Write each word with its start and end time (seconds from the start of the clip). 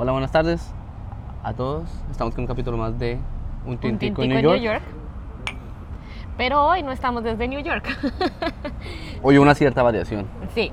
Hola, 0.00 0.12
buenas 0.12 0.30
tardes 0.30 0.72
a 1.42 1.54
todos. 1.54 1.88
Estamos 2.08 2.32
con 2.32 2.42
un 2.42 2.46
capítulo 2.46 2.76
más 2.76 2.96
de 3.00 3.18
Un 3.66 3.78
Tintico 3.78 4.22
en 4.22 4.28
New 4.28 4.54
York. 4.54 4.80
Pero 6.36 6.64
hoy 6.68 6.84
no 6.84 6.92
estamos 6.92 7.24
desde 7.24 7.48
New 7.48 7.58
York. 7.58 7.84
Hoy 9.24 9.38
una 9.38 9.56
cierta 9.56 9.82
variación. 9.82 10.26
sí. 10.54 10.70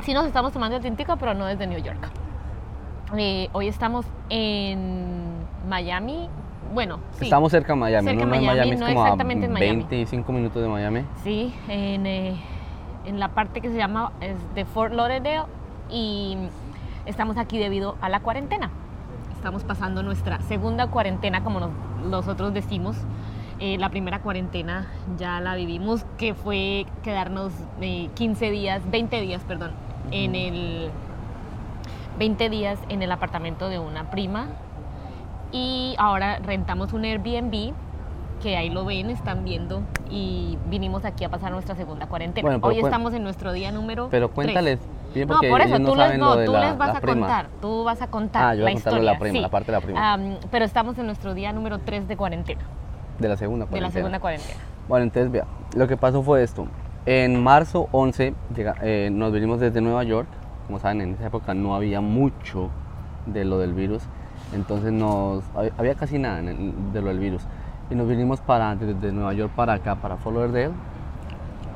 Sí 0.00 0.14
nos 0.14 0.24
estamos 0.24 0.54
tomando 0.54 0.78
el 0.78 0.82
tintico, 0.82 1.18
pero 1.18 1.34
no 1.34 1.44
desde 1.44 1.66
New 1.66 1.78
York. 1.78 1.98
Eh, 3.18 3.50
hoy 3.52 3.68
estamos 3.68 4.06
en 4.30 5.34
Miami. 5.68 6.30
Bueno, 6.72 7.00
sí. 7.12 7.24
Estamos 7.24 7.50
cerca 7.52 7.74
de 7.74 7.78
Miami, 7.78 8.08
Cerca 8.08 8.24
no, 8.24 8.30
de 8.32 8.36
no 8.38 8.46
Miami, 8.46 8.58
Miami, 8.58 8.70
es 8.70 8.80
no 8.80 8.86
como 8.86 9.02
a 9.02 9.04
exactamente 9.04 9.44
en 9.44 9.52
Miami. 9.52 9.76
25 9.80 10.32
minutos 10.32 10.62
de 10.62 10.68
Miami. 10.68 11.04
Sí, 11.22 11.54
en, 11.68 12.06
eh, 12.06 12.40
en 13.04 13.20
la 13.20 13.28
parte 13.28 13.60
que 13.60 13.68
se 13.68 13.76
llama 13.76 14.12
es 14.22 14.38
de 14.54 14.64
Fort 14.64 14.94
Lauderdale 14.94 15.42
y 15.90 16.38
estamos 17.06 17.36
aquí 17.36 17.58
debido 17.58 17.96
a 18.00 18.08
la 18.08 18.20
cuarentena. 18.20 18.70
Estamos 19.34 19.64
pasando 19.64 20.02
nuestra 20.02 20.40
segunda 20.42 20.88
cuarentena, 20.88 21.42
como 21.42 21.60
nos- 21.60 21.70
nosotros 22.04 22.52
decimos. 22.52 22.96
Eh, 23.58 23.76
la 23.78 23.90
primera 23.90 24.20
cuarentena 24.20 24.86
ya 25.18 25.38
la 25.40 25.54
vivimos, 25.54 26.04
que 26.16 26.32
fue 26.34 26.86
quedarnos 27.02 27.52
eh, 27.82 28.08
15 28.14 28.50
días, 28.50 28.82
20 28.90 29.20
días, 29.20 29.42
perdón, 29.46 29.72
en 30.10 30.34
el 30.34 30.90
20 32.18 32.48
días 32.48 32.78
en 32.88 33.02
el 33.02 33.12
apartamento 33.12 33.68
de 33.68 33.78
una 33.78 34.10
prima 34.10 34.48
y 35.52 35.94
ahora 35.98 36.38
rentamos 36.38 36.92
un 36.92 37.04
Airbnb 37.04 37.72
que 38.40 38.56
ahí 38.56 38.70
lo 38.70 38.84
ven, 38.84 39.10
están 39.10 39.44
viendo 39.44 39.82
y 40.10 40.58
vinimos 40.68 41.04
aquí 41.04 41.24
a 41.24 41.28
pasar 41.28 41.52
nuestra 41.52 41.74
segunda 41.76 42.06
cuarentena. 42.06 42.48
Bueno, 42.48 42.66
Hoy 42.66 42.78
estamos 42.80 43.14
en 43.14 43.22
nuestro 43.22 43.52
día 43.52 43.70
número 43.70 44.08
Pero 44.10 44.30
cuéntales 44.30 44.78
bien 45.14 45.28
No, 45.28 45.34
porque 45.34 45.48
por 45.50 45.60
eso, 45.60 45.68
ellos 45.76 45.80
no 45.80 45.90
tú, 45.92 45.96
les, 45.98 46.18
no, 46.18 46.24
lo 46.34 46.36
de 46.36 46.46
tú 46.46 46.52
la, 46.52 46.60
les 46.70 46.78
vas 46.78 46.96
a 46.96 47.00
prima. 47.00 47.26
contar, 47.26 47.48
tú 47.60 47.84
vas 47.84 48.02
a 48.02 48.06
contar 48.08 48.42
Ah, 48.44 48.54
yo 48.54 48.62
voy 48.62 48.72
la 48.72 48.76
a 48.76 48.78
historia. 48.78 49.02
la 49.12 49.18
prima, 49.18 49.32
sí. 49.36 49.40
la 49.40 49.48
parte 49.50 49.72
de 49.72 49.78
la 49.78 49.84
prima. 49.84 50.12
Am, 50.12 50.36
pero 50.50 50.64
estamos 50.64 50.98
en 50.98 51.06
nuestro 51.06 51.34
día 51.34 51.52
número 51.52 51.78
3 51.78 52.08
de 52.08 52.16
cuarentena, 52.16 52.62
De 53.18 53.28
la 53.28 53.36
segunda 53.36 53.66
de 53.66 53.70
la 53.70 53.70
cuarentena. 53.70 53.92
segunda 54.00 54.20
cuarentena. 54.20 54.54
Bueno, 54.88 55.04
entonces 55.04 55.30
vea, 55.30 55.44
lo 55.76 55.86
que 55.88 55.96
pasó 55.96 56.22
fue 56.22 56.42
esto. 56.42 56.66
En 57.06 57.42
marzo 57.42 57.88
11 57.92 58.34
llega- 58.54 58.74
eh, 58.82 59.10
nos 59.12 59.32
vinimos 59.32 59.60
desde 59.60 59.80
Nueva 59.80 60.04
York. 60.04 60.28
Como 60.66 60.78
saben, 60.78 61.00
en 61.00 61.14
esa 61.14 61.26
época 61.26 61.54
no 61.54 61.74
había 61.74 62.00
mucho 62.00 62.70
de 63.26 63.44
lo 63.44 63.58
del 63.58 63.72
virus. 63.74 64.02
Entonces 64.54 64.92
nos, 64.92 65.42
hab- 65.54 65.72
había 65.78 65.94
casi 65.94 66.18
nada 66.18 66.40
de 66.42 67.00
lo 67.02 67.08
del 67.08 67.18
virus. 67.18 67.42
Y 67.90 67.94
nos 67.94 68.06
vinimos 68.08 68.40
para, 68.40 68.74
desde 68.76 69.12
Nueva 69.12 69.32
York 69.32 69.52
para 69.56 69.74
acá, 69.74 69.96
para 69.96 70.16
Fort 70.16 70.36
Lauderdale, 70.36 70.70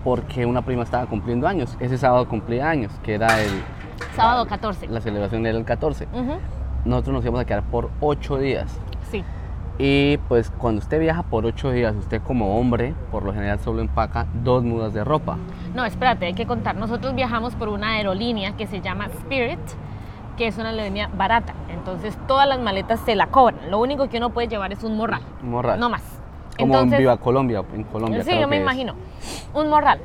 porque 0.05 0.47
una 0.47 0.63
prima 0.63 0.83
estaba 0.83 1.07
cumpliendo 1.07 1.47
años. 1.49 1.77
Ese 1.81 1.99
sábado 1.99 2.29
cumplía 2.29 2.69
años, 2.69 2.93
que 3.03 3.15
era 3.15 3.41
el... 3.43 3.51
Sábado 4.15 4.47
14. 4.47 4.87
La 4.89 5.01
celebración 5.01 5.45
era 5.47 5.59
el 5.59 5.65
14. 5.65 6.07
Ujú, 6.13 6.35
Nosotros 6.85 7.15
nos 7.15 7.25
íbamos 7.25 7.41
a 7.41 7.45
quedar 7.45 7.63
por 7.65 7.91
8 8.01 8.39
días. 8.39 8.79
Sí, 9.11 9.25
Y 9.79 10.19
pues 10.29 10.51
cuando 10.51 10.81
usted 10.81 11.01
viaja 11.01 11.25
por 11.25 11.47
8 11.47 11.71
días, 11.73 11.97
usted 11.97 12.23
como 12.23 12.59
hombre, 12.61 12.95
por 13.11 13.25
lo 13.25 13.33
general 13.33 13.59
solo 13.61 13.81
empaca 13.81 14.27
dos 14.45 14.63
mudas 14.63 14.95
de 14.95 15.03
ropa. 15.03 15.37
no, 15.75 15.85
espérate, 15.85 16.27
hay 16.27 16.35
que 16.35 16.47
contar. 16.47 16.77
Nosotros 16.77 17.15
viajamos 17.17 17.55
por 17.57 17.69
una 17.69 17.95
aerolínea 17.95 18.53
que 18.57 18.69
se 18.69 18.81
llama 18.81 19.07
Spirit, 19.07 19.59
que 20.37 20.47
es 20.47 20.57
una 20.59 20.71
aerolínea 20.71 21.09
barata. 21.17 21.55
Entonces 21.69 22.17
todas 22.27 22.49
las 22.49 22.61
maletas 22.61 23.01
se 23.01 23.15
la 23.15 23.29
cobran. 23.29 23.71
Lo 23.71 23.79
único 23.79 24.09
que 24.09 24.19
uno 24.19 24.31
puede 24.31 24.49
llevar 24.49 24.73
es 24.73 24.83
un 24.85 24.97
morral, 24.97 25.23
Morral. 25.43 25.79
no 25.81 25.89
más. 25.91 26.03
Como 26.59 26.73
Entonces, 26.75 26.93
en 26.95 26.99
Viva 27.01 27.17
Colombia, 27.17 27.65
en 27.75 27.83
Colombia. 27.85 28.23
Sí, 28.23 28.29
creo 28.31 28.43
yo 28.43 28.49
me 28.49 28.57
es. 28.57 28.63
imagino. 28.63 28.95
Un 29.55 29.69
morral. 29.69 30.01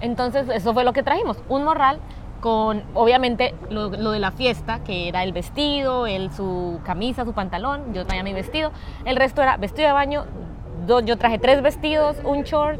Entonces, 0.00 0.48
eso 0.50 0.74
fue 0.74 0.84
lo 0.84 0.92
que 0.92 1.02
trajimos. 1.02 1.38
Un 1.48 1.64
morral 1.64 1.98
con, 2.40 2.82
obviamente, 2.92 3.54
lo, 3.70 3.88
lo 3.88 4.10
de 4.10 4.18
la 4.18 4.30
fiesta, 4.30 4.80
que 4.84 5.08
era 5.08 5.22
el 5.24 5.32
vestido, 5.32 6.06
el, 6.06 6.30
su 6.30 6.78
camisa, 6.84 7.24
su 7.24 7.32
pantalón. 7.32 7.94
Yo 7.94 8.04
traía 8.04 8.22
mi 8.22 8.34
vestido. 8.34 8.70
El 9.06 9.16
resto 9.16 9.42
era 9.42 9.56
vestido 9.56 9.88
de 9.88 9.94
baño. 9.94 10.24
do- 10.86 11.00
yo 11.00 11.16
traje 11.16 11.38
tres 11.38 11.62
vestidos, 11.62 12.18
un 12.22 12.42
short 12.42 12.78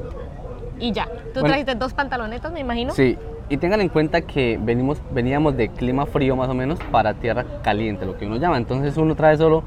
y 0.79 0.93
ya. 0.93 1.07
Tú 1.07 1.41
Bueno. 1.41 1.47
trajiste 1.49 1.75
dos 1.77 1.95
pantalonetas, 1.95 2.53
me 2.53 2.61
imagino. 2.61 2.93
Sí, 2.93 3.17
y 3.49 3.57
tengan 3.59 3.81
en 3.81 3.89
cuenta 3.89 4.23
que 4.23 4.59
venimos, 4.63 5.01
veníamos 5.13 5.57
de 5.57 5.69
clima 5.69 6.07
frío 6.07 6.37
más 6.37 6.49
o 6.49 6.55
menos 6.55 6.79
para 6.91 7.15
tierra 7.15 7.45
caliente, 7.63 8.07
lo 8.07 8.17
que 8.17 8.27
uno 8.27 8.37
llama. 8.37 8.57
Entonces 8.57 8.97
uno 8.97 9.15
trae 9.15 9.37
solo 9.37 9.63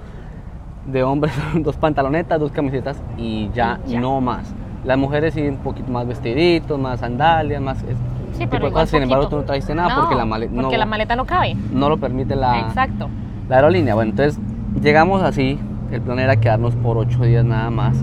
de 0.85 1.03
hombres 1.03 1.33
dos 1.55 1.75
pantalonetas, 1.77 2.39
dos 2.39 2.51
camisetas 2.51 3.01
y 3.17 3.49
ya, 3.53 3.79
ya. 3.85 3.99
no 3.99 4.19
más. 4.21 4.53
Las 4.83 4.97
mujeres 4.97 5.33
sí 5.33 5.41
un 5.41 5.57
poquito 5.57 5.91
más 5.91 6.07
vestiditos, 6.07 6.79
más 6.79 6.99
sandalias, 7.01 7.61
más 7.61 7.83
ese 7.83 7.95
Sí, 8.33 8.39
tipo 8.39 8.51
pero 8.51 8.65
de 8.67 8.71
cosas. 8.71 8.89
Sin 8.89 9.01
embargo, 9.03 9.27
tú 9.29 9.37
no 9.37 9.43
trajiste 9.43 9.73
nada 9.73 9.95
porque, 9.99 10.15
la, 10.15 10.25
maleta 10.25 10.53
porque 10.53 10.75
no, 10.75 10.77
la 10.77 10.85
maleta 10.85 11.15
no 11.15 11.25
cabe. 11.25 11.55
no 11.71 11.89
lo 11.89 11.97
permite 11.97 12.35
la, 12.35 12.59
Exacto. 12.61 13.09
la 13.49 13.55
aerolínea. 13.55 13.95
Bueno, 13.95 14.11
entonces 14.11 14.39
llegamos 14.81 15.23
así, 15.23 15.59
el 15.91 16.01
plan 16.01 16.19
era 16.19 16.35
quedarnos 16.35 16.75
por 16.75 16.97
ocho 16.97 17.23
días 17.23 17.43
nada 17.43 17.69
más. 17.69 17.97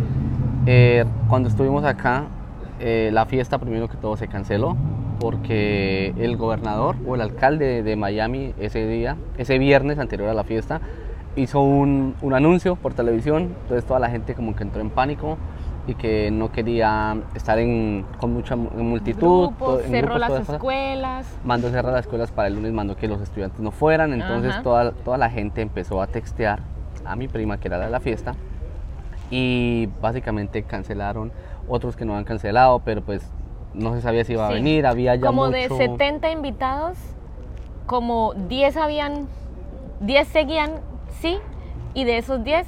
Eh, 0.67 1.05
cuando 1.29 1.49
estuvimos 1.49 1.85
acá, 1.85 2.25
eh, 2.81 3.11
la 3.13 3.27
fiesta 3.27 3.59
primero 3.59 3.89
que 3.89 3.97
todo 3.97 4.17
se 4.17 4.27
canceló 4.27 4.77
porque 5.19 6.13
el 6.19 6.37
gobernador 6.37 6.97
o 7.07 7.15
el 7.15 7.21
alcalde 7.21 7.83
de 7.83 7.97
Miami 7.97 8.55
ese 8.59 8.87
día, 8.87 9.17
ese 9.39 9.59
viernes 9.59 9.99
anterior 9.99 10.29
a 10.29 10.35
la 10.35 10.45
fiesta, 10.45 10.81
hizo 11.37 11.61
un, 11.63 12.15
un 12.23 12.35
anuncio 12.35 12.77
por 12.77 12.95
televisión, 12.95 13.55
entonces 13.63 13.85
toda 13.85 14.01
la 14.01 14.11
gente 14.11 14.35
como 14.35 14.55
que 14.55 14.63
entró 14.63 14.81
en 14.81 14.91
pánico 14.91 15.37
y 15.87 15.95
que 15.95 16.31
no 16.31 16.51
quería 16.51 17.17
estar 17.35 17.59
en, 17.59 18.07
con 18.19 18.33
mucha 18.33 18.57
mu- 18.57 18.71
multitud. 18.71 19.49
Grupos, 19.49 19.85
en 19.85 19.91
cerró 19.91 20.07
grupos, 20.15 20.21
las 20.21 20.31
cosas 20.31 20.55
escuelas. 20.57 21.27
mandó 21.45 21.69
cerrar 21.71 21.93
las 21.93 22.03
escuelas 22.07 22.31
para 22.31 22.49
el 22.49 22.55
lunes, 22.55 22.73
mandó 22.73 22.97
que 22.97 23.07
los 23.09 23.21
estudiantes 23.21 23.61
no 23.61 23.71
fueran, 23.71 24.13
entonces 24.13 24.53
Ajá. 24.53 24.63
toda, 24.63 24.93
toda 24.93 25.19
la 25.19 25.29
gente 25.31 25.61
empezó 25.61 26.01
a 26.01 26.07
textear 26.07 26.61
a 27.05 27.17
mi 27.17 27.29
prima 27.29 27.59
que 27.59 27.69
era 27.69 27.77
la 27.79 27.85
de 27.87 27.91
la 27.91 28.01
fiesta 28.01 28.35
y 29.31 29.89
básicamente 30.01 30.63
cancelaron, 30.63 31.33
otros 31.69 31.97
que 31.97 32.05
no 32.05 32.17
han 32.17 32.25
cancelado, 32.25 32.81
pero 32.85 33.03
pues 33.03 33.31
no 33.75 33.95
se 33.95 34.01
sabía 34.03 34.25
si 34.25 34.33
iba 34.33 34.47
a 34.47 34.49
Sí. 34.49 34.55
venir, 34.55 34.87
había 34.87 35.15
ya 35.17 35.27
como 35.27 35.47
mucho... 35.47 35.57
de 35.57 35.69
70 35.69 36.31
invitados, 36.31 36.97
como 37.87 38.33
10 38.35 38.77
habían, 38.77 39.29
10 40.01 40.29
seguían 40.29 40.71
sí, 41.21 41.39
y 41.95 42.05
de 42.05 42.19
esos 42.19 42.43
10, 42.45 42.67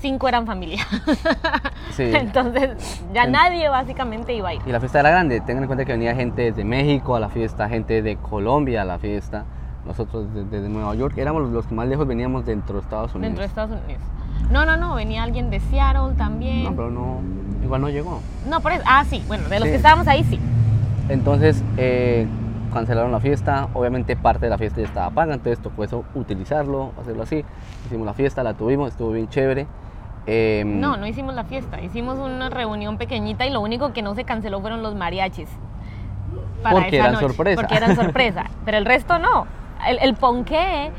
5 0.00 0.28
eran 0.28 0.46
familia. 0.46 0.82
Sí. 1.92 2.04
Entonces 2.14 3.02
ya 3.12 3.24
En- 3.24 3.32
nadie 3.32 3.68
básicamente 3.68 4.32
iba 4.32 4.50
a 4.50 4.54
ir. 4.54 4.62
Y 4.64 4.70
la 4.70 4.78
fiesta 4.78 5.00
era 5.00 5.10
grande, 5.10 5.40
tengan 5.40 5.64
en 5.64 5.66
cuenta 5.66 5.84
que 5.84 5.92
venía 5.92 6.14
gente 6.14 6.42
desde 6.42 6.64
México 6.64 7.16
a 7.16 7.20
la 7.20 7.28
fiesta, 7.28 7.68
gente 7.68 8.00
de 8.00 8.16
Colombia 8.16 8.82
a 8.82 8.84
la 8.84 8.98
fiesta, 9.00 9.44
nosotros 9.84 10.26
desde, 10.32 10.68
Nueva 10.68 10.94
York, 10.94 11.18
éramos 11.18 11.42
los, 11.42 11.50
los 11.50 11.66
que 11.66 11.74
más 11.74 11.88
lejos 11.88 12.06
veníamos 12.06 12.46
dentro 12.46 12.76
de 12.76 12.82
Estados 12.82 13.12
Unidos. 13.14 13.22
Dentro 13.28 13.42
de 13.42 13.46
Estados 13.48 13.70
Unidos. 13.84 14.02
No, 14.52 14.64
no, 14.64 14.76
no, 14.76 14.94
venía 14.94 15.24
alguien 15.24 15.50
de 15.50 15.58
Seattle 15.60 16.14
también. 16.16 16.62
No, 16.64 16.70
pero 16.76 16.90
no, 16.90 17.20
igual 17.62 17.80
no 17.80 17.88
llegó. 17.88 18.20
No, 18.48 18.60
por 18.60 18.72
eso. 18.72 18.82
Ah, 18.86 19.04
sí, 19.04 19.22
bueno, 19.28 19.48
de 19.48 19.58
los 19.60 19.66
Sí. 19.66 19.70
que 19.72 19.76
estábamos 19.76 20.06
ahí 20.08 20.24
sí. 20.24 20.38
Entonces 21.08 21.62
eh, 21.76 22.26
cancelaron 22.72 23.10
la 23.12 23.20
fiesta, 23.20 23.68
obviamente 23.74 24.16
parte 24.16 24.46
de 24.46 24.50
la 24.50 24.58
fiesta 24.58 24.80
ya 24.80 24.86
estaba 24.86 25.10
paga, 25.10 25.34
entonces 25.34 25.58
tocó 25.60 25.82
eso 25.84 26.04
utilizarlo, 26.14 26.92
hacerlo 27.00 27.22
así. 27.24 27.44
Hicimos 27.86 28.06
la 28.06 28.14
fiesta, 28.14 28.42
la 28.42 28.54
tuvimos, 28.54 28.90
estuvo 28.90 29.10
bien 29.12 29.28
chévere. 29.28 29.66
Eh, 30.26 30.62
No, 30.66 30.96
no 30.96 31.06
hicimos 31.06 31.34
la 31.34 31.44
fiesta, 31.44 31.80
hicimos 31.80 32.18
una 32.18 32.50
reunión 32.50 32.96
pequeñita 32.98 33.46
y 33.46 33.50
lo 33.50 33.60
único 33.60 33.92
que 33.92 34.02
no 34.02 34.14
se 34.14 34.24
canceló 34.24 34.60
fueron 34.60 34.82
los 34.82 34.94
mariachis. 34.94 35.48
Porque 36.70 36.96
eran 36.98 37.16
sorpresa. 37.18 37.60
Porque 37.60 37.76
eran 37.76 37.96
sorpresa, 37.96 38.44
pero 38.64 38.76
el 38.78 38.84
resto 38.84 39.18
no. 39.18 39.46
El, 39.88 39.98
el 40.00 40.14
ponqué, 40.14 40.92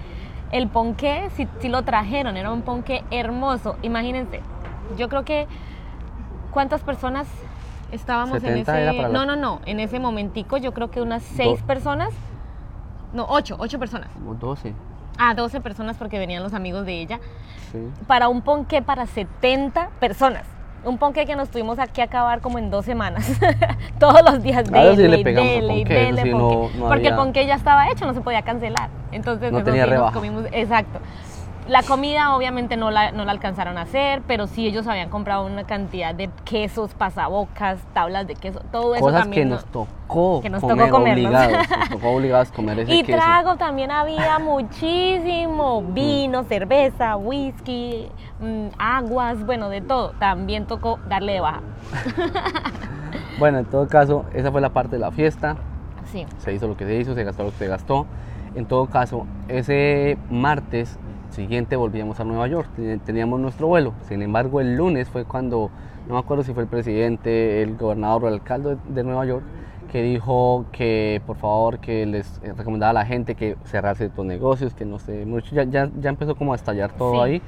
el 0.51 0.67
ponqué 0.67 1.29
sí, 1.37 1.47
sí 1.59 1.69
lo 1.69 1.83
trajeron, 1.83 2.35
era 2.35 2.51
un 2.51 2.63
ponqué 2.63 3.03
hermoso. 3.11 3.77
Imagínense, 3.83 4.41
yo 4.97 5.07
creo 5.07 5.23
que 5.23 5.47
¿cuántas 6.51 6.81
personas 6.81 7.27
estábamos 7.91 8.35
en 8.43 8.63
70 8.65 8.81
ese? 8.91 9.09
No, 9.09 9.25
no, 9.25 9.35
no, 9.35 9.61
en 9.65 9.79
ese 9.79 9.99
momentico 9.99 10.57
yo 10.57 10.73
creo 10.73 10.91
que 10.91 11.01
unas 11.01 11.23
seis 11.23 11.59
Do- 11.61 11.65
personas, 11.67 12.09
no, 13.13 13.25
ocho, 13.29 13.55
ocho 13.59 13.79
personas. 13.79 14.09
Como 14.13 14.35
12. 14.35 14.73
Ah, 15.17 15.33
12 15.33 15.59
personas 15.61 15.97
porque 15.97 16.17
venían 16.19 16.41
los 16.43 16.53
amigos 16.53 16.85
de 16.85 17.01
ella 17.01 17.19
Sí. 17.71 17.79
para 18.07 18.27
un 18.27 18.41
ponqué 18.41 18.81
para 18.81 19.05
70 19.05 19.89
personas. 19.99 20.45
Un 20.83 20.97
ponqué 20.97 21.25
que 21.27 21.35
nos 21.35 21.49
tuvimos 21.49 21.77
aquí 21.77 22.01
a 22.01 22.05
acabar 22.05 22.41
como 22.41 22.57
en 22.57 22.71
dos 22.71 22.85
semanas. 22.85 23.39
Todos 23.99 24.23
los 24.23 24.41
días 24.41 24.65
A 24.73 24.81
eso 24.81 24.95
sí 24.95 25.01
dele, 25.03 25.17
le 25.17 25.23
pegamos 25.23 25.51
dele, 25.51 25.67
ponqué, 25.67 25.93
dele, 25.93 26.21
sí 26.23 26.29
no- 26.31 26.49
ponqué. 26.49 26.77
no 26.79 26.87
Porque 26.87 27.07
el 27.09 27.15
ponqué 27.15 27.45
ya 27.45 27.55
estaba 27.55 27.89
hecho, 27.91 28.05
no 28.07 28.13
se 28.13 28.21
podía 28.21 28.41
cancelar. 28.41 28.89
Entonces 29.11 29.51
No 29.51 29.63
tenía 29.63 29.85
sí 29.85 29.91
nos 29.91 30.11
comimos, 30.11 30.45
exacto. 30.51 30.99
La 31.67 31.83
comida 31.83 32.35
obviamente 32.35 32.75
no 32.75 32.89
la, 32.91 33.11
no 33.11 33.23
la 33.23 33.31
alcanzaron 33.31 33.77
a 33.77 33.81
hacer, 33.83 34.21
pero 34.27 34.47
sí 34.47 34.65
ellos 34.67 34.87
habían 34.87 35.09
comprado 35.09 35.45
una 35.45 35.63
cantidad 35.63 36.13
de 36.13 36.29
quesos, 36.43 36.93
pasabocas, 36.95 37.79
tablas 37.93 38.27
de 38.27 38.35
queso, 38.35 38.59
todo 38.71 38.95
eso 38.95 39.05
Cosas 39.05 39.21
también. 39.21 39.43
que 39.43 39.49
no- 39.49 39.55
nos 39.55 39.65
tocó 39.65 40.41
que 40.41 40.49
nos 40.49 40.61
comer 40.61 40.77
tocó 40.87 40.97
comernos. 40.97 41.25
obligados, 41.27 41.69
nos 41.79 41.89
tocó 41.89 42.09
obligados 42.09 42.51
comer 42.51 42.79
ese 42.79 42.93
Y 42.95 43.03
queso. 43.03 43.17
trago 43.17 43.55
también 43.57 43.91
había 43.91 44.39
muchísimo, 44.39 45.83
vino, 45.83 46.43
cerveza, 46.43 47.15
whisky, 47.15 48.07
mm, 48.41 48.67
aguas, 48.77 49.45
bueno, 49.45 49.69
de 49.69 49.81
todo. 49.81 50.11
También 50.19 50.65
tocó 50.65 50.99
darle 51.07 51.33
de 51.33 51.39
baja. 51.41 51.61
Bueno, 53.39 53.57
en 53.59 53.65
todo 53.65 53.87
caso, 53.87 54.25
esa 54.33 54.51
fue 54.51 54.61
la 54.61 54.69
parte 54.69 54.97
de 54.97 54.99
la 54.99 55.09
fiesta. 55.11 55.55
Sí. 56.11 56.25
Se 56.39 56.53
hizo 56.53 56.67
lo 56.67 56.77
que 56.77 56.85
se 56.85 56.95
hizo, 56.95 57.15
se 57.15 57.23
gastó 57.23 57.43
lo 57.43 57.49
que 57.51 57.57
se 57.57 57.67
gastó. 57.67 58.05
En 58.55 58.65
todo 58.65 58.85
caso, 58.87 59.25
ese 59.47 60.17
martes 60.29 60.99
siguiente 61.31 61.75
volvíamos 61.75 62.19
a 62.19 62.23
Nueva 62.23 62.47
York, 62.47 62.69
teníamos 63.05 63.39
nuestro 63.39 63.67
vuelo. 63.67 63.93
Sin 64.07 64.21
embargo, 64.21 64.61
el 64.61 64.75
lunes 64.75 65.09
fue 65.09 65.25
cuando, 65.25 65.69
no 66.07 66.13
me 66.13 66.19
acuerdo 66.19 66.43
si 66.43 66.53
fue 66.53 66.63
el 66.63 66.69
presidente, 66.69 67.63
el 67.63 67.77
gobernador 67.77 68.25
o 68.25 68.27
el 68.27 68.35
alcalde 68.35 68.77
de 68.89 69.03
Nueva 69.03 69.25
York, 69.25 69.43
que 69.91 70.03
dijo 70.03 70.65
que 70.71 71.21
por 71.25 71.37
favor 71.37 71.79
que 71.79 72.05
les 72.05 72.39
recomendaba 72.57 72.91
a 72.91 72.93
la 72.93 73.05
gente 73.05 73.35
que 73.35 73.57
cerrase 73.65 74.05
estos 74.05 74.25
negocios, 74.25 74.73
que 74.73 74.85
no 74.85 74.99
sé, 74.99 75.25
mucho, 75.25 75.53
ya, 75.53 75.63
ya, 75.63 75.89
ya 75.99 76.09
empezó 76.09 76.35
como 76.35 76.53
a 76.53 76.55
estallar 76.55 76.91
todo 76.93 77.21
ahí. 77.21 77.41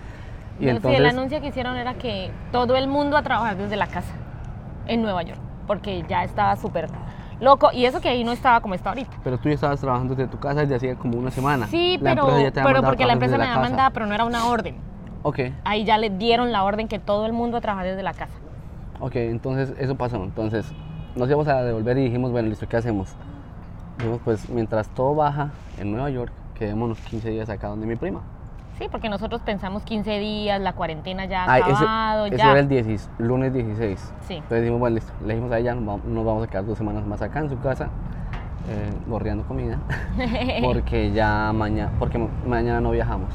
Y 0.59 0.69
entonces, 0.69 0.99
el 0.99 1.05
anuncio 1.05 1.41
que 1.41 1.47
hicieron 1.47 1.75
era 1.77 1.95
que 1.95 2.31
todo 2.51 2.75
el 2.75 2.87
mundo 2.87 3.17
a 3.17 3.23
trabajar 3.23 3.57
desde 3.57 3.75
la 3.75 3.87
casa 3.87 4.13
en 4.87 5.01
Nueva 5.01 5.23
York, 5.23 5.39
porque 5.67 6.03
ya 6.07 6.23
estaba 6.23 6.55
súper 6.55 6.87
loco. 7.39 7.69
Y 7.73 7.85
eso 7.85 8.01
que 8.01 8.09
ahí 8.09 8.23
no 8.23 8.31
estaba 8.31 8.61
como 8.61 8.75
está 8.75 8.89
ahorita. 8.89 9.17
Pero 9.23 9.37
tú 9.37 9.49
ya 9.49 9.55
estabas 9.55 9.79
trabajando 9.79 10.15
desde 10.15 10.29
tu 10.29 10.39
casa 10.39 10.61
desde 10.61 10.75
hacía 10.75 10.95
como 10.95 11.17
una 11.17 11.31
semana. 11.31 11.67
Sí, 11.67 11.99
pero, 12.01 12.27
pero 12.53 12.81
porque 12.83 13.05
la 13.05 13.13
empresa 13.13 13.37
me 13.37 13.45
había 13.45 13.59
mandado, 13.61 13.91
pero 13.93 14.05
no 14.05 14.13
era 14.13 14.25
una 14.25 14.47
orden. 14.47 14.75
Ok. 15.23 15.39
Ahí 15.63 15.85
ya 15.85 15.97
le 15.97 16.09
dieron 16.09 16.51
la 16.51 16.63
orden 16.63 16.87
que 16.87 16.99
todo 16.99 17.25
el 17.25 17.33
mundo 17.33 17.57
a 17.57 17.61
trabajar 17.61 17.87
desde 17.87 18.03
la 18.03 18.13
casa. 18.13 18.33
Ok, 18.99 19.15
entonces 19.15 19.73
eso 19.79 19.95
pasó. 19.95 20.17
Entonces 20.23 20.71
nos 21.15 21.27
íbamos 21.27 21.47
a 21.47 21.61
devolver 21.63 21.97
y 21.97 22.05
dijimos, 22.05 22.31
bueno, 22.31 22.49
listo, 22.49 22.67
¿qué 22.67 22.77
hacemos? 22.77 23.15
Dijimos, 23.97 24.19
pues 24.23 24.49
mientras 24.49 24.89
todo 24.89 25.15
baja 25.15 25.51
en 25.77 25.91
Nueva 25.91 26.09
York, 26.09 26.31
quedémonos 26.55 26.99
15 26.99 27.29
días 27.29 27.49
acá 27.49 27.67
donde 27.67 27.85
mi 27.85 27.95
prima. 27.95 28.21
Sí, 28.77 28.87
porque 28.91 29.07
nosotros 29.07 29.41
pensamos 29.41 29.83
15 29.83 30.19
días, 30.19 30.59
la 30.59 30.73
cuarentena 30.73 31.25
ya 31.25 31.43
ha 31.43 31.55
acabado, 31.55 32.27
ya. 32.27 32.35
Eso 32.35 32.51
era 32.51 32.59
el 32.59 33.27
lunes 33.27 33.53
16. 33.53 34.13
Sí. 34.27 34.33
Entonces 34.35 34.61
dijimos, 34.61 34.79
bueno, 34.79 34.95
listo, 34.95 35.13
le 35.25 35.33
dijimos 35.35 35.51
a 35.51 35.59
ella, 35.59 35.75
nos 35.75 36.25
vamos 36.25 36.43
a 36.43 36.47
quedar 36.47 36.65
dos 36.65 36.77
semanas 36.77 37.05
más 37.05 37.21
acá 37.21 37.39
en 37.39 37.49
su 37.49 37.59
casa, 37.59 37.89
eh, 38.69 38.91
borreando 39.05 39.43
comida, 39.45 39.77
porque 40.63 41.11
ya 41.11 41.51
mañana, 41.53 41.91
porque 41.99 42.17
mañana 42.47 42.81
no 42.81 42.91
viajamos. 42.91 43.29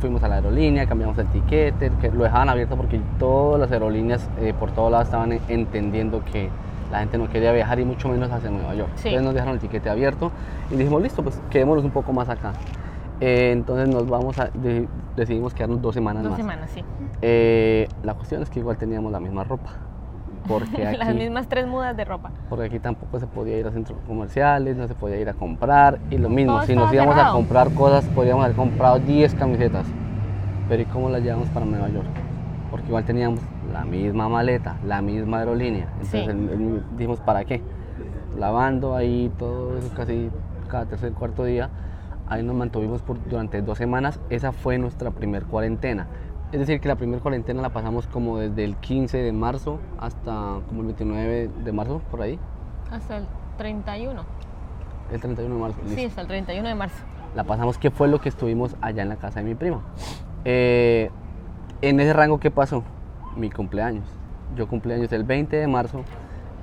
Fuimos 0.00 0.22
a 0.22 0.28
la 0.28 0.34
aerolínea, 0.36 0.86
cambiamos 0.86 1.16
el 1.16 1.26
tiquete, 1.28 1.90
que 2.00 2.10
lo 2.10 2.24
dejaban 2.24 2.50
abierto 2.50 2.76
porque 2.76 3.00
todas 3.18 3.58
las 3.58 3.72
aerolíneas 3.72 4.28
eh, 4.38 4.52
por 4.52 4.72
todos 4.72 4.90
lados 4.90 5.06
estaban 5.06 5.32
entendiendo 5.48 6.22
que 6.24 6.50
la 6.90 6.98
gente 6.98 7.16
no 7.16 7.28
quería 7.30 7.50
viajar 7.52 7.80
y 7.80 7.84
mucho 7.84 8.08
menos 8.08 8.30
hacia 8.30 8.50
Nueva 8.50 8.74
York. 8.74 8.90
Entonces 8.96 9.22
nos 9.22 9.32
dejaron 9.32 9.54
el 9.54 9.60
tiquete 9.60 9.88
abierto 9.88 10.32
y 10.70 10.76
dijimos, 10.76 11.02
listo, 11.02 11.22
pues 11.22 11.40
quedémonos 11.50 11.84
un 11.84 11.92
poco 11.92 12.12
más 12.12 12.28
acá. 12.28 12.52
Eh, 13.20 13.50
entonces 13.52 13.88
nos 13.88 14.06
vamos 14.08 14.38
a, 14.38 14.50
decidimos 15.16 15.54
quedarnos 15.54 15.80
dos 15.80 15.94
semanas 15.94 16.22
más. 16.22 16.30
Dos 16.30 16.36
semanas, 16.36 16.70
sí. 16.70 16.84
Eh, 17.22 17.88
la 18.02 18.14
cuestión 18.14 18.42
es 18.42 18.50
que 18.50 18.60
igual 18.60 18.76
teníamos 18.76 19.10
la 19.10 19.20
misma 19.20 19.44
ropa. 19.44 19.70
Porque 20.46 20.92
Las 20.98 21.14
mismas 21.14 21.48
tres 21.48 21.66
mudas 21.66 21.96
de 21.96 22.04
ropa. 22.04 22.30
Porque 22.48 22.66
aquí 22.66 22.78
tampoco 22.78 23.18
se 23.18 23.26
podía 23.26 23.58
ir 23.58 23.66
a 23.66 23.72
centros 23.72 23.98
comerciales, 24.06 24.76
no 24.76 24.86
se 24.86 24.94
podía 24.94 25.18
ir 25.18 25.28
a 25.28 25.34
comprar. 25.34 25.98
Y 26.10 26.18
lo 26.18 26.28
mismo, 26.28 26.62
si 26.62 26.76
nos 26.76 26.92
íbamos 26.92 27.16
a 27.16 27.32
comprar 27.32 27.72
cosas, 27.72 28.04
podríamos 28.06 28.44
haber 28.44 28.56
comprado 28.56 28.98
10 28.98 29.34
camisetas. 29.34 29.86
Pero 30.68 30.82
¿y 30.82 30.86
cómo 30.86 31.08
las 31.08 31.22
llevamos 31.22 31.48
para 31.50 31.64
Nueva 31.64 31.88
York? 31.88 32.08
Porque 32.70 32.86
igual 32.88 33.04
teníamos 33.04 33.40
la 33.72 33.84
misma 33.84 34.28
maleta, 34.28 34.76
la 34.84 35.00
misma 35.00 35.38
aerolínea. 35.38 35.88
Entonces 36.00 36.36
dijimos, 36.96 37.20
¿para 37.20 37.44
qué? 37.44 37.62
Lavando 38.36 38.94
ahí 38.94 39.32
todo 39.38 39.78
eso 39.78 39.90
casi 39.94 40.30
cada 40.68 40.84
tercer 40.84 41.12
cuarto 41.12 41.44
día 41.44 41.70
Ahí 42.28 42.42
nos 42.42 42.56
mantuvimos 42.56 43.02
por, 43.02 43.22
durante 43.28 43.62
dos 43.62 43.78
semanas. 43.78 44.20
Esa 44.30 44.52
fue 44.52 44.78
nuestra 44.78 45.10
primer 45.10 45.44
cuarentena. 45.44 46.08
Es 46.52 46.60
decir, 46.60 46.80
que 46.80 46.88
la 46.88 46.96
primera 46.96 47.20
cuarentena 47.20 47.60
la 47.62 47.70
pasamos 47.70 48.06
como 48.06 48.38
desde 48.38 48.64
el 48.64 48.76
15 48.76 49.18
de 49.18 49.32
marzo 49.32 49.80
hasta 49.98 50.60
como 50.68 50.80
el 50.80 50.86
29 50.86 51.50
de 51.64 51.72
marzo, 51.72 52.00
por 52.10 52.22
ahí. 52.22 52.38
Hasta 52.90 53.18
el 53.18 53.26
31. 53.58 54.22
El 55.12 55.20
31 55.20 55.54
de 55.54 55.60
marzo. 55.60 55.78
Sí, 55.86 56.04
hasta 56.04 56.20
el 56.20 56.26
31 56.26 56.68
de 56.68 56.74
marzo. 56.74 57.04
La 57.34 57.44
pasamos, 57.44 57.78
¿qué 57.78 57.90
fue 57.90 58.08
lo 58.08 58.20
que 58.20 58.28
estuvimos 58.28 58.76
allá 58.80 59.02
en 59.02 59.08
la 59.08 59.16
casa 59.16 59.40
de 59.40 59.46
mi 59.46 59.54
prima? 59.54 59.82
Eh, 60.44 61.10
en 61.82 62.00
ese 62.00 62.12
rango, 62.12 62.40
¿qué 62.40 62.50
pasó? 62.50 62.82
Mi 63.36 63.50
cumpleaños. 63.50 64.06
Yo 64.56 64.68
cumpleaños 64.68 65.12
el 65.12 65.24
20 65.24 65.56
de 65.56 65.66
marzo 65.66 66.02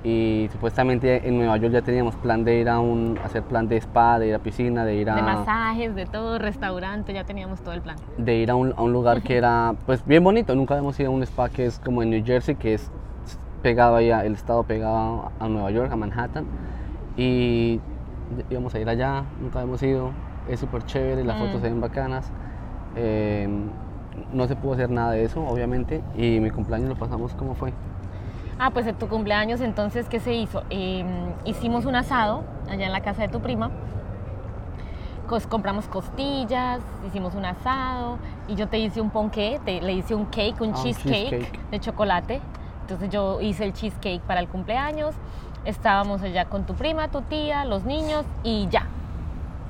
y 0.04 0.48
supuestamente 0.52 1.26
en 1.26 1.38
Nueva 1.38 1.56
York 1.56 1.72
ya 1.72 1.82
teníamos 1.82 2.14
plan 2.16 2.44
de 2.44 2.60
ir 2.60 2.68
a 2.68 2.78
un 2.78 3.18
hacer 3.24 3.42
plan 3.42 3.66
de 3.66 3.78
spa, 3.78 4.18
de 4.18 4.28
ir 4.28 4.34
a 4.34 4.38
piscina, 4.38 4.84
de 4.84 4.96
ir 4.96 5.08
a 5.08 5.16
de 5.16 5.22
masajes, 5.22 5.94
de 5.94 6.04
todo, 6.04 6.38
restaurante, 6.38 7.14
ya 7.14 7.24
teníamos 7.24 7.62
todo 7.62 7.72
el 7.72 7.80
plan. 7.80 7.96
De 8.18 8.36
ir 8.36 8.50
a 8.50 8.54
un, 8.54 8.74
a 8.76 8.82
un 8.82 8.92
lugar 8.92 9.22
que 9.22 9.36
era 9.36 9.74
pues 9.86 10.04
bien 10.06 10.22
bonito, 10.22 10.54
nunca 10.54 10.74
habíamos 10.74 11.00
ido 11.00 11.10
a 11.10 11.14
un 11.14 11.22
spa 11.22 11.48
que 11.48 11.64
es 11.64 11.80
como 11.80 12.02
en 12.02 12.10
New 12.10 12.24
Jersey, 12.24 12.54
que 12.54 12.74
es 12.74 12.90
pegado 13.62 13.96
ahí, 13.96 14.10
el 14.10 14.34
estado 14.34 14.62
pegado 14.64 15.32
a 15.40 15.48
Nueva 15.48 15.70
York, 15.70 15.90
a 15.90 15.96
Manhattan 15.96 16.44
y 17.16 17.80
íbamos 18.50 18.74
a 18.74 18.80
ir 18.80 18.88
allá, 18.88 19.24
nunca 19.40 19.60
habíamos 19.60 19.82
ido, 19.82 20.10
es 20.48 20.60
súper 20.60 20.84
chévere, 20.84 21.24
las 21.24 21.38
fotos 21.38 21.56
mm. 21.56 21.62
se 21.62 21.68
ven 21.68 21.80
bacanas. 21.80 22.30
Eh, 22.96 23.48
no 24.32 24.46
se 24.46 24.56
pudo 24.56 24.74
hacer 24.74 24.90
nada 24.90 25.12
de 25.12 25.24
eso, 25.24 25.44
obviamente, 25.44 26.02
y 26.16 26.38
mi 26.40 26.50
cumpleaños 26.50 26.88
lo 26.88 26.96
pasamos 26.96 27.34
como 27.34 27.54
fue. 27.54 27.72
Ah, 28.58 28.70
pues 28.70 28.86
en 28.86 28.94
tu 28.94 29.08
cumpleaños, 29.08 29.60
entonces, 29.60 30.08
¿qué 30.08 30.20
se 30.20 30.32
hizo? 30.32 30.62
Em, 30.70 31.06
hicimos 31.44 31.86
un 31.86 31.96
asado 31.96 32.44
allá 32.70 32.86
en 32.86 32.92
la 32.92 33.00
casa 33.00 33.22
de 33.22 33.28
tu 33.28 33.40
prima. 33.40 33.70
compramos 35.48 35.86
costillas, 35.86 36.80
hicimos 37.08 37.34
un 37.34 37.44
asado 37.44 38.18
y 38.46 38.54
yo 38.54 38.68
te 38.68 38.78
hice 38.78 39.00
un 39.00 39.10
ponqué, 39.10 39.60
te, 39.64 39.80
le 39.80 39.94
hice 39.94 40.14
un 40.14 40.26
cake, 40.26 40.60
un, 40.60 40.72
ah, 40.74 40.80
cheesecake, 40.80 41.70
de 41.70 41.80
chocolate. 41.80 42.40
Entonces 42.82 43.10
yo 43.10 43.40
hice 43.40 43.64
el 43.64 43.72
cheesecake 43.72 44.20
para 44.20 44.38
el 44.38 44.48
cumpleaños. 44.48 45.14
Estábamos 45.64 46.22
allá 46.22 46.44
con 46.44 46.64
tu 46.64 46.74
prima, 46.74 47.08
tu 47.08 47.22
tía, 47.22 47.64
los 47.64 47.84
niños 47.84 48.24
y 48.44 48.68
ya 48.68 48.86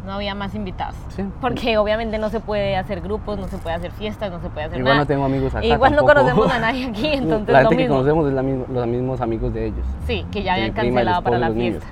no 0.04 0.12
había 0.12 0.34
más 0.34 0.54
invitados. 0.54 0.96
Porque 1.40 1.78
obviamente 1.78 2.18
no 2.18 2.28
se 2.28 2.40
puede 2.40 2.76
hacer 2.76 3.00
grupos, 3.00 3.38
no 3.38 3.48
se 3.48 3.58
puede 3.58 3.76
hacer 3.76 3.90
fiestas, 3.92 4.30
no 4.30 4.40
se 4.40 4.50
puede 4.50 4.66
hacer 4.66 4.78
Igual 4.80 4.98
no 4.98 5.06
tengo 5.06 5.24
amigos 5.24 5.54
acá. 5.54 5.64
Igual 5.64 5.96
no 5.96 6.04
conocemos 6.04 6.52
a 6.52 6.58
nadie 6.58 6.86
aquí, 6.90 7.06
entonces 7.06 7.52
la 7.52 7.60
gente 7.60 7.76
que 7.76 7.88
conocemos 7.88 8.28
es 8.28 8.34
los 8.34 8.86
mismos 8.86 9.20
amigos 9.20 9.52
de 9.54 9.66
ellos. 9.66 9.86
Sí, 10.06 10.24
que 10.30 10.42
ya 10.42 10.54
habían 10.54 10.72
cancelado 10.72 11.22
para 11.22 11.38
la 11.38 11.50
fiesta. 11.50 11.86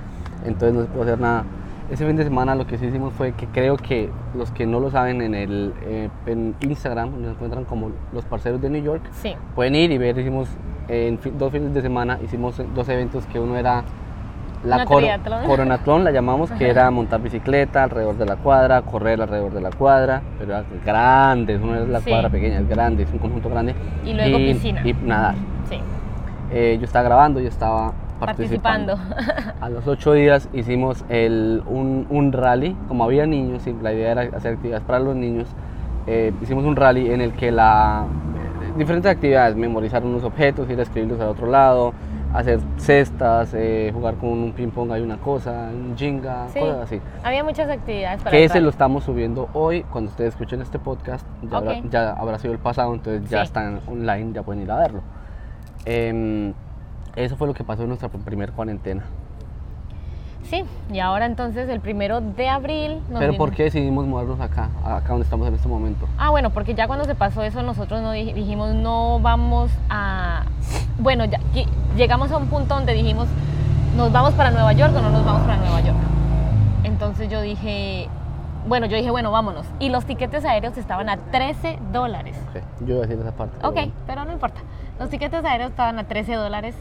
Entonces 0.45 0.73
no 0.73 0.81
se 0.81 0.87
puede 0.87 1.03
hacer 1.03 1.19
nada. 1.19 1.45
Ese 1.89 2.07
fin 2.07 2.15
de 2.15 2.23
semana 2.23 2.55
lo 2.55 2.65
que 2.65 2.77
sí 2.77 2.85
hicimos 2.85 3.13
fue 3.13 3.33
que 3.33 3.45
creo 3.47 3.77
que 3.77 4.09
los 4.35 4.51
que 4.51 4.65
no 4.65 4.79
lo 4.79 4.89
saben 4.89 5.21
en 5.21 5.35
el 5.35 5.73
eh, 5.83 6.09
en 6.25 6.55
Instagram 6.61 7.21
nos 7.21 7.31
encuentran 7.33 7.65
como 7.65 7.91
los 8.13 8.25
parceros 8.25 8.61
de 8.61 8.69
New 8.69 8.81
York. 8.81 9.03
Sí. 9.11 9.35
Pueden 9.53 9.75
ir 9.75 9.91
y 9.91 9.97
ver, 9.97 10.17
hicimos 10.17 10.47
en 10.87 11.19
dos 11.37 11.51
fines 11.51 11.73
de 11.73 11.81
semana 11.81 12.19
hicimos 12.23 12.61
dos 12.73 12.89
eventos 12.89 13.25
que 13.27 13.39
uno 13.39 13.57
era 13.57 13.83
la 14.63 14.85
coronatlón 14.85 16.03
la 16.03 16.11
llamamos, 16.11 16.51
que 16.51 16.69
era 16.69 16.89
montar 16.91 17.21
bicicleta 17.21 17.83
alrededor 17.83 18.17
de 18.17 18.25
la 18.25 18.35
cuadra, 18.37 18.81
correr 18.81 19.21
alrededor 19.21 19.53
de 19.53 19.61
la 19.61 19.71
cuadra, 19.71 20.21
pero 20.39 20.53
era 20.53 20.63
grande, 20.85 21.57
no 21.57 21.75
es 21.75 21.87
la 21.87 22.01
cuadra 22.01 22.29
pequeña, 22.29 22.59
es 22.59 22.69
grande, 22.69 23.03
es 23.03 23.11
un 23.11 23.19
conjunto 23.19 23.49
grande. 23.49 23.75
Y 24.05 24.13
luego 24.13 24.37
piscina. 24.37 24.81
Y 24.85 24.93
nadar. 24.93 25.35
Sí. 25.69 25.79
Eh, 26.51 26.77
yo 26.79 26.85
estaba 26.85 27.03
grabando, 27.03 27.39
yo 27.39 27.49
estaba 27.49 27.93
participando. 28.19 28.97
A 29.61 29.69
los 29.69 29.87
ocho 29.87 30.13
días 30.13 30.49
hicimos 30.53 31.03
el, 31.09 31.63
un, 31.65 32.07
un, 32.09 32.31
rally, 32.31 32.75
como 32.87 33.03
había 33.03 33.25
niños, 33.25 33.67
y 33.67 33.73
la 33.81 33.93
idea 33.93 34.11
era 34.11 34.21
hacer 34.35 34.53
actividades 34.53 34.85
para 34.85 34.99
los 34.99 35.15
niños, 35.15 35.47
eh, 36.07 36.33
hicimos 36.41 36.65
un 36.65 36.75
rally 36.75 37.11
en 37.11 37.21
el 37.21 37.33
que 37.33 37.51
la 37.51 38.05
diferentes 38.77 39.11
actividades, 39.11 39.55
memorizar 39.55 40.03
unos 40.03 40.23
objetos, 40.23 40.69
ir 40.69 40.79
a 40.79 40.83
escribirlos 40.83 41.19
al 41.19 41.29
otro 41.29 41.47
lado, 41.47 41.93
hacer 42.33 42.59
cestas, 42.77 43.53
eh, 43.53 43.91
jugar 43.93 44.15
con 44.15 44.29
un 44.29 44.51
ping 44.53 44.69
pong, 44.69 44.91
hay 44.91 45.01
una 45.01 45.17
cosa, 45.17 45.69
un 45.71 45.95
jinga, 45.95 46.47
cosas 46.47 46.81
así. 46.83 46.99
Había 47.23 47.43
muchas 47.43 47.69
actividades 47.69 48.21
para 48.21 48.31
Que 48.31 48.43
ese 48.43 48.59
lo 48.59 48.69
estamos 48.69 49.03
subiendo 49.03 49.49
hoy, 49.53 49.83
cuando 49.83 50.09
ustedes 50.09 50.33
escuchen 50.33 50.61
este 50.61 50.79
podcast, 50.79 51.25
ya, 51.89 52.11
habrá, 52.11 52.39
sido 52.39 52.53
el 52.53 52.59
pasado, 52.59 52.93
entonces 52.93 53.29
ya 53.29 53.43
están 53.43 53.81
online, 53.87 54.33
ya 54.33 54.41
pueden 54.43 54.63
ir 54.63 54.71
a 54.71 54.77
verlo. 54.77 55.01
Em, 55.85 56.53
eso 57.15 57.37
fue 57.37 57.47
lo 57.47 57.53
que 57.53 57.63
pasó 57.63 57.83
en 57.83 57.89
nuestra 57.89 58.09
primera 58.09 58.51
cuarentena. 58.51 59.03
Sí, 60.49 60.63
y 60.91 60.99
ahora 60.99 61.25
entonces 61.25 61.69
el 61.69 61.79
primero 61.79 62.21
de 62.21 62.49
abril... 62.49 63.01
¿Pero 63.17 63.35
por 63.37 63.51
qué 63.51 63.63
decidimos 63.63 64.05
movernos 64.05 64.39
acá, 64.39 64.69
acá 64.83 65.09
donde 65.09 65.23
estamos 65.23 65.47
en 65.47 65.55
este 65.55 65.67
momento? 65.67 66.07
Ah, 66.17 66.29
bueno, 66.29 66.49
porque 66.51 66.75
ya 66.75 66.87
cuando 66.87 67.05
se 67.05 67.15
pasó 67.15 67.43
eso 67.43 67.63
nosotros 67.63 68.01
no 68.01 68.11
dijimos 68.11 68.73
no 68.73 69.19
vamos 69.19 69.71
a... 69.89 70.43
Bueno, 70.99 71.25
ya 71.25 71.39
llegamos 71.95 72.31
a 72.31 72.37
un 72.37 72.47
punto 72.47 72.75
donde 72.75 72.93
dijimos 72.93 73.27
nos 73.95 74.11
vamos 74.11 74.33
para 74.33 74.51
Nueva 74.51 74.73
York 74.73 74.93
o 74.95 75.01
no 75.01 75.09
nos 75.11 75.25
vamos 75.25 75.41
para 75.43 75.57
Nueva 75.57 75.81
York. 75.81 75.97
Entonces 76.83 77.29
yo 77.29 77.41
dije, 77.41 78.09
bueno, 78.67 78.85
yo 78.85 78.97
dije, 78.97 79.11
bueno, 79.11 79.31
vámonos. 79.31 79.65
Y 79.79 79.89
los 79.89 80.05
tiquetes 80.05 80.45
aéreos 80.45 80.77
estaban 80.77 81.09
a 81.09 81.17
13 81.17 81.79
dólares. 81.91 82.35
Yo 82.81 82.95
iba 82.95 83.03
a 83.03 83.07
decir 83.07 83.19
esa 83.19 83.35
parte. 83.35 83.65
Ok, 83.65 83.91
pero 84.07 84.25
no 84.25 84.31
importa. 84.31 84.61
Los 84.99 85.09
tiquetes 85.09 85.43
aéreos 85.45 85.71
estaban 85.71 85.99
a 85.99 86.05
13 86.05 86.33
dólares 86.35 86.75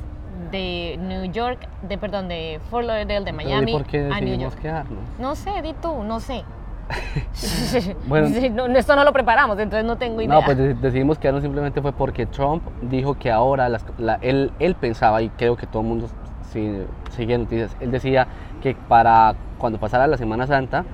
de 0.52 0.98
New 1.00 1.32
York, 1.32 1.66
de 1.82 1.98
perdón, 1.98 2.28
de 2.28 2.60
Fort 2.70 2.86
Lauderdale, 2.86 3.24
de 3.24 3.32
Miami 3.32 3.72
por 3.72 3.84
qué 3.84 4.08
a 4.12 4.20
New 4.20 4.38
York. 4.38 4.56
quedarnos? 4.60 5.00
No 5.18 5.34
sé, 5.34 5.50
di 5.62 5.72
tú, 5.74 6.04
no 6.04 6.20
sé. 6.20 6.44
bueno, 8.06 8.28
esto 8.76 8.94
no 8.94 9.02
lo 9.02 9.12
preparamos, 9.12 9.58
entonces 9.58 9.84
no 9.84 9.96
tengo 9.96 10.20
idea. 10.20 10.34
No, 10.34 10.44
pues 10.44 10.56
decidimos 10.80 11.18
quedarnos 11.18 11.42
simplemente 11.42 11.80
fue 11.82 11.92
porque 11.92 12.26
Trump 12.26 12.62
dijo 12.82 13.18
que 13.18 13.32
ahora 13.32 13.68
él, 14.20 14.52
él 14.58 14.74
pensaba, 14.76 15.22
y 15.22 15.30
creo 15.30 15.56
que 15.56 15.66
todo 15.66 15.82
el 15.82 15.88
mundo 15.88 16.08
sigue 16.52 17.38
noticias, 17.38 17.74
él 17.80 17.90
decía 17.90 18.26
que 18.62 18.74
para 18.74 19.34
cuando 19.58 19.78
pasara 19.78 20.06
la 20.06 20.18
Semana 20.18 20.46
Santa, 20.46 20.84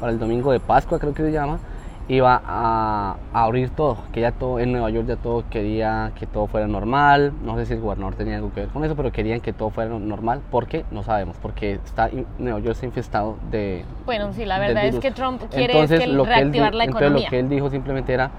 para 0.00 0.10
el 0.12 0.18
domingo 0.18 0.50
de 0.50 0.60
Pascua, 0.60 0.98
creo 0.98 1.14
que 1.14 1.22
se 1.22 1.30
llama, 1.32 1.58
iba 2.08 2.42
a, 2.46 3.16
a 3.32 3.44
abrir 3.44 3.70
todo, 3.70 3.96
que 4.12 4.20
ya 4.20 4.32
todo 4.32 4.58
en 4.58 4.72
Nueva 4.72 4.90
York 4.90 5.06
ya 5.06 5.16
todo 5.16 5.44
quería 5.48 6.12
que 6.18 6.26
todo 6.26 6.46
fuera 6.46 6.66
normal, 6.66 7.32
no 7.42 7.56
sé 7.56 7.64
si 7.64 7.72
el 7.74 7.80
gobernador 7.80 8.14
tenía 8.14 8.36
algo 8.36 8.52
que 8.52 8.60
ver 8.60 8.68
con 8.68 8.84
eso, 8.84 8.94
pero 8.94 9.10
querían 9.10 9.40
que 9.40 9.52
todo 9.52 9.70
fuera 9.70 9.98
normal, 9.98 10.42
¿por 10.50 10.66
qué? 10.66 10.84
No 10.90 11.02
sabemos, 11.02 11.36
porque 11.40 11.72
está 11.84 12.10
Nueva 12.38 12.58
York 12.58 12.72
está 12.72 12.86
infestado 12.86 13.38
de... 13.50 13.84
Bueno, 14.04 14.32
sí, 14.32 14.44
la 14.44 14.58
verdad 14.58 14.86
es 14.86 14.98
que 14.98 15.10
Trump 15.12 15.42
quiere 15.50 15.72
Entonces, 15.72 16.00
es 16.00 16.06
que 16.06 16.12
lo 16.12 16.24
que 16.24 16.30
él 16.30 16.36
reactivar 16.36 16.74
la 16.74 16.84
entonces, 16.84 17.06
economía. 17.06 17.26
lo 17.26 17.30
que 17.30 17.38
él 17.38 17.48
dijo 17.48 17.70
simplemente 17.70 18.12
era 18.12 18.30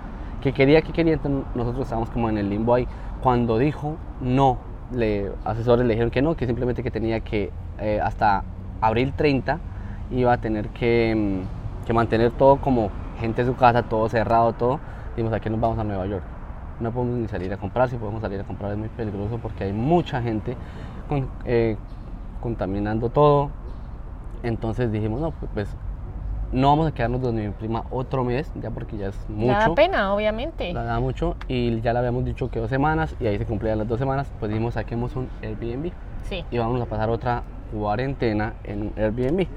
que 0.42 0.54
quería, 0.54 0.82
que 0.84 0.94
quería, 0.94 1.14
entonces 1.14 1.44
nosotros 1.56 1.84
estábamos 1.84 2.12
como 2.12 2.30
en 2.30 2.38
el 2.38 2.50
limbo 2.50 2.76
ahí. 2.76 2.88
Cuando 3.22 3.58
dijo 3.58 3.96
no, 4.22 4.60
le, 4.94 5.32
asesores 5.44 5.86
le 5.88 5.94
dijeron 5.94 6.12
que 6.12 6.22
no, 6.22 6.36
que 6.36 6.46
simplemente 6.46 6.84
que 6.84 6.92
tenía 6.92 7.20
que 7.22 7.52
eh, 7.80 8.00
hasta 8.00 8.44
abril 8.80 9.14
30 9.14 9.58
iba 10.12 10.34
a 10.34 10.38
tener 10.38 10.70
que, 10.70 11.16
mm, 11.16 11.86
que 11.88 11.94
mantener 11.94 12.32
todo 12.32 12.58
como 12.58 12.92
gente 13.20 13.42
en 13.42 13.48
su 13.48 13.56
casa, 13.56 13.84
todo 13.84 14.08
cerrado, 14.10 14.54
todo. 14.54 14.80
Dijimos, 15.16 15.34
aquí 15.34 15.50
nos 15.50 15.60
vamos 15.60 15.78
a 15.80 15.84
Nueva 15.84 16.06
York. 16.06 16.24
No 16.80 16.92
podemos 16.92 17.18
ni 17.18 17.28
salir 17.28 17.52
a 17.54 17.58
comprar, 17.58 17.90
si 17.90 17.96
podemos 17.96 18.22
salir 18.22 18.40
a 18.40 18.44
comprar 18.44 18.72
es 18.72 18.78
muy 18.78 18.90
peligroso 18.90 19.38
porque 19.42 19.64
hay 19.66 19.74
mucha 19.74 20.22
gente 20.22 20.56
con- 21.08 21.30
eh, 21.46 21.78
contaminando 22.42 23.10
todo. 23.10 23.50
Entonces 24.44 24.92
dijimos, 24.92 25.22
no, 25.22 25.32
pues 25.54 25.70
no 26.52 26.70
vamos 26.70 26.88
a 26.88 26.92
quedarnos 26.94 27.22
donde 27.22 27.48
mi 27.48 27.52
prima 27.54 27.84
otro 27.90 28.24
mes, 28.24 28.52
ya 28.62 28.70
porque 28.70 28.98
ya 28.98 29.08
es 29.08 29.30
mucho. 29.30 29.54
Da 29.70 29.74
pena, 29.76 30.14
obviamente. 30.14 30.72
La 30.74 30.84
da 30.84 31.00
mucho 31.00 31.36
y 31.48 31.80
ya 31.82 31.94
le 31.94 32.00
habíamos 32.00 32.24
dicho 32.26 32.50
que 32.50 32.60
dos 32.60 32.70
semanas 32.70 33.16
y 33.20 33.26
ahí 33.28 33.38
se 33.38 33.46
cumplían 33.46 33.78
las 33.80 33.88
dos 33.88 33.98
semanas, 34.00 34.30
pues 34.40 34.50
dijimos 34.50 34.74
saquemos 34.76 35.16
un 35.16 35.30
Airbnb 35.42 35.92
Sí. 36.30 36.44
y 36.52 36.58
vamos 36.58 36.82
a 36.82 36.86
pasar 36.86 37.10
otra 37.10 37.44
cuarentena 37.74 38.54
en 38.64 38.82
un 38.84 38.94
Airbnb. 38.98 39.48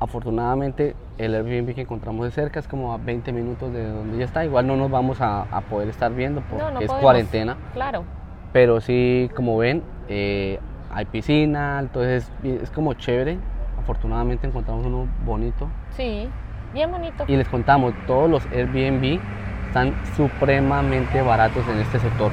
Afortunadamente 0.00 0.96
el 1.18 1.34
Airbnb 1.34 1.74
que 1.74 1.82
encontramos 1.82 2.24
de 2.24 2.30
cerca 2.30 2.58
es 2.58 2.66
como 2.66 2.92
a 2.94 2.96
20 2.96 3.32
minutos 3.32 3.70
de 3.70 3.86
donde 3.86 4.16
ya 4.18 4.24
está, 4.24 4.44
igual 4.46 4.66
no 4.66 4.74
nos 4.76 4.90
vamos 4.90 5.20
a, 5.20 5.42
a 5.42 5.60
poder 5.60 5.88
estar 5.90 6.10
viendo 6.14 6.40
porque 6.40 6.64
No, 6.64 6.70
no 6.70 6.80
es 6.80 6.86
podemos. 6.86 7.02
cuarentena, 7.02 7.56
Claro. 7.74 8.04
pero 8.52 8.80
sí 8.80 9.30
como 9.36 9.58
ven 9.58 9.82
eh, 10.08 10.58
hay 10.92 11.04
piscina, 11.04 11.78
entonces 11.80 12.32
es 12.42 12.70
como 12.70 12.94
chévere. 12.94 13.38
Afortunadamente 13.78 14.46
encontramos 14.46 14.84
uno 14.86 15.06
bonito 15.24 15.68
Sí. 15.90 16.28
Bien 16.72 16.90
bonito. 16.90 17.24
y 17.28 17.36
les 17.36 17.48
contamos, 17.48 17.92
todos 18.06 18.30
los 18.30 18.46
Airbnb 18.46 19.20
están 19.66 19.94
supremamente 20.16 21.20
baratos 21.20 21.66
en 21.68 21.78
este 21.78 21.98
sector. 21.98 22.30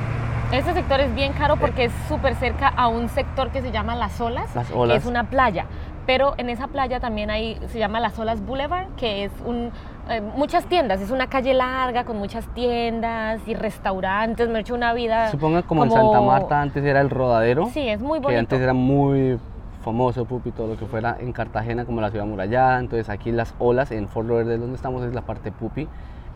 Este 0.54 0.74
sector 0.74 1.02
es 1.02 1.14
bien 1.14 1.34
caro 1.34 1.58
porque 1.58 1.86
es 1.86 1.92
súper 2.08 2.34
cerca 2.36 2.70
a 2.70 2.88
un 2.88 3.10
sector 3.10 3.50
que 3.52 3.62
se 3.62 3.72
llama 3.72 3.96
Las 3.96 4.22
Olas, 4.22 4.56
Las 4.56 4.68
que 4.70 4.74
Olas. 4.74 4.98
es 5.00 5.06
una 5.06 5.26
playa. 5.26 5.66
Pero 6.08 6.34
en 6.38 6.50
esa 6.50 6.68
playa 6.68 7.00
también 7.00 7.30
hay, 7.30 7.60
se 7.68 7.78
llama 7.78 8.00
Las 8.00 8.18
Olas 8.18 8.42
Boulevard, 8.44 8.88
que 8.96 9.26
es 9.26 9.32
un, 9.46 9.72
eh, 10.10 10.22
muchas 10.22 10.66
tiendas, 10.66 11.02
es 11.02 11.12
una 11.12 11.28
calle 11.28 11.54
larga 11.54 12.06
con 12.06 12.18
muchas 12.18 12.48
tiendas 12.54 13.46
y 13.46 13.54
restaurantes, 13.54 14.48
me 14.48 14.60
he 14.60 14.62
hecho 14.62 14.74
una 14.74 14.94
vida... 14.94 15.30
Supongan 15.30 15.64
como, 15.64 15.84
en 15.84 15.92
Santa 15.92 16.22
Marta 16.22 16.62
antes 16.62 16.84
era 16.86 17.02
el 17.02 17.10
rodadero, 17.10 17.68
Sí, 17.68 17.88
es 17.90 18.02
muy 18.02 18.20
que 18.20 18.24
bonito. 18.24 18.40
antes 18.40 18.62
era 18.62 18.74
muy 18.74 19.38
famoso, 19.84 20.24
pupi, 20.26 20.52
todo 20.52 20.68
lo 20.68 20.78
que 20.78 20.86
fuera 20.86 21.18
en 21.20 21.34
Cartagena 21.34 21.84
como 21.86 22.00
la 22.00 22.10
ciudad 22.10 22.26
murallada, 22.26 22.80
entonces 22.80 23.10
aquí 23.10 23.32
las 23.34 23.54
olas 23.60 23.92
en 23.92 24.08
Fort 24.08 24.28
Lauderdale 24.30 24.58
donde 24.60 24.76
estamos 24.76 25.04
es 25.04 25.14
la 25.14 25.22
parte 25.22 25.52
pupi. 25.52 25.88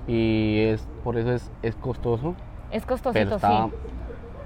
Y 0.08 0.64
es 0.68 0.86
por 1.04 1.18
eso 1.18 1.32
es, 1.32 1.52
es 1.62 1.76
costoso, 1.76 2.36
Es 2.72 2.84
pero 2.84 2.98
costosito, 2.98 3.36
está 3.36 3.66
sí. 3.66 3.72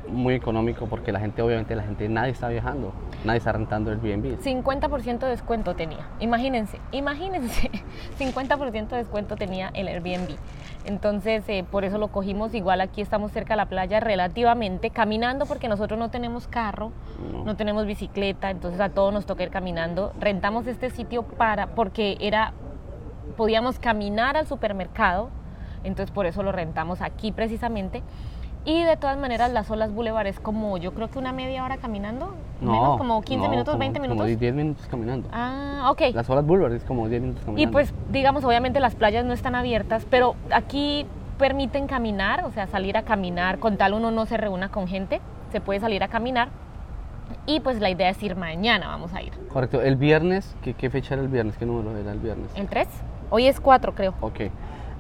Muy 0.08 0.34
económico 0.36 0.86
porque 0.88 1.12
la 1.12 1.20
gente 1.20 1.42
obviamente 1.42 1.76
la 1.76 1.84
gente 1.84 2.08
nadie 2.10 2.32
está 2.32 2.48
viajando, 2.50 2.94
nadie 3.24 3.38
está 3.40 3.52
rentando 3.52 3.92
Airbnb. 3.92 4.40
50% 4.40 5.20
de 5.20 5.28
descuento 5.30 5.76
tenía. 5.76 6.08
Imagínense, 6.20 6.80
imagínense. 6.92 7.72
50% 8.20 8.88
de 8.90 8.98
descuento 8.98 9.36
tenía 9.36 9.70
el 9.74 9.88
Airbnb. 9.88 10.36
Entonces, 10.86 11.44
eh, 11.48 11.66
por 11.70 11.84
eso 11.84 11.98
lo 11.98 12.10
cogimos. 12.10 12.54
Igual 12.54 12.80
aquí 12.82 13.02
estamos 13.02 13.32
cerca 13.32 13.54
de 13.54 13.58
la 13.58 13.66
playa 13.66 14.00
relativamente, 14.00 14.92
caminando 14.92 15.46
porque 15.48 15.68
nosotros 15.68 15.98
no 15.98 16.10
tenemos 16.12 16.48
carro, 16.48 16.92
No. 17.34 17.44
no 17.44 17.56
tenemos 17.56 17.86
bicicleta, 17.88 18.52
entonces 18.52 18.80
a 18.80 18.90
todos 18.90 19.12
nos 19.12 19.26
toca 19.26 19.42
ir 19.44 19.50
caminando. 19.50 20.14
Rentamos 20.20 20.68
este 20.68 20.92
sitio 20.92 21.24
para 21.24 21.68
porque 21.68 22.18
era 22.20 22.54
podíamos 23.36 23.80
caminar 23.80 24.38
al 24.38 24.46
supermercado, 24.46 25.30
entonces 25.84 26.12
por 26.12 26.26
eso 26.28 26.44
lo 26.44 26.52
rentamos 26.52 27.02
aquí 27.02 27.32
precisamente. 27.32 28.04
Y 28.66 28.84
de 28.84 28.98
todas 28.98 29.18
maneras, 29.18 29.52
las 29.54 29.70
olas 29.70 29.94
Boulevard 29.94 30.26
es 30.26 30.40
como, 30.40 30.78
yo 30.78 30.92
creo 30.94 31.10
que 31.10 31.20
una 31.20 31.32
media 31.32 31.64
hora 31.64 31.78
caminando, 31.78 32.34
menos 32.62 32.98
como 32.98 33.22
15 33.22 33.44
no, 33.46 33.52
minutos, 33.52 33.72
como- 33.74 33.80
20 33.80 34.00
minutos. 34.00 34.26
Como 34.26 34.38
10 34.38 34.54
minutos 34.56 34.88
caminando. 34.88 35.30
Ah, 35.32 35.90
ok. 35.92 36.02
Las 36.16 36.28
olas 36.30 36.46
Boulevard 36.46 36.74
es 36.74 36.84
como 36.84 37.08
10 37.08 37.22
minutos 37.22 37.44
caminando. 37.46 37.70
Y 37.70 37.72
pues, 37.72 37.94
digamos, 38.12 38.44
obviamente 38.44 38.80
las 38.80 38.96
playas 38.96 39.24
no 39.24 39.34
están 39.34 39.54
abiertas, 39.54 40.08
pero 40.10 40.36
aquí 40.52 41.06
permiten 41.38 41.86
caminar, 41.86 42.44
o 42.46 42.52
sea, 42.52 42.66
salir 42.66 42.98
a 42.98 43.04
caminar, 43.04 43.60
con 43.60 43.78
tal 43.78 43.94
uno 43.94 44.10
no 44.10 44.26
se 44.26 44.38
reúna 44.38 44.70
con 44.70 44.88
gente, 44.88 45.22
se 45.52 45.62
puede 45.62 45.80
salir 45.80 46.04
a 46.04 46.08
caminar. 46.08 46.48
Y 47.46 47.60
pues 47.60 47.80
la 47.80 47.92
idea 47.92 48.10
es 48.10 48.22
ir 48.24 48.36
mañana, 48.36 48.88
vamos 48.88 49.14
a 49.14 49.22
ir. 49.22 49.32
Correcto. 49.54 49.82
El 49.82 49.96
viernes, 49.96 50.56
¿qué, 50.64 50.74
qué 50.74 50.90
fecha 50.90 51.14
era 51.14 51.22
el 51.22 51.30
viernes? 51.30 51.56
¿Qué 51.58 51.68
número 51.68 51.96
era 51.96 52.12
el 52.12 52.20
viernes? 52.20 52.50
¿El 52.56 52.68
3? 52.68 52.88
Hoy 53.30 53.46
es 53.46 53.60
4, 53.60 53.94
creo. 53.94 54.16
Ok. 54.22 54.42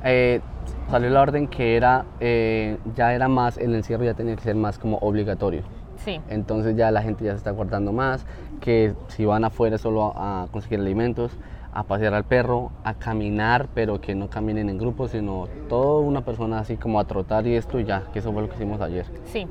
Eh, 0.04 0.42
salió 0.89 1.10
la 1.10 1.22
orden 1.22 1.48
que 1.48 1.75
era, 1.75 2.06
eh, 2.20 2.77
ya 2.96 3.13
era 3.13 3.27
más, 3.27 3.58
el 3.58 3.74
encierro 3.75 4.04
ya 4.04 4.13
tenía 4.13 4.36
que 4.36 4.42
ser 4.44 4.56
más 4.56 4.77
como 4.80 4.98
obligatorio. 4.98 5.63
Sí. 5.98 6.20
Entonces 6.30 6.75
ya 6.75 6.92
la 6.92 7.01
gente 7.01 7.24
ya 7.25 7.32
se 7.32 7.38
está 7.38 7.51
guardando 7.51 7.92
más, 7.92 8.25
que 8.62 8.94
si 9.08 9.25
van 9.25 9.44
afuera 9.46 9.77
solo 9.77 10.13
a, 10.15 10.48
conseguir 10.51 10.80
alimentos, 10.80 11.32
a 11.74 11.84
pasear 11.84 12.13
al 12.13 12.24
perro, 12.24 12.72
a 12.84 12.94
caminar, 12.94 13.68
pero 13.74 14.00
que 14.00 14.15
no 14.15 14.30
caminen 14.30 14.70
en 14.70 14.77
grupos, 14.77 15.12
sino 15.12 15.48
toda 15.68 16.00
una 16.01 16.22
persona 16.22 16.60
así 16.60 16.77
como 16.77 17.00
a 17.00 17.06
trotar 17.06 17.46
y 17.48 17.56
esto 17.56 17.80
y 17.80 17.86
ya, 17.86 18.04
que 18.13 18.20
eso 18.20 18.32
fue 18.32 18.42
lo 18.44 18.50
que 18.50 18.56
hicimos 18.56 18.80
ayer. 18.82 19.06
Sí. 19.25 19.48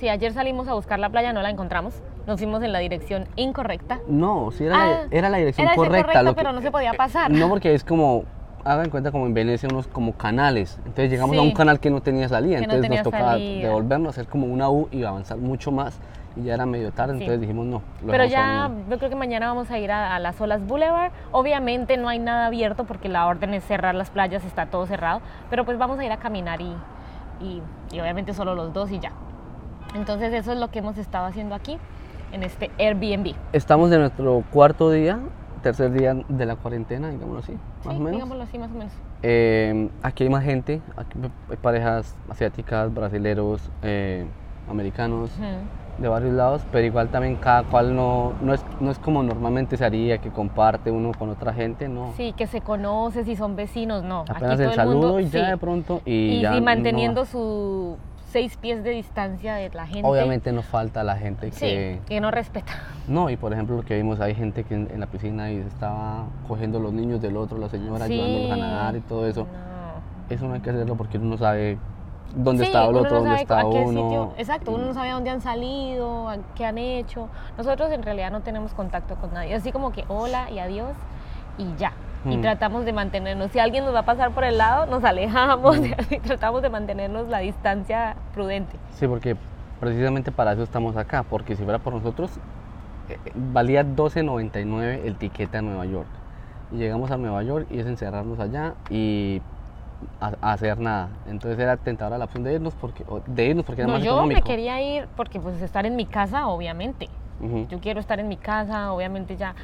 Sí, 0.00 0.08
ayer 0.08 0.32
salimos 0.32 0.66
a 0.66 0.74
buscar 0.74 0.98
la 0.98 1.08
playa, 1.08 1.32
no 1.32 1.40
la 1.40 1.50
encontramos. 1.50 1.94
Nos 2.26 2.40
fuimos 2.40 2.60
en 2.64 2.72
la 2.72 2.80
dirección 2.80 3.26
incorrecta. 3.36 4.00
No, 4.08 4.50
sí 4.50 4.64
era, 4.64 4.74
Ah, 4.82 4.86
la, 4.86 5.16
era 5.16 5.28
la 5.28 5.38
dirección 5.38 5.68
era 5.68 5.76
correcta. 5.76 5.98
correcta, 6.02 6.22
lo 6.24 6.30
que- 6.30 6.36
pero 6.36 6.52
no 6.52 6.60
se 6.62 6.70
podía 6.72 6.94
pasar. 6.94 7.30
No, 7.30 7.48
porque 7.48 7.74
es 7.74 7.84
como, 7.84 8.24
hagan 8.64 8.90
cuenta 8.90 9.12
como 9.12 9.26
en 9.26 9.34
Venecia 9.34 9.68
unos 9.70 9.86
como 9.86 10.12
canales. 10.14 10.78
Entonces 10.86 11.10
llegamos 11.10 11.36
a 11.36 11.40
Sí. 11.40 11.46
un 11.46 11.52
canal 11.54 11.80
que 11.80 11.90
no 11.90 12.00
tenía 12.00 12.28
salida, 12.28 12.56
no 12.58 12.62
entonces 12.64 12.82
tenía 12.82 12.98
nos 13.02 13.04
tocaba 13.04 13.32
salida. 13.32 13.68
devolvernos, 13.68 14.10
hacer 14.10 14.26
como 14.26 14.46
una 14.46 14.70
U 14.70 14.88
y 14.90 15.04
avanzar 15.04 15.38
mucho 15.38 15.70
más. 15.70 15.98
Y 16.36 16.42
ya 16.44 16.54
era 16.54 16.66
medio 16.66 16.90
tarde, 16.90 17.14
Sí. 17.14 17.20
entonces 17.20 17.40
dijimos 17.42 17.66
no. 17.66 17.82
Pero 18.04 18.24
ya, 18.24 18.64
a 18.64 18.70
yo 18.90 18.98
creo 18.98 19.08
que 19.08 19.14
mañana 19.16 19.46
vamos 19.46 19.70
a 19.70 19.78
ir 19.78 19.92
a, 19.92 20.16
a 20.16 20.18
las 20.18 20.40
Olas 20.40 20.66
Boulevard. 20.66 21.12
Obviamente 21.30 21.96
no 21.96 22.08
hay 22.08 22.18
nada 22.18 22.46
abierto 22.46 22.84
porque 22.84 23.08
la 23.08 23.26
orden 23.26 23.54
es 23.54 23.62
cerrar 23.64 23.94
las 23.94 24.10
playas, 24.10 24.44
está 24.44 24.66
todo 24.66 24.86
cerrado. 24.86 25.20
Pero 25.50 25.64
pues 25.64 25.78
vamos 25.78 25.98
a 26.00 26.04
ir 26.04 26.10
a 26.10 26.16
caminar 26.16 26.60
y, 26.60 26.74
y, 27.40 27.62
y 27.92 28.00
obviamente 28.00 28.34
solo 28.34 28.54
los 28.56 28.72
dos 28.72 28.90
y 28.90 28.98
ya. 28.98 29.12
Entonces 29.94 30.32
eso 30.32 30.52
es 30.52 30.58
lo 30.58 30.70
que 30.72 30.80
hemos 30.80 30.98
estado 30.98 31.26
haciendo 31.26 31.54
aquí, 31.54 31.78
en 32.32 32.42
este 32.42 32.70
Airbnb. 32.80 33.34
Estamos 33.52 33.92
en 33.92 34.00
nuestro 34.00 34.42
cuarto 34.50 34.90
día, 34.90 35.20
tercer 35.64 35.90
día 35.92 36.14
de 36.14 36.46
la 36.46 36.54
cuarentena, 36.56 37.08
digámoslo 37.10 37.40
así, 37.40 37.52
más 37.52 37.82
Sí, 37.82 37.88
o 37.88 37.92
menos. 37.94 38.12
digámoslo 38.12 38.42
así, 38.44 38.58
más 38.58 38.70
o 38.70 38.74
menos. 38.74 38.92
Eh, 39.22 39.88
aquí 40.02 40.24
hay 40.24 40.30
más 40.30 40.44
gente, 40.44 40.80
aquí 40.96 41.18
hay 41.50 41.56
parejas 41.56 42.14
asiáticas, 42.30 42.94
brasileros, 42.94 43.60
eh, 43.82 44.26
americanos, 44.70 45.30
de 45.98 46.08
varios 46.08 46.32
lados, 46.34 46.62
pero 46.72 46.84
igual 46.84 47.08
también 47.08 47.36
cada 47.36 47.62
cual 47.62 47.94
no, 47.96 48.32
no, 48.42 48.52
es, 48.52 48.64
no 48.80 48.90
es 48.90 48.98
como 48.98 49.22
normalmente 49.22 49.76
se 49.76 49.84
haría, 49.84 50.18
que 50.18 50.30
comparte 50.30 50.90
uno 50.90 51.12
con 51.18 51.30
otra 51.30 51.52
gente, 51.54 51.88
no. 51.88 52.12
Sí, 52.16 52.34
que 52.36 52.46
se 52.46 52.60
conoce, 52.60 53.24
si 53.24 53.34
son 53.36 53.56
vecinos, 53.56 54.02
no. 54.02 54.24
Apenas 54.28 54.52
aquí 54.60 54.62
el 54.62 54.66
todo 54.66 54.74
saludo 54.74 54.94
mundo, 55.00 55.20
y 55.20 55.28
ya 55.30 55.44
sí. 55.44 55.50
de 55.50 55.56
pronto 55.56 56.02
y, 56.04 56.12
Y, 56.12 56.40
ya 56.42 56.54
sí, 56.54 56.60
manteniendo 56.60 57.24
su 57.24 57.96
seis 58.34 58.56
pies 58.56 58.82
de 58.82 58.90
distancia 58.90 59.54
de 59.54 59.70
la 59.70 59.86
gente. 59.86 60.02
Obviamente 60.08 60.50
nos 60.50 60.64
falta 60.64 61.04
la 61.04 61.16
gente 61.16 61.52
Sí, 61.52 61.60
que... 61.60 62.00
que 62.08 62.20
no 62.20 62.32
respeta. 62.32 62.72
No, 63.06 63.30
y 63.30 63.36
por 63.36 63.52
ejemplo 63.52 63.76
lo 63.76 63.84
que 63.84 63.94
vimos, 63.96 64.18
hay 64.18 64.34
gente 64.34 64.64
que 64.64 64.74
en, 64.74 64.90
en 64.92 64.98
la 64.98 65.06
piscina 65.06 65.52
y 65.52 65.62
se 65.62 65.68
estaba 65.68 66.24
cogiendo 66.48 66.80
los 66.80 66.92
niños 66.92 67.22
del 67.22 67.36
otro, 67.36 67.58
la 67.58 67.68
señora 67.68 68.06
ayudándolos 68.06 68.50
a 68.50 68.56
nadar 68.56 68.96
y 68.96 69.00
todo 69.02 69.28
eso. 69.28 69.42
No. 69.44 70.34
Eso 70.34 70.48
no 70.48 70.54
hay 70.54 70.60
que 70.62 70.70
hacerlo 70.70 70.96
porque 70.96 71.16
uno 71.18 71.30
no 71.30 71.36
sabe 71.38 71.78
dónde 72.34 72.64
Sí, 72.64 72.70
está 72.70 72.86
el 72.86 72.96
otro, 72.96 73.10
no 73.20 73.20
dónde 73.24 73.40
está 73.42 73.64
uno. 73.64 73.86
sitio- 74.02 74.32
exacto, 74.36 74.72
uno 74.72 74.86
no 74.86 74.94
sabe 74.94 75.10
a 75.10 75.14
dónde 75.14 75.30
han 75.30 75.40
salido, 75.40 76.28
a 76.28 76.38
qué 76.56 76.64
han 76.66 76.78
hecho. 76.78 77.28
Nosotros 77.56 77.92
en 77.92 78.02
realidad 78.02 78.32
no 78.32 78.40
tenemos 78.40 78.74
contacto 78.74 79.14
con 79.14 79.32
nadie. 79.32 79.54
Así 79.54 79.70
como 79.70 79.92
que 79.92 80.04
hola 80.08 80.50
y 80.50 80.58
adiós 80.58 80.96
y 81.56 81.66
ya. 81.76 81.92
Y 82.24 82.36
Mm. 82.36 82.40
tratamos 82.40 82.84
de 82.84 82.92
mantenernos. 82.92 83.50
Si 83.52 83.58
alguien 83.58 83.84
nos 83.84 83.94
va 83.94 84.00
a 84.00 84.04
pasar 84.04 84.30
por 84.32 84.44
el 84.44 84.56
lado, 84.58 84.86
nos 84.86 85.04
alejamos 85.04 85.78
Mm. 85.78 85.84
y 86.10 86.20
tratamos 86.20 86.62
de 86.62 86.70
mantenernos 86.70 87.28
la 87.28 87.38
distancia 87.38 88.16
prudente. 88.32 88.78
Sí, 88.92 89.06
porque 89.06 89.36
precisamente 89.80 90.32
para 90.32 90.52
eso 90.52 90.62
estamos 90.62 90.96
acá, 90.96 91.22
porque 91.22 91.54
si 91.56 91.62
fuera 91.64 91.78
por 91.78 91.92
nosotros, 91.92 92.30
eh, 93.10 93.18
valía 93.34 93.84
12.99 93.84 95.02
el 95.04 95.16
tiquete 95.16 95.58
a 95.58 95.62
Nueva 95.62 95.84
York. 95.84 96.08
Y 96.72 96.76
llegamos 96.76 97.10
a 97.10 97.16
Nueva 97.18 97.42
York 97.42 97.66
y 97.70 97.78
es 97.80 97.86
encerrarnos 97.86 98.38
allá 98.40 98.72
y 98.88 99.42
a, 100.20 100.52
hacer 100.52 100.78
nada. 100.78 101.08
Entonces 101.26 101.58
era 101.58 101.76
tentadora 101.76 102.16
la 102.16 102.24
opción 102.24 102.42
de 102.44 102.54
irnos 102.54 102.74
porque, 102.74 103.04
de 103.26 103.44
irnos 103.46 103.64
porque 103.66 103.82
era 103.82 103.88
No, 103.88 103.94
más 103.98 104.02
yo 104.02 104.12
económico. 104.14 104.40
me 104.40 104.46
quería 104.46 104.80
ir 104.80 105.08
porque 105.16 105.38
pues 105.40 105.60
estar 105.60 105.84
en 105.84 105.96
mi 105.96 106.06
casa, 106.06 106.46
obviamente. 106.48 107.08
Yo 107.68 107.78
quiero 107.78 108.00
estar 108.00 108.18
en 108.20 108.28
mi 108.28 108.36
casa, 108.38 108.92
obviamente 108.92 109.36
ya 109.36 109.54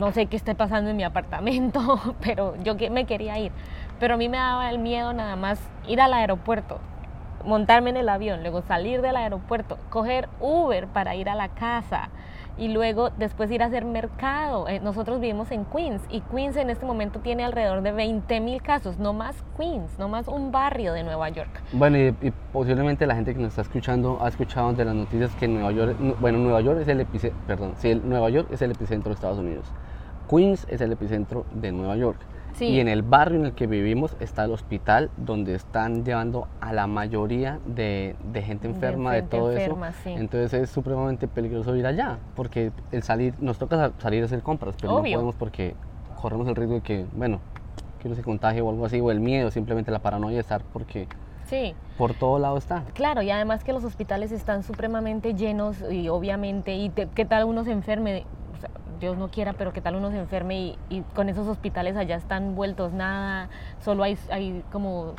no 0.00 0.12
sé 0.12 0.26
qué 0.26 0.36
esté 0.36 0.54
pasando 0.54 0.88
en 0.88 0.96
mi 0.96 1.04
apartamento, 1.04 2.16
pero 2.22 2.56
yo 2.64 2.74
me 2.90 3.04
quería 3.04 3.38
ir. 3.38 3.52
Pero 4.00 4.14
a 4.14 4.16
mí 4.16 4.30
me 4.30 4.38
daba 4.38 4.70
el 4.70 4.78
miedo 4.78 5.12
nada 5.12 5.36
más 5.36 5.60
ir 5.86 6.00
al 6.00 6.14
aeropuerto, 6.14 6.78
montarme 7.44 7.90
en 7.90 7.98
el 7.98 8.08
avión, 8.08 8.40
luego 8.40 8.62
salir 8.62 9.02
del 9.02 9.16
aeropuerto, 9.16 9.78
coger 9.90 10.30
Uber 10.40 10.86
para 10.86 11.14
ir 11.16 11.28
a 11.28 11.34
la 11.34 11.48
casa 11.48 12.08
y 12.60 12.68
luego 12.68 13.08
después 13.18 13.50
ir 13.50 13.62
a 13.62 13.66
hacer 13.66 13.86
mercado. 13.86 14.68
Eh, 14.68 14.80
Nosotros 14.80 15.18
vivimos 15.18 15.50
en 15.50 15.64
Queens 15.64 16.02
y 16.10 16.20
Queens 16.20 16.56
en 16.56 16.68
este 16.68 16.84
momento 16.84 17.20
tiene 17.20 17.42
alrededor 17.42 17.80
de 17.80 17.90
20 17.90 18.38
mil 18.40 18.60
casos, 18.62 18.98
no 18.98 19.14
más 19.14 19.34
Queens, 19.56 19.98
no 19.98 20.08
más 20.08 20.28
un 20.28 20.52
barrio 20.52 20.92
de 20.92 21.02
Nueva 21.02 21.30
York. 21.30 21.50
Bueno, 21.72 21.96
y, 21.96 22.32
posiblemente 22.52 23.06
la 23.06 23.14
gente 23.14 23.32
que 23.34 23.40
nos 23.40 23.48
está 23.48 23.62
escuchando 23.62 24.18
ha 24.20 24.28
escuchado 24.28 24.74
de 24.74 24.84
las 24.84 24.94
noticias 24.94 25.34
que 25.36 25.48
Nueva 25.48 25.72
York, 25.72 25.96
bueno, 26.20 26.38
Nueva 26.38 26.60
York 26.60 26.80
es 26.82 26.88
el 26.88 27.00
epicentro, 27.00 27.40
perdón, 27.46 27.72
sí, 27.78 27.94
Nueva 27.94 28.28
York 28.28 28.48
es 28.50 28.60
el 28.60 28.72
epicentro 28.72 29.08
de 29.08 29.14
Estados 29.14 29.38
Unidos. 29.38 29.64
Queens 30.28 30.66
es 30.68 30.82
el 30.82 30.92
epicentro 30.92 31.46
de 31.54 31.72
Nueva 31.72 31.96
York. 31.96 32.18
Sí. 32.54 32.66
Y 32.66 32.80
en 32.80 32.88
el 32.88 33.02
barrio 33.02 33.38
en 33.40 33.46
el 33.46 33.52
que 33.52 33.66
vivimos 33.66 34.16
está 34.20 34.44
el 34.44 34.52
hospital 34.52 35.10
donde 35.16 35.54
están 35.54 36.04
llevando 36.04 36.48
a 36.60 36.72
la 36.72 36.86
mayoría 36.86 37.58
de, 37.64 38.16
de 38.32 38.42
gente 38.42 38.68
De 38.68 38.74
enferma, 38.74 39.12
de, 39.12 39.20
gente 39.20 39.36
todo 39.38 39.52
enferma, 39.52 39.88
eso. 39.90 39.98
sí. 40.04 40.10
Entonces 40.12 40.52
es 40.54 40.70
supremamente 40.70 41.26
peligroso 41.28 41.74
ir 41.76 41.86
allá, 41.86 42.18
porque 42.34 42.72
el 42.92 43.02
salir, 43.02 43.34
nos 43.40 43.58
toca 43.58 43.76
sa- 43.76 43.92
salir 43.98 44.22
a 44.22 44.26
hacer 44.26 44.42
compras, 44.42 44.74
pero 44.80 44.94
Obvio. 44.96 45.12
no 45.12 45.20
podemos 45.22 45.34
porque 45.36 45.74
corremos 46.20 46.46
el 46.48 46.56
riesgo 46.56 46.74
de 46.76 46.80
que, 46.82 47.06
bueno, 47.14 47.40
que 47.98 48.08
uno 48.08 48.14
se 48.16 48.22
contagie 48.22 48.60
o 48.60 48.68
algo 48.70 48.84
así, 48.86 49.00
o 49.00 49.10
el 49.10 49.20
miedo, 49.20 49.50
simplemente 49.50 49.90
la 49.90 50.00
paranoia 50.00 50.36
de 50.36 50.40
estar 50.40 50.62
porque 50.72 51.06
Sí. 51.44 51.74
por 51.98 52.14
todo 52.14 52.38
lado 52.38 52.56
está. 52.58 52.84
Claro, 52.94 53.22
y 53.22 53.30
además 53.30 53.64
que 53.64 53.72
los 53.72 53.84
hospitales 53.84 54.32
están 54.32 54.62
supremamente 54.62 55.34
llenos 55.34 55.82
y 55.90 56.08
obviamente, 56.08 56.74
y 56.76 56.88
te- 56.90 57.08
qué 57.08 57.24
tal 57.24 57.44
uno 57.44 57.64
se 57.64 57.72
enferme, 57.72 58.24
O 58.54 58.60
sea, 58.60 58.70
Dios 59.00 59.16
no 59.16 59.28
quiera, 59.28 59.52
pero 59.54 59.72
qué 59.72 59.80
tal 59.80 59.96
uno 59.96 60.10
se 60.10 60.18
enferme 60.18 60.58
y, 60.60 60.78
y 60.90 61.00
con 61.14 61.28
esos 61.28 61.46
hospitales 61.48 61.96
allá 61.96 62.16
están 62.16 62.54
vueltos 62.54 62.92
nada, 62.92 63.48
solo 63.82 64.02
hay, 64.04 64.18
hay 64.30 64.62
como 64.70 65.14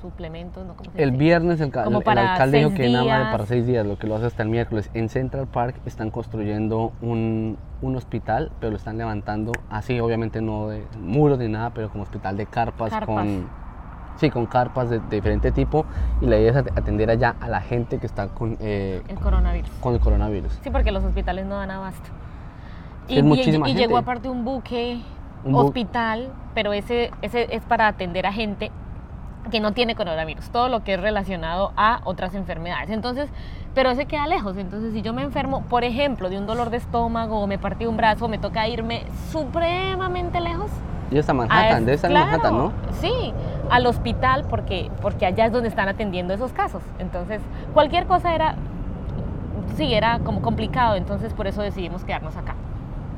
suplementos, 0.00 0.64
¿no? 0.66 0.74
¿Cómo 0.74 0.90
se 0.92 1.02
El 1.02 1.10
dice? 1.12 1.18
viernes 1.24 1.60
el, 1.60 1.70
ca- 1.70 1.84
Como 1.84 1.98
el 1.98 2.04
para 2.04 2.32
alcalde 2.32 2.58
dijo 2.58 2.74
que 2.74 2.88
nada 2.88 3.04
más 3.04 3.32
para 3.32 3.46
seis 3.46 3.66
días, 3.66 3.84
lo 3.86 3.98
que 3.98 4.06
lo 4.06 4.16
hace 4.16 4.26
hasta 4.26 4.42
el 4.42 4.48
miércoles. 4.48 4.90
En 4.94 5.08
Central 5.08 5.46
Park 5.46 5.76
están 5.86 6.10
construyendo 6.10 6.92
un, 7.02 7.56
un 7.82 7.96
hospital, 7.96 8.52
pero 8.60 8.70
lo 8.70 8.76
están 8.76 8.98
levantando 8.98 9.52
así, 9.70 9.98
obviamente 10.00 10.40
no 10.40 10.68
de 10.68 10.84
muros 11.00 11.38
ni 11.38 11.48
nada, 11.48 11.70
pero 11.70 11.88
como 11.90 12.04
hospital 12.04 12.36
de 12.36 12.46
carpas, 12.46 12.90
Carpas. 12.90 13.06
con 13.06 13.48
sí, 14.18 14.30
con 14.30 14.46
carpas 14.46 14.88
de, 14.90 14.98
de 15.00 15.16
diferente 15.16 15.50
tipo. 15.52 15.84
Y 16.20 16.26
la 16.26 16.38
idea 16.38 16.50
es 16.52 16.56
at- 16.56 16.78
atender 16.78 17.10
allá 17.10 17.34
a 17.40 17.48
la 17.48 17.60
gente 17.60 17.98
que 17.98 18.06
está 18.06 18.28
con, 18.28 18.56
eh, 18.60 19.02
El 19.08 19.16
coronavirus. 19.16 19.70
con 19.80 19.94
el 19.94 20.00
coronavirus. 20.00 20.58
Sí, 20.62 20.70
porque 20.70 20.92
los 20.92 21.04
hospitales 21.04 21.44
no 21.46 21.56
dan 21.56 21.70
abasto. 21.70 22.08
Es 23.08 23.24
muchísima 23.24 23.68
y 23.68 23.72
gente. 23.72 23.86
llegó 23.86 23.98
aparte 23.98 24.28
un 24.28 24.44
buque 24.44 24.98
Un 25.44 25.52
bu- 25.54 25.64
hospital, 25.66 26.32
pero 26.54 26.72
ese, 26.72 27.10
ese 27.22 27.54
es 27.54 27.62
para 27.62 27.86
atender 27.88 28.26
a 28.26 28.32
gente 28.32 28.70
que 29.50 29.60
no 29.60 29.72
tiene 29.72 29.94
coronavirus, 29.94 30.50
todo 30.50 30.68
lo 30.68 30.82
que 30.82 30.94
es 30.94 31.00
relacionado 31.00 31.72
a 31.76 32.00
otras 32.04 32.34
enfermedades. 32.34 32.90
Entonces, 32.90 33.30
pero 33.74 33.90
ese 33.90 34.06
queda 34.06 34.26
lejos. 34.26 34.56
Entonces, 34.56 34.92
si 34.92 35.02
yo 35.02 35.12
me 35.12 35.22
enfermo, 35.22 35.62
por 35.68 35.84
ejemplo, 35.84 36.28
de 36.30 36.36
un 36.38 36.46
dolor 36.46 36.70
de 36.70 36.78
estómago 36.78 37.38
o 37.38 37.46
me 37.46 37.56
partí 37.58 37.86
un 37.86 37.96
brazo, 37.96 38.26
me 38.26 38.38
toca 38.38 38.66
irme 38.66 39.04
supremamente 39.30 40.40
lejos. 40.40 40.70
Y 41.12 41.18
está 41.18 41.30
a 41.30 41.34
Manhattan, 41.36 41.84
debe 41.84 41.94
estar 41.94 42.10
claro, 42.10 42.26
en 42.26 42.30
Manhattan, 42.32 42.58
¿no? 42.58 42.72
Sí, 43.00 43.32
al 43.70 43.86
hospital 43.86 44.44
porque, 44.50 44.90
porque 45.00 45.26
allá 45.26 45.46
es 45.46 45.52
donde 45.52 45.68
están 45.68 45.88
atendiendo 45.88 46.34
esos 46.34 46.52
casos. 46.52 46.82
Entonces, 46.98 47.40
cualquier 47.72 48.06
cosa 48.06 48.34
era, 48.34 48.56
sí, 49.76 49.94
era 49.94 50.18
como 50.20 50.42
complicado. 50.42 50.96
Entonces, 50.96 51.32
por 51.32 51.46
eso 51.46 51.62
decidimos 51.62 52.02
quedarnos 52.02 52.36
acá. 52.36 52.56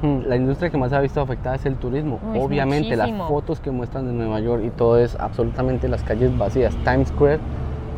Mm, 0.02 0.20
La 0.28 0.36
industria 0.36 0.70
que 0.70 0.76
más 0.78 0.90
se 0.90 0.96
ha 0.96 1.00
visto 1.00 1.20
afectada 1.20 1.56
es 1.56 1.66
el 1.66 1.76
turismo. 1.76 2.20
Uy, 2.32 2.38
Obviamente 2.40 2.94
las 2.96 3.10
fotos 3.28 3.60
que 3.60 3.70
muestran 3.70 4.06
de 4.06 4.12
Nueva 4.12 4.38
York 4.40 4.62
y 4.64 4.70
todo 4.70 4.96
es 4.98 5.16
absolutamente 5.18 5.88
las 5.88 6.02
calles 6.04 6.36
vacías. 6.38 6.74
Times 6.84 7.08
Square. 7.08 7.40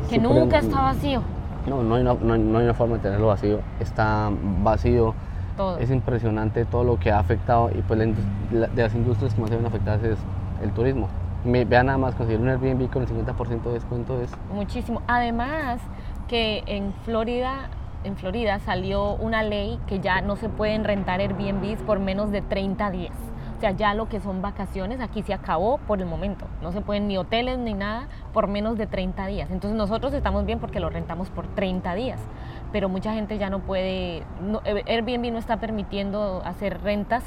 Que 0.09 0.19
nunca 0.19 0.59
está 0.59 0.83
vacío 0.83 1.23
No, 1.69 1.83
no 1.83 1.95
hay, 1.95 2.03
una, 2.03 2.15
no, 2.15 2.33
hay- 2.35 2.41
no 2.41 2.59
hay 2.59 2.65
una 2.65 2.75
forma 2.75 2.97
de 2.97 3.03
tenerlo 3.03 3.27
vacío. 3.29 3.61
Está 3.81 4.31
vacío. 4.63 5.15
todo. 5.57 5.79
Es 5.79 5.91
impresionante 5.91 6.65
todo 6.65 6.85
lo 6.85 6.99
que 6.99 7.13
ha 7.13 7.19
afectado 7.19 7.71
y 7.71 7.83
pues 7.83 7.99
la- 8.51 8.67
de 8.69 8.83
las 8.83 8.95
industrias 8.95 9.35
que 9.35 9.41
más 9.43 9.51
se 9.51 9.57
ven 9.57 9.67
afectadas 9.67 10.03
es 10.05 10.17
el 10.63 10.71
turismo. 10.73 11.09
Me, 11.45 11.65
vean 11.67 11.87
nada 11.87 11.99
más 11.99 12.15
conseguir 12.15 12.41
un 12.41 12.49
Airbnb 12.49 12.89
con 12.91 13.03
el 13.03 13.09
50% 13.09 13.69
de 13.69 13.75
descuento 13.75 14.21
es 14.23 14.31
Muchísimo. 14.55 15.03
Además 15.07 15.81
que 16.29 16.63
en 16.67 16.95
Florida, 17.05 17.69
en 18.05 18.17
Florida 18.17 18.59
salió 18.61 19.15
una 19.15 19.43
ley 19.43 19.79
que 19.87 20.01
ya 20.01 20.21
no 20.21 20.37
se 20.37 20.49
pueden 20.49 20.85
rentar 20.85 21.21
Airbnbs 21.21 21.83
por 21.83 21.99
menos 21.99 22.31
de 22.31 22.43
30 22.43 22.91
días. 22.91 23.15
O 23.57 23.61
sea, 23.61 23.73
ya 23.73 23.93
lo 23.93 24.09
que 24.09 24.21
son 24.21 24.41
vacaciones 24.41 25.01
aquí 25.01 25.23
se 25.23 25.35
acabó 25.35 25.77
por 25.87 26.01
el 26.01 26.07
momento. 26.07 26.47
No 26.63 26.73
se 26.73 26.81
pueden 26.81 27.09
ni 27.09 27.19
hoteles 27.19 27.59
ni 27.59 27.75
nada 27.75 28.09
por 28.33 28.47
menos 28.47 28.79
de 28.79 28.87
30 28.87 29.27
días. 29.27 29.51
Entonces 29.51 29.77
nosotros 29.77 30.15
estamos 30.15 30.47
bien 30.47 30.59
porque 30.61 30.81
lo 30.81 30.89
rentamos 30.89 31.29
por 31.29 31.47
30 31.49 31.95
días. 31.95 32.19
Pero 32.73 32.89
mucha 32.89 33.13
gente 33.13 33.37
ya 33.37 33.51
no 33.51 33.59
puede, 33.59 34.23
no- 34.41 34.63
Airbnb 34.65 35.31
no 35.33 35.39
está 35.39 35.59
permitiendo 35.59 36.41
hacer 36.47 36.81
rentas 36.83 37.23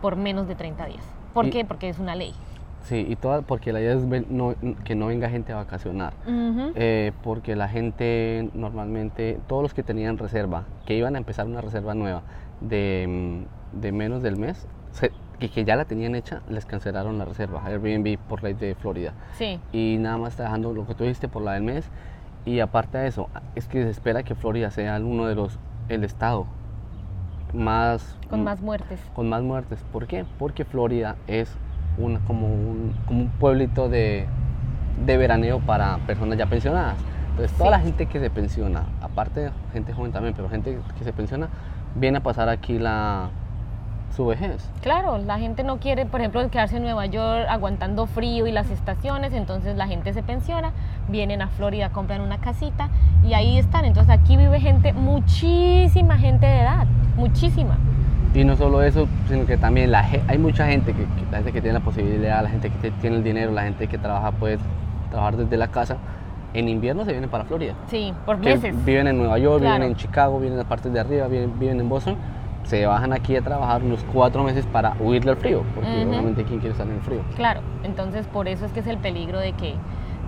por 0.00 0.16
menos 0.16 0.48
de 0.48 0.54
30 0.54 0.86
días. 0.86 1.04
¿Por 1.34 1.46
Y- 1.48 1.50
qué? 1.50 1.64
Porque 1.66 1.90
es 1.90 1.98
una 1.98 2.14
ley. 2.14 2.34
Sí, 2.82 3.06
y 3.08 3.16
toda, 3.16 3.42
porque 3.42 3.72
la 3.72 3.80
idea 3.80 3.94
es 3.94 4.08
ven- 4.08 4.26
no- 4.30 4.54
que 4.84 4.94
no 4.94 5.06
venga 5.06 5.28
gente 5.28 5.52
a 5.52 5.56
vacacionar. 5.56 6.14
Eh, 6.74 7.12
porque 7.22 7.54
la 7.56 7.68
gente 7.68 8.48
normalmente, 8.54 9.38
todos 9.46 9.62
los 9.62 9.74
que 9.74 9.82
tenían 9.82 10.18
reserva, 10.18 10.64
que 10.86 10.94
iban 10.96 11.14
a 11.14 11.18
empezar 11.18 11.46
una 11.46 11.60
reserva 11.60 11.94
nueva 11.94 12.22
de, 12.60 13.06
mm, 13.74 13.80
de 13.80 13.92
menos 13.92 14.22
del 14.22 14.36
mes, 14.38 14.66
se- 14.92 15.12
que, 15.38 15.48
que 15.50 15.64
ya 15.64 15.76
la 15.76 15.84
tenían 15.84 16.14
hecha, 16.14 16.42
les 16.48 16.64
cancelaron 16.66 17.18
la 17.18 17.24
reserva, 17.24 17.64
Airbnb 17.64 18.18
por 18.28 18.42
ley 18.42 18.54
de 18.54 18.74
Florida. 18.74 19.14
Sí. 19.36 19.58
Y 19.72 19.96
nada 19.98 20.16
más 20.18 20.32
está 20.34 20.44
dejando 20.44 20.72
lo 20.74 20.86
que 20.86 20.94
tú 20.94 21.04
dijiste 21.04 21.28
por 21.28 21.42
la 21.42 21.52
del 21.54 21.62
mes. 21.62 21.88
Y 22.44 22.60
aparte 22.60 22.98
de 22.98 23.06
eso, 23.08 23.28
es 23.54 23.66
que 23.68 23.82
se 23.82 23.90
espera 23.90 24.22
que 24.22 24.34
Florida 24.34 24.70
sea 24.70 24.96
uno 24.98 25.26
de 25.26 25.34
los, 25.34 25.58
el 25.88 26.04
estado 26.04 26.46
más... 27.52 28.16
Con 28.28 28.44
más 28.44 28.60
muertes. 28.60 29.00
con 29.14 29.28
más 29.28 29.42
muertes. 29.42 29.84
¿Por 29.92 30.06
qué? 30.06 30.24
Porque 30.38 30.64
Florida 30.64 31.16
es 31.26 31.54
como, 32.26 32.46
un, 32.46 32.94
como 33.06 33.20
un 33.22 33.28
pueblito 33.28 33.88
de, 33.88 34.26
de 35.06 35.16
veraneo 35.16 35.60
para 35.60 35.98
personas 36.06 36.38
ya 36.38 36.46
pensionadas. 36.46 36.96
Entonces, 37.30 37.56
toda 37.56 37.70
Sí. 37.70 37.76
la 37.76 37.80
gente 37.80 38.06
que 38.06 38.20
se 38.20 38.30
pensiona, 38.30 38.84
aparte 39.00 39.50
gente 39.72 39.92
joven 39.92 40.12
también, 40.12 40.34
pero 40.34 40.48
gente 40.48 40.78
que 40.98 41.04
se 41.04 41.12
pensiona, 41.12 41.48
viene 41.94 42.18
a 42.18 42.20
pasar 42.22 42.48
aquí 42.48 42.78
la, 42.78 43.28
su 44.14 44.26
vejez. 44.26 44.68
Claro, 44.82 45.18
la 45.18 45.38
gente 45.38 45.62
no 45.62 45.78
quiere, 45.78 46.04
por 46.06 46.20
ejemplo, 46.20 46.46
quedarse 46.50 46.76
en 46.76 46.82
Nueva 46.82 47.06
York 47.06 47.46
aguantando 47.48 48.06
frío 48.06 48.46
y 48.48 48.52
las 48.52 48.68
estaciones, 48.70 49.32
entonces 49.32 49.76
la 49.76 49.86
gente 49.86 50.12
se 50.12 50.22
pensiona, 50.22 50.72
vienen 51.08 51.40
a 51.42 51.48
Florida, 51.48 51.90
compran 51.90 52.20
una 52.20 52.38
casita 52.38 52.88
y 53.24 53.34
ahí 53.34 53.56
están. 53.58 53.84
Entonces 53.84 54.10
aquí 54.12 54.36
vive 54.36 54.60
gente, 54.60 54.92
muchísima 54.92 56.18
gente 56.18 56.46
de 56.46 56.60
edad, 56.60 56.86
muchísima. 57.16 57.78
Y 58.32 58.44
no 58.44 58.56
solo 58.56 58.82
eso, 58.82 59.08
sino 59.28 59.44
que 59.44 59.56
también 59.56 59.90
la, 59.90 60.06
hay 60.28 60.38
mucha 60.38 60.66
gente, 60.66 60.92
que, 60.92 61.04
la 61.32 61.38
gente 61.38 61.52
que 61.52 61.60
tiene 61.60 61.78
la 61.78 61.84
posibilidad, 61.84 62.42
la 62.42 62.48
gente 62.48 62.70
que 62.70 62.90
tiene 62.92 63.16
el 63.16 63.24
dinero, 63.24 63.50
la 63.50 63.62
gente 63.62 63.88
que 63.88 63.98
trabaja, 63.98 64.30
puede 64.30 64.58
trabajar 65.10 65.36
desde 65.36 65.56
la 65.56 65.68
casa. 65.68 65.96
En 66.54 66.68
invierno 66.68 67.04
se 67.04 67.10
vienen 67.12 67.28
para 67.30 67.44
Florida. 67.44 67.74
Sí, 67.88 68.12
por 68.26 68.38
meses. 68.38 68.74
viven 68.84 69.08
en 69.08 69.18
Nueva 69.18 69.38
York, 69.38 69.60
Claro. 69.60 69.74
viven 69.76 69.90
en 69.90 69.96
Chicago, 69.96 70.38
viven 70.38 70.52
en 70.52 70.58
las 70.58 70.66
partes 70.66 70.92
de 70.92 71.00
arriba, 71.00 71.26
viven, 71.26 71.58
viven 71.58 71.80
en 71.80 71.88
Boston, 71.88 72.16
se 72.64 72.86
bajan 72.86 73.12
aquí 73.12 73.34
a 73.36 73.42
trabajar 73.42 73.82
unos 73.82 74.04
cuatro 74.12 74.44
meses 74.44 74.64
para 74.66 74.94
huirle 75.00 75.32
al 75.32 75.36
frío, 75.36 75.62
porque 75.74 75.88
Ujú. 75.90 76.10
obviamente 76.10 76.44
quién 76.44 76.60
quiere 76.60 76.72
estar 76.72 76.86
en 76.86 76.94
el 76.94 77.00
frío. 77.00 77.20
Claro, 77.36 77.60
entonces 77.82 78.26
por 78.28 78.46
eso 78.46 78.64
es 78.64 78.72
que 78.72 78.80
es 78.80 78.86
el 78.86 78.98
peligro 78.98 79.38
de 79.40 79.52
que, 79.54 79.74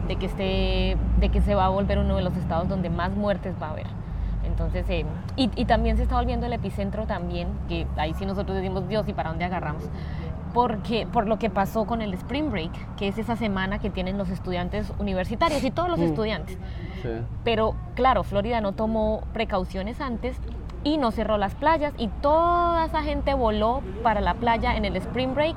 de 0.08 0.16
que, 0.16 0.26
esté, 0.26 0.96
de 1.20 1.28
que 1.28 1.40
se 1.40 1.54
va 1.54 1.66
a 1.66 1.68
volver 1.68 1.98
uno 1.98 2.16
de 2.16 2.22
los 2.22 2.36
estados 2.36 2.68
donde 2.68 2.90
más 2.90 3.12
muertes 3.14 3.54
va 3.60 3.68
a 3.68 3.70
haber. 3.70 3.86
Entonces, 4.66 4.88
eh, 4.90 5.04
y, 5.36 5.50
y 5.56 5.64
también 5.64 5.96
se 5.96 6.04
está 6.04 6.16
volviendo 6.16 6.46
el 6.46 6.52
epicentro 6.52 7.06
también, 7.06 7.48
que 7.68 7.86
ahí 7.96 8.14
sí 8.14 8.24
nosotros 8.26 8.56
decimos, 8.56 8.88
Dios, 8.88 9.08
¿y 9.08 9.12
para 9.12 9.30
dónde 9.30 9.44
agarramos? 9.44 9.84
Porque, 10.54 11.06
por 11.10 11.26
lo 11.28 11.38
que 11.38 11.48
pasó 11.48 11.86
con 11.86 12.02
el 12.02 12.12
Spring 12.14 12.50
Break, 12.50 12.70
que 12.96 13.08
es 13.08 13.16
esa 13.18 13.36
semana 13.36 13.78
que 13.78 13.88
tienen 13.90 14.18
los 14.18 14.28
estudiantes 14.28 14.92
universitarios 14.98 15.64
y 15.64 15.70
todos 15.70 15.88
los 15.88 15.98
Mm. 15.98 16.02
estudiantes. 16.04 16.58
Sí. 17.02 17.08
Pero 17.42 17.74
claro, 17.94 18.22
Florida 18.22 18.60
no 18.60 18.72
tomó 18.72 19.22
precauciones 19.32 20.00
antes 20.00 20.36
y 20.84 20.98
no 20.98 21.10
cerró 21.10 21.38
las 21.38 21.54
playas 21.54 21.94
y 21.96 22.08
toda 22.08 22.84
esa 22.84 23.02
gente 23.02 23.32
voló 23.34 23.80
para 24.02 24.20
la 24.20 24.34
playa 24.34 24.76
en 24.76 24.84
el 24.84 24.96
Spring 24.96 25.34
Break 25.34 25.56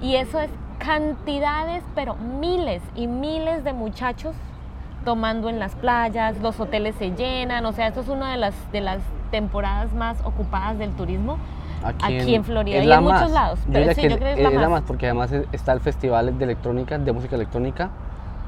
y 0.00 0.14
eso 0.16 0.38
es 0.40 0.50
cantidades, 0.78 1.82
pero 1.94 2.14
miles 2.14 2.82
y 2.94 3.06
miles 3.06 3.64
de 3.64 3.72
muchachos 3.72 4.34
tomando 5.04 5.48
en 5.48 5.58
las 5.58 5.74
playas, 5.74 6.38
los 6.40 6.58
hoteles 6.60 6.94
se 6.96 7.10
llenan, 7.12 7.64
o 7.66 7.72
sea, 7.72 7.86
esto 7.88 8.00
es 8.00 8.08
una 8.08 8.32
de 8.32 8.36
las, 8.36 8.54
de 8.72 8.80
las 8.80 8.98
temporadas 9.30 9.92
más 9.94 10.18
ocupadas 10.24 10.78
del 10.78 10.90
turismo 10.92 11.38
aquí, 11.82 12.34
en, 12.34 12.44
Florida 12.44 12.76
es 12.78 12.86
y 12.86 12.92
en 12.92 13.02
muchos 13.02 13.20
más. 13.22 13.30
lados. 13.30 13.58
Yo 13.60 13.66
Pero 13.72 13.78
diría 13.80 13.94
sí, 13.94 14.00
que 14.02 14.08
yo 14.10 14.18
creo 14.18 14.34
que 14.36 14.42
es, 14.42 14.48
es 14.48 14.54
la 14.54 14.60
la 14.60 14.68
más. 14.68 14.80
más, 14.80 14.86
porque 14.86 15.06
además 15.06 15.32
es- 15.32 15.46
está 15.52 15.72
el 15.72 15.80
festival 15.80 16.36
de 16.38 16.44
electrónica, 16.44 16.98
de 16.98 17.12
música 17.12 17.36
electrónica. 17.36 17.88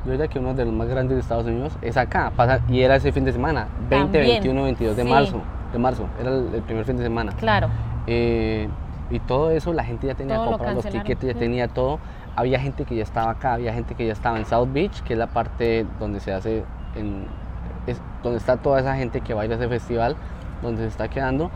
Yo 0.05 0.11
diría 0.13 0.27
que 0.29 0.39
uno 0.41 0.53
de 0.53 0.65
los 0.65 0.75
más 0.75 0.89
grandes 0.89 1.15
de 1.17 1.21
Estados 1.21 1.47
Unidos 1.47 1.73
es 1.81 1.97
acá, 1.97 2.33
pasa, 2.37 2.61
y 2.69 2.81
era 2.83 2.97
ese 2.97 3.13
fin 3.13 3.25
de 3.25 3.33
semana, 3.33 3.69
20, 3.89 3.97
También, 4.19 4.27
21, 4.43 4.65
22 4.65 4.97
de 4.97 5.03
sí. 5.05 5.09
marzo, 5.09 5.41
de 5.73 5.79
marzo, 5.79 6.07
era 6.21 6.31
el, 6.31 6.49
el 6.55 6.63
primer 6.63 6.85
fin 6.85 6.97
de 6.97 7.05
semana. 7.05 7.33
Claro, 7.39 7.69
Eh, 8.07 8.69
Y 9.11 9.21
todo 9.21 9.51
eso, 9.51 9.73
la 9.75 9.85
gente 9.85 10.07
ya 10.07 10.15
tenía 10.15 10.37
Todo 10.37 10.45
lo 10.47 10.51
comprado 10.53 10.77
los 10.77 10.87
tickets, 10.87 11.21
ya 11.23 11.35
tenía 11.35 11.69
todo. 11.69 11.99
Había 12.35 12.59
gente 12.59 12.85
que 12.85 12.95
ya 12.97 13.03
estaba 13.03 13.31
acá, 13.33 13.55
había 13.55 13.73
gente 13.75 13.95
que 13.95 14.07
ya 14.07 14.13
estaba 14.13 14.39
en 14.39 14.47
South 14.47 14.69
Beach, 14.73 15.03
que 15.03 15.13
es 15.13 15.19
la 15.19 15.27
parte 15.27 15.87
donde 16.01 16.19
se 16.21 16.33
hace, 16.33 16.65
en, 16.97 17.27
es 17.87 18.01
donde 18.23 18.39
está 18.39 18.57
toda 18.57 18.81
esa 18.81 18.97
gente 18.97 19.21
que 19.21 19.35
va 19.35 19.43
a 19.43 19.45
ir 19.45 19.53
a 19.53 19.57
ese 19.57 19.69
festival, 19.69 20.17
donde 20.63 20.83
se 20.83 20.89
está 20.89 21.09
quedando. 21.09 21.51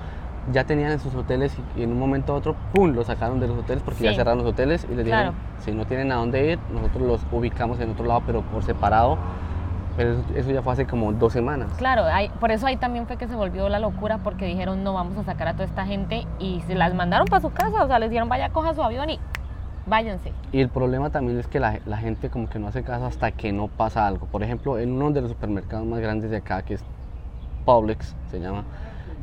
Ya 0.52 0.64
tenían 0.64 0.92
en 0.92 1.00
sus 1.00 1.14
hoteles 1.14 1.56
y, 1.76 1.82
en 1.82 1.92
un 1.92 1.98
momento 1.98 2.32
a 2.34 2.36
otro, 2.36 2.54
¡pum!, 2.72 2.92
los 2.94 3.06
sacaron 3.06 3.40
de 3.40 3.48
los 3.48 3.58
hoteles 3.58 3.82
porque 3.82 4.04
ya 4.04 4.10
Sí. 4.10 4.16
cerraron 4.16 4.38
los 4.44 4.48
hoteles 4.52 4.84
y 4.84 4.94
les 4.94 5.04
dijeron, 5.06 5.32
Claro. 5.34 5.36
si 5.60 5.72
no 5.72 5.86
tienen 5.86 6.12
a 6.12 6.16
dónde 6.16 6.52
ir, 6.52 6.58
nosotros 6.72 7.02
los 7.02 7.20
ubicamos 7.32 7.80
en 7.80 7.90
otro 7.90 8.04
lado, 8.04 8.22
pero 8.26 8.42
por 8.42 8.62
separado. 8.62 9.16
Pero 9.96 10.10
eso, 10.12 10.22
eso 10.34 10.50
ya 10.50 10.60
fue 10.62 10.74
hace 10.74 10.86
como 10.86 11.10
dos 11.12 11.32
semanas. 11.32 11.72
Claro, 11.78 12.04
hay- 12.04 12.28
por 12.38 12.50
eso 12.52 12.66
ahí 12.66 12.76
también 12.76 13.06
fue 13.06 13.16
que 13.16 13.26
se 13.26 13.34
volvió 13.34 13.68
la 13.70 13.78
locura 13.78 14.18
porque 14.18 14.44
dijeron 14.44 14.84
no 14.84 14.92
vamos 14.92 15.16
a 15.16 15.24
sacar 15.24 15.48
a 15.48 15.52
toda 15.54 15.64
esta 15.64 15.86
gente 15.86 16.26
y 16.38 16.60
se 16.66 16.74
las 16.74 16.92
mandaron 16.92 17.26
para 17.26 17.40
su 17.40 17.50
casa, 17.50 17.82
o 17.82 17.86
sea, 17.86 17.98
les 17.98 18.10
dijeron 18.10 18.28
vaya 18.28 18.50
coja 18.50 18.74
su 18.74 18.82
avión 18.82 19.08
y 19.08 19.18
váyanse. 19.86 20.32
Y 20.52 20.60
el 20.60 20.68
problema 20.68 21.10
también 21.10 21.38
es 21.38 21.46
que 21.46 21.60
la, 21.60 21.78
la 21.86 21.96
gente 21.96 22.28
como 22.30 22.48
que 22.48 22.58
no 22.58 22.68
hace 22.68 22.82
caso 22.82 23.06
hasta 23.06 23.30
que 23.32 23.52
no 23.52 23.68
pasa 23.68 24.06
algo. 24.06 24.26
Por 24.26 24.42
ejemplo, 24.42 24.78
en 24.78 24.92
uno 24.92 25.10
de 25.12 25.20
los 25.22 25.30
supermercados 25.30 25.86
más 25.86 26.00
grandes 26.00 26.30
de 26.30 26.38
acá, 26.38 26.62
que 26.62 26.74
es 26.74 26.84
Publix, 27.64 28.14
se 28.30 28.40
llama, 28.40 28.64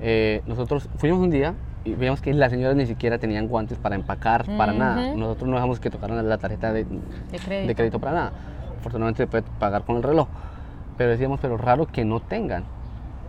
eh, 0.02 0.42
nosotros 0.46 0.90
fuimos 0.98 1.20
un 1.20 1.30
día 1.30 1.54
y 1.86 1.94
vimos 1.96 2.22
que 2.22 2.34
las 2.34 2.52
señoras 2.52 2.76
ni 2.76 2.86
siquiera 2.86 3.18
tenían 3.18 3.48
guantes 3.48 3.78
para 3.78 3.96
empacar, 3.96 4.46
para 4.58 4.74
nada. 4.74 5.16
Nosotros 5.16 5.50
no 5.50 5.56
dejamos 5.56 5.80
que 5.80 5.90
tocaran 5.90 6.28
la 6.28 6.38
tarjeta 6.38 6.72
de, 6.74 6.86
De 6.86 7.40
crédito. 7.40 7.68
de 7.68 7.76
crédito 7.76 8.00
para 8.00 8.14
nada. 8.14 8.32
Afortunadamente 8.80 9.24
se 9.24 9.28
puede 9.28 9.44
pagar 9.60 9.84
con 9.84 9.98
el 9.98 10.04
reloj. 10.04 10.28
Pero 10.98 11.10
decíamos, 11.12 11.40
pero 11.42 11.58
raro 11.58 11.86
que 11.88 12.06
no 12.06 12.20
tengan. 12.20 12.64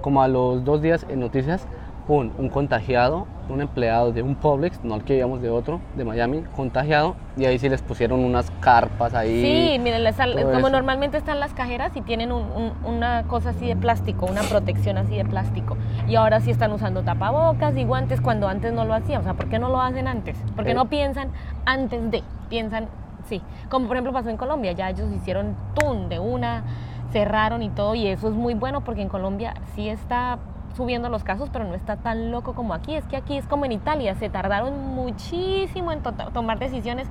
Como 0.02 0.22
a 0.22 0.28
los 0.28 0.64
dos 0.64 0.82
días 0.82 1.06
en 1.08 1.20
noticias, 1.20 1.66
pum, 2.06 2.30
un 2.38 2.48
contagiado, 2.50 3.26
un 3.48 3.60
empleado 3.60 4.12
de 4.12 4.22
un 4.22 4.34
Publix, 4.34 4.82
no 4.84 4.94
el 4.96 5.04
que 5.04 5.16
íbamos 5.16 5.40
de 5.40 5.48
otro, 5.50 5.80
de 5.96 6.04
Miami, 6.04 6.42
contagiado, 6.54 7.14
y 7.36 7.44
ahí 7.46 7.58
sí 7.58 7.68
les 7.68 7.80
pusieron 7.82 8.20
unas 8.20 8.50
carpas 8.60 9.14
ahí. 9.14 9.40
Sí, 9.42 9.78
miren, 9.78 10.04
les 10.04 10.16
como 10.16 10.58
eso. 10.58 10.70
normalmente 10.70 11.16
están 11.16 11.40
las 11.40 11.54
cajeras 11.54 11.96
y 11.96 12.02
tienen 12.02 12.30
un- 12.32 12.44
un- 12.52 12.72
una 12.94 13.22
cosa 13.24 13.50
así 13.50 13.66
de 13.66 13.76
plástico, 13.76 14.26
una 14.26 14.42
protección 14.42 14.98
así 14.98 15.16
de 15.16 15.24
plástico. 15.24 15.76
Y 16.08 16.16
ahora 16.16 16.40
sí 16.40 16.50
están 16.50 16.72
usando 16.72 17.02
tapabocas 17.02 17.76
y 17.76 17.84
guantes 17.84 18.20
cuando 18.20 18.48
antes 18.48 18.72
no 18.72 18.84
lo 18.84 18.94
hacían. 18.94 19.20
O 19.20 19.24
sea, 19.24 19.34
¿por 19.34 19.48
qué 19.48 19.58
no 19.58 19.68
lo 19.70 19.80
hacen 19.80 20.06
antes? 20.06 20.36
Porque 20.56 20.72
Eh. 20.72 20.74
no 20.74 20.86
piensan 20.86 21.28
antes 21.64 22.10
de, 22.10 22.22
piensan, 22.50 22.88
sí. 23.28 23.40
Como 23.70 23.86
por 23.86 23.96
ejemplo 23.96 24.12
pasó 24.12 24.28
en 24.28 24.36
Colombia, 24.36 24.72
ya 24.72 24.90
ellos 24.90 25.10
hicieron 25.10 25.54
tun 25.74 26.08
de 26.10 26.18
una, 26.18 26.64
cerraron 27.12 27.62
y 27.62 27.70
todo, 27.70 27.94
y 27.94 28.08
eso 28.08 28.28
es 28.28 28.34
muy 28.34 28.54
bueno 28.54 28.82
porque 28.82 29.00
en 29.02 29.08
Colombia 29.08 29.54
sí 29.74 29.88
está 29.88 30.38
subiendo 30.74 31.08
los 31.08 31.24
casos, 31.24 31.50
pero 31.52 31.64
no 31.64 31.74
está 31.74 31.96
tan 31.96 32.30
loco 32.30 32.54
como 32.54 32.74
aquí. 32.74 32.94
Es 32.94 33.04
que 33.06 33.16
aquí 33.16 33.36
es 33.36 33.46
como 33.46 33.64
en 33.64 33.72
Italia, 33.72 34.14
se 34.14 34.28
tardaron 34.28 34.78
muchísimo 34.94 35.92
en 35.92 36.00
to- 36.02 36.12
tomar 36.32 36.58
decisiones 36.58 37.08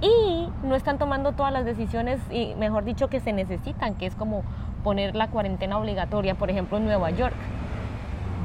y 0.00 0.48
no 0.62 0.74
están 0.74 0.98
tomando 0.98 1.32
todas 1.32 1.52
las 1.52 1.64
decisiones, 1.64 2.20
y 2.30 2.54
mejor 2.56 2.84
dicho, 2.84 3.08
que 3.08 3.20
se 3.20 3.32
necesitan, 3.32 3.94
que 3.94 4.06
es 4.06 4.14
como 4.14 4.42
poner 4.84 5.16
la 5.16 5.28
cuarentena 5.28 5.78
obligatoria, 5.78 6.34
por 6.34 6.50
ejemplo, 6.50 6.76
en 6.76 6.84
Nueva 6.84 7.10
York. 7.10 7.34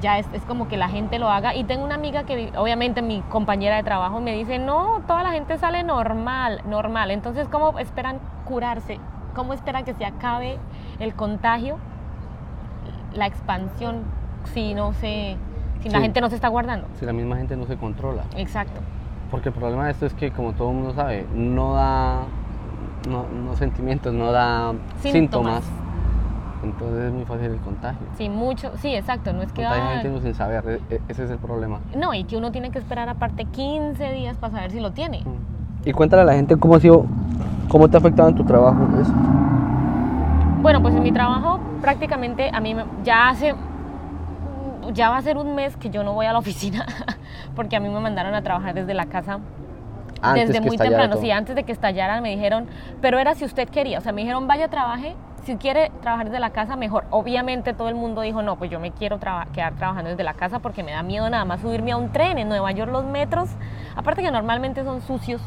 Ya 0.01 0.17
es, 0.17 0.25
es 0.33 0.41
como 0.45 0.67
que 0.67 0.77
la 0.77 0.89
gente 0.89 1.19
lo 1.19 1.29
haga. 1.29 1.53
Y 1.53 1.63
tengo 1.63 1.83
una 1.83 1.95
amiga 1.95 2.23
que, 2.23 2.35
vi- 2.35 2.51
obviamente, 2.57 3.01
mi 3.03 3.21
compañera 3.29 3.75
de 3.75 3.83
trabajo 3.83 4.19
me 4.19 4.33
dice, 4.33 4.57
no, 4.57 5.01
toda 5.05 5.21
la 5.21 5.31
gente 5.31 5.59
sale 5.59 5.83
normal, 5.83 6.61
normal. 6.65 7.11
Entonces, 7.11 7.47
¿cómo 7.49 7.77
esperan 7.77 8.19
curarse? 8.45 8.99
¿Cómo 9.35 9.53
esperan 9.53 9.85
que 9.85 9.93
se 9.93 10.05
acabe 10.05 10.57
el 10.99 11.13
contagio, 11.13 11.77
la 13.13 13.27
expansión, 13.27 14.03
si 14.53 14.73
no 14.73 14.93
se, 14.93 15.37
si 15.81 15.89
la 15.89 16.01
gente 16.01 16.21
no 16.21 16.29
se 16.29 16.35
está 16.35 16.47
guardando? 16.47 16.87
Si 16.99 17.05
la 17.05 17.13
misma 17.13 17.37
gente 17.37 17.55
no 17.55 17.65
se 17.65 17.75
controla. 17.77 18.23
Exacto. 18.35 18.79
Porque 19.29 19.49
el 19.49 19.55
problema 19.55 19.85
de 19.85 19.91
esto 19.91 20.05
es 20.05 20.13
que, 20.13 20.31
como 20.31 20.53
todo 20.53 20.69
el 20.71 20.75
mundo 20.75 20.93
sabe, 20.93 21.25
no 21.33 21.73
da 21.73 22.23
no, 23.09 23.25
no 23.29 23.55
sentimientos, 23.55 24.13
no 24.13 24.31
da 24.31 24.73
Síntomas. 24.99 25.63
síntomas. 25.63 25.63
Entonces 26.63 27.05
es 27.05 27.11
muy 27.13 27.25
fácil 27.25 27.45
el 27.45 27.59
contagio. 27.59 28.05
Sí, 28.17 28.29
mucho, 28.29 28.71
sí, 28.77 28.93
exacto. 28.93 29.33
No 29.33 29.41
es 29.41 29.51
que 29.51 29.63
Contagia 29.63 29.93
gente 29.93 30.09
uno 30.09 30.21
sin 30.21 30.35
saber, 30.35 30.81
e- 30.89 30.95
e- 30.95 31.01
ese 31.07 31.23
es 31.23 31.31
el 31.31 31.39
problema. 31.39 31.79
No, 31.95 32.13
y 32.13 32.23
que 32.25 32.37
uno 32.37 32.51
tiene 32.51 32.69
que 32.69 32.77
esperar 32.77 33.09
aparte 33.09 33.45
15 33.45 34.11
días 34.11 34.37
para 34.37 34.53
saber 34.53 34.71
si 34.71 34.79
lo 34.79 34.91
tiene. 34.91 35.23
Y 35.85 35.91
cuéntale 35.93 36.21
a 36.21 36.25
la 36.25 36.33
gente 36.33 36.55
cómo 36.57 36.75
ha 36.75 36.79
sido, 36.79 37.05
cómo 37.67 37.89
te 37.89 37.97
ha 37.97 37.99
afectado 37.99 38.29
en 38.29 38.35
tu 38.35 38.43
trabajo 38.43 38.87
eso. 39.01 39.13
Bueno, 40.61 40.83
pues 40.83 40.93
en 40.93 41.01
mi 41.01 41.11
trabajo 41.11 41.59
prácticamente 41.81 42.51
a 42.53 42.59
mí 42.59 42.75
ya 43.03 43.29
hace, 43.29 43.55
ya 44.93 45.09
va 45.09 45.17
a 45.17 45.21
ser 45.21 45.37
un 45.37 45.55
mes 45.55 45.77
que 45.77 45.89
yo 45.89 46.03
no 46.03 46.13
voy 46.13 46.25
a 46.25 46.33
la 46.33 46.39
oficina 46.39 46.85
porque 47.55 47.75
a 47.75 47.79
mí 47.79 47.89
me 47.89 47.99
mandaron 47.99 48.33
a 48.35 48.41
trabajar 48.41 48.73
desde 48.73 48.93
la 48.93 49.05
casa 49.05 49.39
Antes 50.21 50.47
desde 50.49 50.61
muy 50.61 50.77
temprano, 50.77 51.13
todo. 51.13 51.21
sí, 51.21 51.31
antes 51.31 51.55
de 51.55 51.63
que 51.63 51.71
estallara 51.71 52.21
me 52.21 52.29
dijeron, 52.29 52.67
pero 53.01 53.17
era 53.17 53.33
si 53.35 53.43
usted 53.45 53.67
quería, 53.69 53.97
o 53.97 54.01
sea, 54.01 54.11
me 54.11 54.21
dijeron 54.21 54.47
vaya 54.47 54.67
trabaje, 54.69 55.15
si 55.43 55.55
quiere 55.55 55.91
trabajar 56.01 56.27
desde 56.27 56.39
la 56.39 56.51
casa 56.51 56.75
mejor. 56.75 57.05
Obviamente 57.09 57.73
todo 57.73 57.89
el 57.89 57.95
mundo 57.95 58.21
dijo, 58.21 58.43
no, 58.43 58.57
pues 58.57 58.69
yo 58.69 58.79
me 58.79 58.91
quiero 58.91 59.17
traba- 59.17 59.47
quedar 59.51 59.73
trabajando 59.73 60.11
desde 60.11 60.23
la 60.23 60.35
casa 60.35 60.59
porque 60.59 60.83
me 60.83 60.91
da 60.91 61.01
miedo 61.01 61.27
nada 61.31 61.43
más 61.45 61.61
subirme 61.61 61.91
a 61.93 61.97
un 61.97 62.11
tren 62.11 62.37
en 62.37 62.47
Nueva 62.49 62.71
York 62.71 62.91
los 62.91 63.03
metros, 63.05 63.49
aparte 63.95 64.21
que 64.21 64.29
normalmente 64.29 64.83
son 64.83 65.01
sucios 65.01 65.41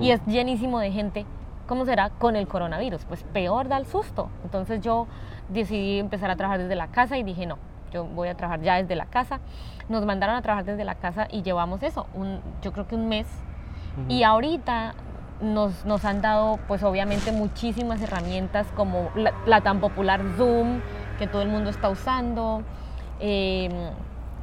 y 0.00 0.08
Mm. 0.08 0.10
es 0.10 0.26
llenísimo 0.26 0.80
de 0.80 0.90
gente. 0.90 1.24
¿Cómo 1.68 1.84
será 1.84 2.10
con 2.10 2.34
el 2.34 2.48
coronavirus? 2.48 3.04
Pues 3.04 3.22
peor 3.22 3.68
da 3.68 3.76
el 3.76 3.86
susto. 3.86 4.28
Entonces 4.42 4.80
yo 4.80 5.06
decidí 5.48 6.00
empezar 6.00 6.28
a 6.30 6.34
trabajar 6.36 6.60
desde 6.62 6.74
la 6.74 6.88
casa 6.88 7.16
y 7.16 7.22
dije, 7.22 7.46
no, 7.46 7.58
yo 7.96 8.04
voy 8.04 8.28
a 8.28 8.34
trabajar 8.34 8.60
ya 8.62 8.76
desde 8.76 8.94
la 8.94 9.06
casa. 9.06 9.40
Nos 9.88 10.04
mandaron 10.04 10.36
a 10.36 10.42
trabajar 10.42 10.64
desde 10.64 10.84
la 10.84 10.96
casa 10.96 11.28
y 11.30 11.42
llevamos 11.42 11.82
eso, 11.82 12.06
un, 12.14 12.40
yo 12.62 12.72
creo 12.72 12.86
que 12.86 12.94
un 12.94 13.08
mes 13.08 13.26
y 14.08 14.24
ahorita 14.24 14.94
nos, 15.40 15.84
nos 15.84 16.04
han 16.04 16.20
dado, 16.20 16.58
pues 16.68 16.82
obviamente, 16.82 17.32
muchísimas 17.32 18.00
herramientas 18.02 18.66
como 18.76 19.10
la, 19.14 19.32
la 19.46 19.62
tan 19.62 19.80
popular 19.80 20.20
Zoom, 20.36 20.80
que 21.18 21.26
todo 21.26 21.42
el 21.42 21.48
mundo 21.48 21.70
está 21.70 21.88
usando. 21.88 22.62
Eh, 23.20 23.70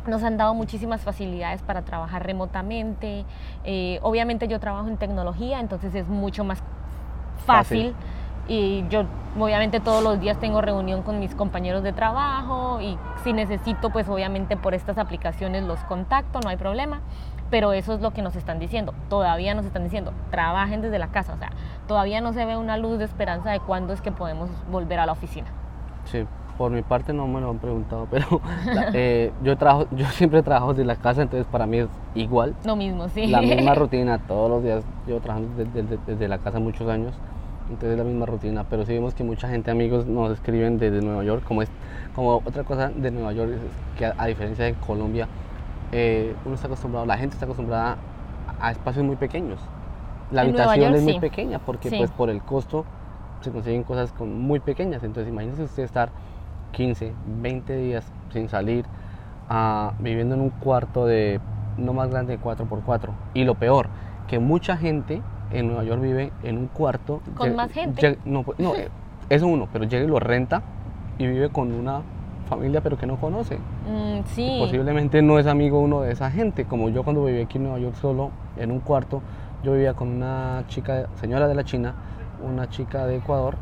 nos 0.08 0.24
han 0.24 0.38
dado 0.38 0.54
muchísimas 0.54 1.02
facilidades 1.02 1.62
para 1.62 1.84
trabajar 1.84 2.26
remotamente. 2.26 3.26
Eh, 3.64 4.00
obviamente 4.02 4.48
yo 4.48 4.60
trabajo 4.60 4.88
en 4.88 4.98
tecnología, 4.98 5.60
entonces 5.60 5.94
es 5.96 6.08
mucho 6.08 6.44
más 6.44 6.60
fácil. 7.46 7.94
Fácil. 7.94 7.96
Y 8.48 8.86
yo 8.90 9.04
obviamente 9.40 9.80
todos 9.80 10.04
los 10.04 10.20
días 10.20 10.38
tengo 10.40 10.62
reunión 10.62 11.02
con 11.02 11.20
mis 11.20 11.34
compañeros 11.34 11.82
de 11.84 11.94
trabajo 11.94 12.80
y 12.82 12.98
si 13.24 13.32
necesito, 13.34 13.90
pues 13.90 14.08
obviamente 14.10 14.58
por 14.58 14.74
estas 14.74 14.98
aplicaciones 14.98 15.64
los 15.64 15.80
contacto, 15.86 16.40
no 16.44 16.50
hay 16.50 16.58
problema 16.58 17.02
pero 17.50 17.72
eso 17.72 17.94
es 17.94 18.02
lo 18.02 18.10
que 18.12 18.24
nos 18.24 18.36
están 18.36 18.58
diciendo. 18.58 18.96
Todavía 19.10 19.54
nos 19.54 19.64
están 19.68 19.84
diciendo, 19.84 20.12
trabajen 20.32 20.82
desde 20.82 20.98
la 20.98 21.10
casa. 21.10 21.34
O 21.34 21.38
sea, 21.38 21.52
todavía 21.88 22.20
no 22.20 22.34
se 22.34 22.46
ve 22.46 22.58
una 22.58 22.78
luz 22.78 22.98
de 22.98 23.06
esperanza 23.06 23.52
de 23.52 23.60
cuándo 23.60 23.94
es 23.94 24.02
que 24.02 24.12
podemos 24.12 24.50
volver 24.72 24.98
a 25.00 25.06
la 25.06 25.12
oficina. 25.12 25.46
Sí, 26.06 26.26
por 26.58 26.72
mi 26.72 26.82
parte 26.82 27.14
no 27.14 27.28
me 27.28 27.40
lo 27.42 27.52
han 27.52 27.60
preguntado, 27.60 28.08
pero 28.10 28.42
eh, 28.94 29.32
yo 29.44 29.56
trabajo, 29.56 29.86
yo 29.92 30.08
siempre 30.08 30.42
trabajo 30.42 30.70
desde 30.74 30.86
la 30.86 30.96
casa, 30.96 31.22
entonces 31.22 31.46
para 31.46 31.68
mí 31.68 31.78
es 31.78 31.90
igual. 32.16 32.56
Lo 32.66 32.76
mismo, 32.76 33.08
sí. 33.10 33.28
La 33.28 33.42
misma 33.42 33.76
rutina, 33.76 34.18
todos 34.18 34.50
los 34.50 34.64
días 34.64 34.84
yo 35.06 35.20
trabajando 35.20 35.56
desde, 35.56 35.84
desde- 35.84 36.00
desde 36.08 36.28
la 36.28 36.40
casa 36.40 36.60
muchos 36.60 36.90
años, 36.90 37.14
entonces 37.74 37.94
es 37.94 37.98
la 38.00 38.04
misma 38.06 38.26
rutina, 38.26 38.66
pero 38.66 38.86
sí 38.86 38.94
vemos 38.94 39.14
que 39.16 39.24
mucha 39.24 39.50
gente, 39.50 39.72
amigos, 39.72 40.06
nos 40.08 40.32
escriben 40.34 40.78
desde 40.78 41.02
Nueva 41.02 41.24
York, 41.26 41.44
como 41.46 41.62
es, 41.62 41.74
como 42.14 42.42
otra 42.46 42.64
cosa 42.64 42.92
de 42.92 43.12
Nueva 43.12 43.34
York 43.34 43.52
es 43.54 43.82
que 43.94 44.06
a, 44.06 44.16
a 44.18 44.28
diferencia 44.28 44.66
de 44.66 44.78
Colombia, 44.78 45.30
eh, 45.92 46.38
uno 46.44 46.56
está 46.56 46.68
acostumbrado, 46.68 47.06
la 47.06 47.18
gente 47.18 47.36
está 47.36 47.46
acostumbrada 47.46 48.04
a, 48.48 48.68
a 48.70 48.72
espacios 48.72 49.06
muy 49.06 49.18
pequeños. 49.18 49.72
La 50.30 50.42
En 50.42 50.54
habitación 50.54 50.76
York, 50.78 50.96
es 50.96 51.02
muy 51.04 51.16
sí. 51.16 51.16
pequeña 51.16 51.60
porque 51.60 51.92
Sí. 51.92 51.98
pues 51.98 52.12
por 52.12 52.30
el 52.30 52.44
costo 52.44 52.88
se 53.42 53.52
consiguen 53.52 53.84
cosas 53.84 54.14
con- 54.14 54.34
muy 54.34 54.60
pequeñas, 54.62 55.04
entonces 55.04 55.30
imagínese 55.32 55.64
usted 55.64 55.84
estar 55.84 56.14
15, 56.72 57.18
20 57.24 57.76
días 57.78 58.14
sin 58.32 58.50
salir, 58.50 58.90
ah, 59.48 59.96
viviendo 60.00 60.36
en 60.36 60.42
un 60.42 60.52
cuarto 60.52 61.06
de 61.06 61.42
no 61.76 61.94
más 61.94 62.10
grande 62.10 62.34
de 62.34 62.40
4x4. 62.40 63.22
Y 63.34 63.44
lo 63.46 63.56
peor, 63.56 63.92
que 64.26 64.40
mucha 64.40 64.78
gente 64.78 65.26
en 65.54 65.68
Nueva 65.68 65.84
York 65.84 66.02
vive 66.02 66.32
en 66.44 66.58
un 66.58 66.68
cuarto. 66.68 67.22
¿Con 67.36 67.56
más 67.56 67.72
gente? 67.72 68.18
no, 68.26 68.44
pues, 68.44 68.60
no, 68.60 68.76
eh, 68.76 68.90
eso 69.30 69.48
uno, 69.48 69.68
pero 69.72 69.86
llega 69.86 70.04
y 70.04 70.08
lo 70.08 70.20
renta 70.20 70.62
y 71.18 71.28
vive 71.28 71.50
con 71.50 71.72
una 71.72 72.02
familia 72.50 72.82
pero 72.82 72.98
que 72.98 73.06
no 73.06 73.18
conoce. 73.18 73.58
Mm, 73.58 74.26
sí. 74.26 74.58
Posiblemente 74.60 75.22
no 75.22 75.40
es 75.40 75.48
amigo 75.48 75.80
uno 75.80 76.02
de 76.02 76.12
esa 76.12 76.30
gente, 76.30 76.66
como 76.66 76.90
yo 76.90 77.04
cuando 77.04 77.26
viví 77.26 77.42
aquí 77.42 77.58
en 77.58 77.64
Nueva 77.64 77.80
York 77.80 77.96
solo, 77.96 78.32
en 78.58 78.72
un 78.72 78.80
cuarto, 78.80 79.22
yo 79.64 79.74
vivía 79.74 79.94
con 79.94 80.10
una 80.10 80.64
chica, 80.68 81.08
señora 81.20 81.48
de 81.48 81.56
la 81.56 81.64
China, 81.64 81.94
una 82.46 82.70
chica 82.70 83.06
de 83.06 83.18
Ecuador, 83.18 83.56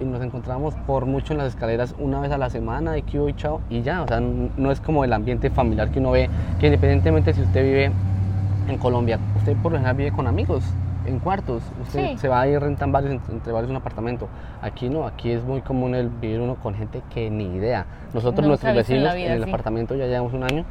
y 0.00 0.04
nos 0.04 0.22
encontramos 0.22 0.74
por 0.86 1.06
mucho 1.06 1.32
en 1.32 1.38
las 1.38 1.48
escaleras 1.48 1.94
una 1.98 2.20
vez 2.20 2.30
a 2.30 2.38
la 2.38 2.50
semana, 2.50 2.98
y 2.98 3.02
que 3.02 3.18
y 3.18 3.34
chao, 3.34 3.60
y 3.70 3.82
ya, 3.82 4.02
o 4.02 4.06
sea, 4.06 4.20
no 4.20 4.70
es 4.70 4.80
como 4.80 5.04
el 5.04 5.12
ambiente 5.12 5.50
familiar 5.50 5.90
que 5.90 5.98
uno 5.98 6.12
ve, 6.12 6.28
que 6.60 6.66
independientemente 6.66 7.32
si 7.32 7.42
usted 7.42 7.64
vive 7.64 7.90
en 8.68 8.78
Colombia, 8.78 9.18
usted 9.34 9.56
por 9.56 9.72
lo 9.72 9.78
general 9.78 9.96
vive 9.96 10.12
con 10.12 10.26
amigos, 10.26 10.64
en 11.08 11.18
cuartos, 11.18 11.62
usted 11.82 12.10
Sí. 12.10 12.18
se 12.18 12.28
va 12.28 12.46
y 12.46 12.56
rentan 12.58 12.92
varios, 12.92 13.12
entre- 13.30 13.52
varios 13.52 13.70
un 13.70 13.76
apartamento. 13.76 14.28
Aquí 14.62 14.88
no, 14.88 15.06
aquí 15.06 15.30
es 15.32 15.42
muy 15.44 15.60
común 15.62 15.94
el 15.94 16.08
vivir 16.08 16.40
uno 16.40 16.56
con 16.56 16.74
gente 16.74 17.02
que 17.12 17.30
ni 17.30 17.44
idea. 17.56 17.86
Nosotros, 18.14 18.34
Nunca 18.46 18.48
nuestros 18.48 18.70
en 18.70 18.76
vecinos, 18.76 19.14
en, 19.14 19.32
el 19.32 19.42
sí. 19.44 19.48
apartamento 19.50 19.94
ya 19.94 20.06
llevamos 20.06 20.32
un 20.32 20.44
año, 20.44 20.64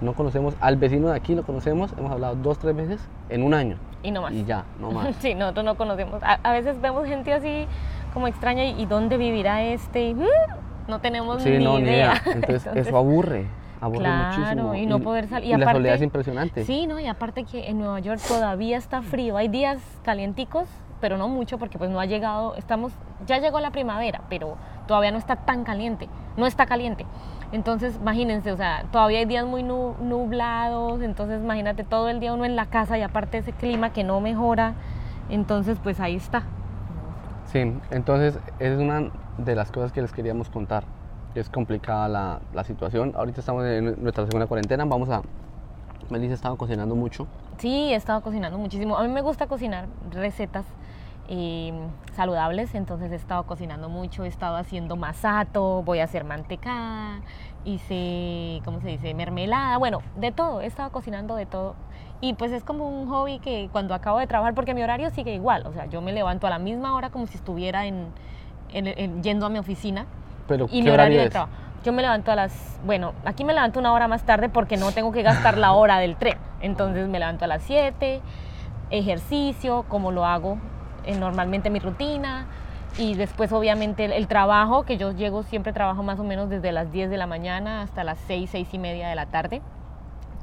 No 0.00 0.14
conocemos 0.14 0.56
al 0.60 0.76
vecino 0.78 1.10
de 1.10 1.16
aquí, 1.16 1.36
lo 1.36 1.44
conocemos, 1.44 1.94
hemos 1.96 2.10
hablado 2.10 2.34
dos, 2.34 2.58
tres 2.58 2.74
veces 2.74 3.00
en 3.28 3.44
un 3.44 3.54
año. 3.54 3.76
Y 4.02 4.10
no 4.10 4.22
más. 4.22 4.32
Y 4.32 4.44
ya, 4.44 4.64
no 4.80 4.90
más. 4.90 5.14
Sí, 5.20 5.34
nosotros 5.36 5.64
no 5.64 5.76
conocemos. 5.76 6.20
A, 6.24 6.40
a 6.42 6.52
veces 6.52 6.80
vemos 6.80 7.06
gente 7.06 7.32
así 7.32 7.66
como 8.12 8.26
extraña 8.26 8.64
y, 8.64 8.82
¿y 8.82 8.86
dónde 8.86 9.16
vivirá 9.16 9.62
este. 9.62 10.12
Mm, 10.14 10.24
no 10.88 10.98
tenemos 11.00 11.40
Sí, 11.42 11.50
ni 11.50 11.62
no, 11.64 11.78
ni 11.78 11.84
idea. 11.84 11.94
idea. 11.94 12.22
Entonces, 12.34 12.66
eso 12.74 12.96
aburre, 12.96 13.46
aburre 13.82 13.98
Claro, 14.04 14.38
muchísimo. 14.38 14.74
y 14.74 14.86
no 14.86 15.00
poder 15.00 15.28
salir. 15.28 15.50
Y 15.50 15.52
Y, 15.52 15.56
la 15.56 15.64
aparte- 15.66 15.78
soledad 15.78 15.94
es 15.96 16.02
impresionante. 16.02 16.64
Sí, 16.64 16.86
no, 16.86 16.98
y 17.00 17.06
aparte 17.06 17.44
que 17.44 17.68
en 17.68 17.78
Nueva 17.78 18.00
York 18.00 18.20
todavía 18.26 18.78
está 18.78 19.02
frío. 19.02 19.36
Hay 19.36 19.48
días 19.48 19.82
calienticos, 20.04 20.68
pero 21.00 21.18
no 21.18 21.28
mucho 21.28 21.58
porque 21.58 21.78
pues 21.78 21.90
no 21.90 21.98
ha 22.00 22.06
llegado, 22.06 22.54
estamos, 22.54 22.92
ya 23.26 23.38
llegó 23.38 23.58
la 23.60 23.72
primavera, 23.72 24.22
pero 24.30 24.56
todavía 24.86 25.10
no 25.10 25.18
está 25.18 25.36
tan 25.36 25.64
caliente, 25.64 26.08
no 26.36 26.46
está 26.46 26.64
caliente. 26.66 27.04
Entonces, 27.50 27.96
imagínense, 28.00 28.50
o 28.52 28.56
sea, 28.56 28.84
todavía 28.92 29.18
hay 29.18 29.24
días 29.26 29.44
muy 29.44 29.62
nu- 29.62 29.94
nublados, 30.00 31.02
entonces 31.02 31.42
imagínate 31.42 31.84
todo 31.84 32.08
el 32.08 32.20
día 32.20 32.32
uno 32.32 32.44
en 32.44 32.54
la 32.56 32.66
casa 32.66 32.96
y 32.96 33.02
aparte 33.02 33.38
ese 33.38 33.52
clima 33.52 33.92
que 33.92 34.04
no 34.04 34.20
mejora, 34.20 34.74
entonces 35.28 35.78
pues 35.82 35.98
ahí 36.00 36.14
está. 36.16 36.44
Sí, 37.46 37.74
entonces 37.90 38.38
es 38.60 38.78
una 38.78 39.10
de 39.38 39.54
las 39.54 39.70
cosas 39.70 39.92
que 39.92 40.00
les 40.00 40.12
queríamos 40.12 40.48
contar. 40.48 40.84
Es 41.34 41.48
complicada 41.48 42.08
la, 42.08 42.40
la 42.52 42.64
situación. 42.64 43.12
Ahorita 43.16 43.40
estamos 43.40 43.64
en 43.64 44.02
nuestra 44.02 44.24
segunda 44.26 44.46
cuarentena. 44.46 44.84
Vamos 44.84 45.08
a... 45.08 45.22
Melissa 46.10 46.34
estaba 46.34 46.56
cocinando 46.56 46.94
mucho. 46.94 47.26
Sí, 47.58 47.90
he 47.92 47.94
estado 47.94 48.20
cocinando 48.20 48.58
muchísimo. 48.58 48.96
A 48.98 49.02
mí 49.02 49.08
me 49.08 49.22
gusta 49.22 49.46
cocinar 49.46 49.86
recetas 50.10 50.66
eh, 51.28 51.72
saludables, 52.14 52.74
entonces 52.74 53.10
he 53.12 53.14
estado 53.14 53.44
cocinando 53.44 53.88
mucho, 53.88 54.24
he 54.24 54.28
estado 54.28 54.56
haciendo 54.56 54.96
masato, 54.96 55.82
voy 55.84 56.00
a 56.00 56.04
hacer 56.04 56.24
mantecada, 56.24 57.20
hice, 57.64 58.60
¿cómo 58.64 58.80
se 58.80 58.88
dice? 58.88 59.14
Mermelada, 59.14 59.78
bueno, 59.78 60.00
de 60.16 60.32
todo, 60.32 60.60
he 60.60 60.66
estado 60.66 60.90
cocinando 60.90 61.36
de 61.36 61.46
todo. 61.46 61.76
Y 62.20 62.34
pues 62.34 62.52
es 62.52 62.62
como 62.64 62.88
un 62.88 63.08
hobby 63.08 63.38
que 63.38 63.70
cuando 63.72 63.94
acabo 63.94 64.18
de 64.18 64.26
trabajar, 64.26 64.54
porque 64.54 64.74
mi 64.74 64.82
horario 64.82 65.08
sigue 65.10 65.32
igual, 65.34 65.64
o 65.66 65.72
sea, 65.72 65.86
yo 65.86 66.02
me 66.02 66.12
levanto 66.12 66.46
a 66.46 66.50
la 66.50 66.58
misma 66.58 66.94
hora 66.94 67.08
como 67.10 67.26
si 67.26 67.36
estuviera 67.36 67.86
en- 67.86 68.08
en- 68.72 69.22
yendo 69.22 69.46
a 69.46 69.48
mi 69.48 69.58
oficina 69.58 70.06
Pero 70.46 70.68
y 70.70 70.82
¿qué 70.82 70.82
mi 70.82 70.90
horario 70.90 71.18
de 71.18 71.24
es? 71.24 71.30
trabajo. 71.30 71.52
Yo 71.84 71.92
me 71.92 72.02
levanto 72.02 72.30
a 72.30 72.36
las, 72.36 72.78
bueno, 72.84 73.12
aquí 73.24 73.44
me 73.44 73.52
levanto 73.54 73.80
una 73.80 73.92
hora 73.92 74.06
más 74.06 74.22
tarde 74.24 74.48
porque 74.48 74.76
no 74.76 74.92
tengo 74.92 75.10
que 75.12 75.22
gastar 75.22 75.58
la 75.58 75.72
hora 75.72 75.98
del 75.98 76.16
tren. 76.16 76.38
Entonces 76.60 77.08
me 77.08 77.18
levanto 77.18 77.44
a 77.44 77.48
las 77.48 77.62
7, 77.62 78.20
ejercicio, 78.90 79.84
como 79.88 80.12
lo 80.12 80.24
hago 80.24 80.58
eh, 81.04 81.16
normalmente 81.16 81.70
mi 81.70 81.78
rutina. 81.80 82.46
Y 82.98 83.14
después 83.14 83.50
obviamente 83.52 84.04
el, 84.04 84.12
el 84.12 84.28
trabajo, 84.28 84.84
que 84.84 84.98
yo 84.98 85.12
llego, 85.12 85.42
siempre 85.42 85.72
trabajo 85.72 86.02
más 86.02 86.20
o 86.20 86.24
menos 86.24 86.50
desde 86.50 86.72
las 86.72 86.92
10 86.92 87.10
de 87.10 87.16
la 87.16 87.26
mañana 87.26 87.82
hasta 87.82 88.04
las 88.04 88.18
6, 88.26 88.50
6 88.50 88.68
y 88.74 88.78
media 88.78 89.08
de 89.08 89.14
la 89.14 89.26
tarde. 89.26 89.62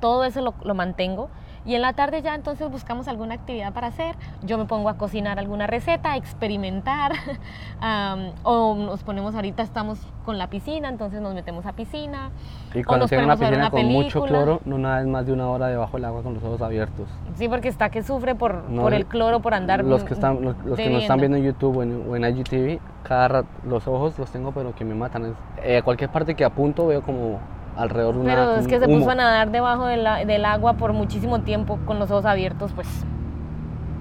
Todo 0.01 0.23
eso 0.25 0.41
lo, 0.41 0.55
lo 0.63 0.73
mantengo. 0.73 1.29
Y 1.65 1.75
en 1.75 1.81
la 1.81 1.93
tarde 1.93 2.21
ya 2.21 2.35
entonces 2.35 2.69
buscamos 2.71 3.07
alguna 3.07 3.35
actividad 3.35 3.73
para 3.73 3.87
hacer. 3.87 4.15
Yo 4.43 4.57
me 4.57 4.65
pongo 4.65 4.89
a 4.89 4.95
cocinar 4.97 5.39
alguna 5.39 5.67
receta, 5.67 6.13
a 6.13 6.17
experimentar. 6.17 7.11
am, 7.81 8.31
o 8.43 8.75
nos 8.75 9.03
ponemos 9.03 9.35
ahorita, 9.35 9.63
estamos 9.63 9.99
con 10.25 10.37
la 10.37 10.47
piscina, 10.47 10.89
entonces 10.89 11.21
nos 11.21 11.33
metemos 11.33 11.65
a 11.65 11.73
piscina. 11.73 12.29
Y 12.73 12.83
cuando 12.83 13.07
tiene 13.07 13.23
una 13.25 13.33
a 13.33 13.37
piscina 13.37 13.57
una 13.57 13.69
con 13.71 13.85
mucho 13.85 14.21
película. 14.21 14.27
cloro, 14.43 14.61
no 14.65 14.77
nada 14.77 15.01
es 15.01 15.07
más 15.07 15.25
de 15.25 15.33
una 15.33 15.47
hora 15.49 15.67
debajo 15.67 15.97
del 15.97 16.05
agua 16.05 16.23
con 16.23 16.33
los 16.35 16.43
ojos 16.43 16.61
abiertos. 16.61 17.07
Sí, 17.35 17.47
porque 17.49 17.67
está 17.67 17.89
que 17.89 18.03
sufre 18.03 18.35
por, 18.35 18.69
No, 18.69 18.83
por 18.83 18.93
el 18.93 19.05
cloro, 19.05 19.39
por 19.41 19.53
andar 19.53 19.83
Los 19.83 20.03
que, 20.03 20.13
están, 20.13 20.41
los, 20.41 20.55
los 20.65 20.77
que 20.77 20.89
nos 20.89 21.01
están 21.01 21.19
viendo 21.19 21.37
en 21.37 21.43
YouTube 21.43 21.77
o 21.77 21.83
en, 21.83 22.05
o 22.09 22.15
en 22.15 22.23
IGTV, 22.25 22.79
cada 23.03 23.27
rato 23.27 23.47
los 23.65 23.87
ojos 23.87 24.17
los 24.19 24.29
tengo, 24.31 24.51
pero 24.51 24.73
que 24.75 24.85
me 24.85 24.93
matan. 24.95 25.25
Es- 25.25 25.33
eh, 25.63 25.81
cualquier 25.83 26.09
parte 26.09 26.35
que 26.35 26.45
apunto 26.45 26.87
veo 26.87 27.01
como 27.01 27.39
alrededor 27.79 28.15
de 28.15 28.21
una. 28.21 28.29
Pero 28.35 28.55
es 28.55 28.67
que 28.67 28.79
se 28.79 28.85
humo. 28.85 28.97
puso 28.99 29.11
a 29.11 29.15
nadar 29.15 29.51
debajo 29.51 29.85
de 29.85 29.97
la- 29.97 30.25
del 30.25 30.45
agua 30.45 30.73
por 30.73 30.93
muchísimo 30.93 31.39
tiempo 31.41 31.79
con 31.85 31.99
los 31.99 32.11
ojos 32.11 32.25
abiertos, 32.25 32.71
pues, 32.73 32.87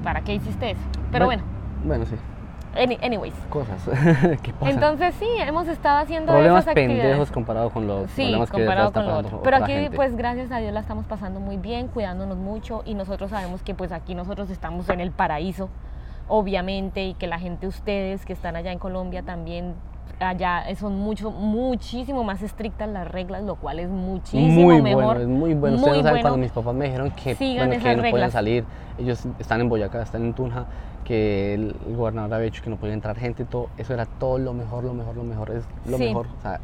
¿para 0.03 0.21
qué 0.23 0.35
hiciste 0.35 0.71
eso? 0.73 0.81
Pero 1.13 1.27
bueno, 1.27 1.43
Bueno, 1.85 2.05
sí, 2.07 2.17
any- 2.77 2.99
anyways. 3.03 3.35
cosas 3.51 3.83
que 4.43 4.53
pasan. 4.53 4.69
Entonces 4.75 5.15
sí, 5.17 5.27
hemos 5.39 5.69
estado 5.69 5.99
haciendo 5.99 6.33
Problemas 6.33 6.65
esas 6.65 6.73
actividades. 6.73 7.03
pendejos 7.03 7.31
comparado 7.31 7.71
con 7.71 7.87
los 7.87 8.11
Sí, 8.11 8.23
problemas 8.23 8.51
que 8.51 8.57
comparado 8.59 8.89
está 8.89 9.01
con 9.01 9.07
lo 9.09 9.11
pasando 9.17 9.29
otro. 9.37 9.43
Pero 9.43 9.57
aquí, 9.65 9.73
gente. 9.73 9.97
pues, 9.97 10.17
gracias 10.17 10.51
a 10.51 10.59
Dios 10.59 10.73
la 10.73 10.81
estamos 10.81 11.07
pasando 11.07 11.41
muy 11.41 11.57
bien, 11.57 11.89
cuidándonos 11.89 12.37
mucho 12.37 12.83
y 12.85 12.95
nosotros 12.95 13.31
sabemos 13.31 13.63
que, 13.63 13.75
pues, 13.75 13.93
aquí 13.93 14.15
nosotros 14.15 14.51
estamos 14.51 14.89
en 14.91 15.01
el 15.01 15.11
paraíso, 15.13 15.69
obviamente, 16.29 17.05
y 17.05 17.15
que 17.15 17.27
la 17.27 17.39
gente, 17.39 17.67
ustedes 17.67 18.25
que 18.27 18.33
están 18.33 18.55
allá 18.57 18.73
en 18.73 18.79
Colombia 18.79 19.23
también, 19.23 19.75
allá 20.21 20.65
son 20.77 20.99
mucho, 20.99 21.31
muchísimo 21.31 22.25
más 22.25 22.43
estrictas 22.43 22.89
las 22.89 23.07
reglas, 23.09 23.43
lo 23.45 23.57
cual 23.57 23.79
es 23.79 23.89
muchísimo 23.89 24.63
muy 24.63 24.83
mejor. 24.83 25.05
bueno, 25.05 25.21
es 25.21 25.29
muy 25.29 25.55
bueno. 25.55 25.77
muy 25.79 25.85
Ustedes 25.89 25.97
no 25.99 26.03
saben 26.03 26.13
bueno. 26.13 26.21
cuando 26.23 26.39
mis 26.39 26.53
papás 26.53 26.75
me 26.75 26.85
dijeron 26.87 27.11
que, 27.13 27.35
bueno, 27.35 28.03
no 28.03 28.11
podían 28.11 28.31
salir. 28.31 28.65
Ellos 28.99 29.25
están 29.39 29.61
en 29.61 29.69
Boyacá, 29.69 30.03
están 30.03 30.25
en 30.25 30.35
Tunja, 30.35 30.67
que 31.05 31.55
el, 31.55 31.77
el 31.87 31.97
gobernador 31.97 32.35
había 32.35 32.47
dicho 32.47 32.63
que 32.63 32.71
no 32.71 32.77
podía 32.77 32.95
entrar 32.95 33.17
gente 33.17 33.45
y 33.45 33.47
todo. 33.47 33.69
Eso 33.79 33.95
era 33.95 34.07
todo 34.07 34.39
lo 34.39 34.53
mejor, 34.53 34.85
lo 34.85 34.93
mejor, 34.95 35.17
lo 35.17 35.25
mejor. 35.25 35.51
Es 35.53 35.65
lo 35.89 35.97
Sí. 35.99 36.05
mejor. 36.05 36.27
O 36.39 36.43
sea, 36.43 36.61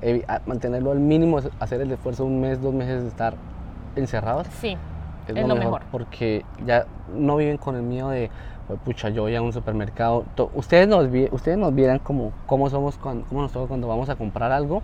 mantenerlo 0.46 0.90
al 0.92 1.00
mínimo, 1.00 1.38
hacer 1.60 1.80
el 1.80 1.92
esfuerzo 1.92 2.24
un 2.24 2.40
mes, 2.40 2.60
dos 2.60 2.74
meses 2.74 3.02
de 3.02 3.08
estar 3.08 3.34
encerrados. 3.96 4.46
Sí, 4.60 4.76
Es, 5.26 5.36
Es 5.36 5.42
lo, 5.42 5.48
lo 5.48 5.54
mejor, 5.56 5.80
mejor. 5.80 5.82
porque 5.90 6.44
ya 6.66 6.84
no 7.14 7.36
viven 7.36 7.56
con 7.56 7.76
el 7.76 7.82
miedo 7.82 8.10
de, 8.10 8.30
"Pues, 8.66 8.78
pucha, 8.80 9.08
yo 9.10 9.22
voy 9.22 9.34
a 9.34 9.42
un 9.42 9.52
supermercado. 9.52 10.24
Ustedes 10.54 10.86
nos, 10.88 11.10
vi- 11.10 11.28
ustedes 11.32 11.56
nos 11.58 11.74
vieran 11.74 11.98
como, 11.98 12.32
cómo 12.46 12.68
somos, 12.70 12.96
cuando, 12.98 13.26
cómo 13.28 13.42
nos 13.42 13.52
toca 13.52 13.66
cuando 13.68 13.88
vamos 13.88 14.08
a 14.08 14.16
comprar 14.16 14.52
algo. 14.52 14.82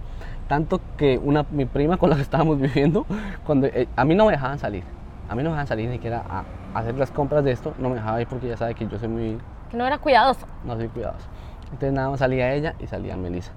Tanto 0.49 0.81
que 0.97 1.19
una, 1.19 1.45
mi 1.51 1.65
prima 1.67 1.97
con 1.97 2.11
la 2.11 2.17
que 2.17 2.23
estábamos 2.23 2.59
viviendo, 2.61 3.07
cuando, 3.47 3.67
eh, 3.69 3.87
a 3.97 4.05
mí 4.05 4.15
no 4.15 4.27
me 4.27 4.33
dejaban 4.33 4.59
salir. 4.59 4.85
A 5.29 5.35
mí 5.35 5.43
no 5.43 5.51
me 5.51 5.55
dejaban 5.55 5.67
salir 5.69 5.89
ni 5.89 5.95
siquiera 5.97 6.25
a, 6.29 6.43
a 6.75 6.79
hacer 6.81 6.95
las 6.99 7.11
compras 7.11 7.45
de 7.45 7.53
esto. 7.53 7.73
No 7.79 7.89
me 7.89 7.97
dejaba 7.97 8.21
ir 8.21 8.27
porque 8.27 8.49
ya 8.49 8.57
sabe 8.57 8.75
que 8.75 8.87
yo 8.87 8.99
soy 8.99 9.09
muy, 9.09 9.39
que 9.71 9.77
no 9.77 9.87
era 9.87 9.99
cuidadoso. 9.99 10.47
no 10.65 10.75
soy 10.77 10.89
cuidadoso. 10.89 11.27
Entonces 11.65 11.93
nada 11.93 12.11
más 12.11 12.19
salía 12.19 12.53
ella 12.55 12.75
y 12.81 12.87
salía 12.89 13.17
Melissa. 13.17 13.53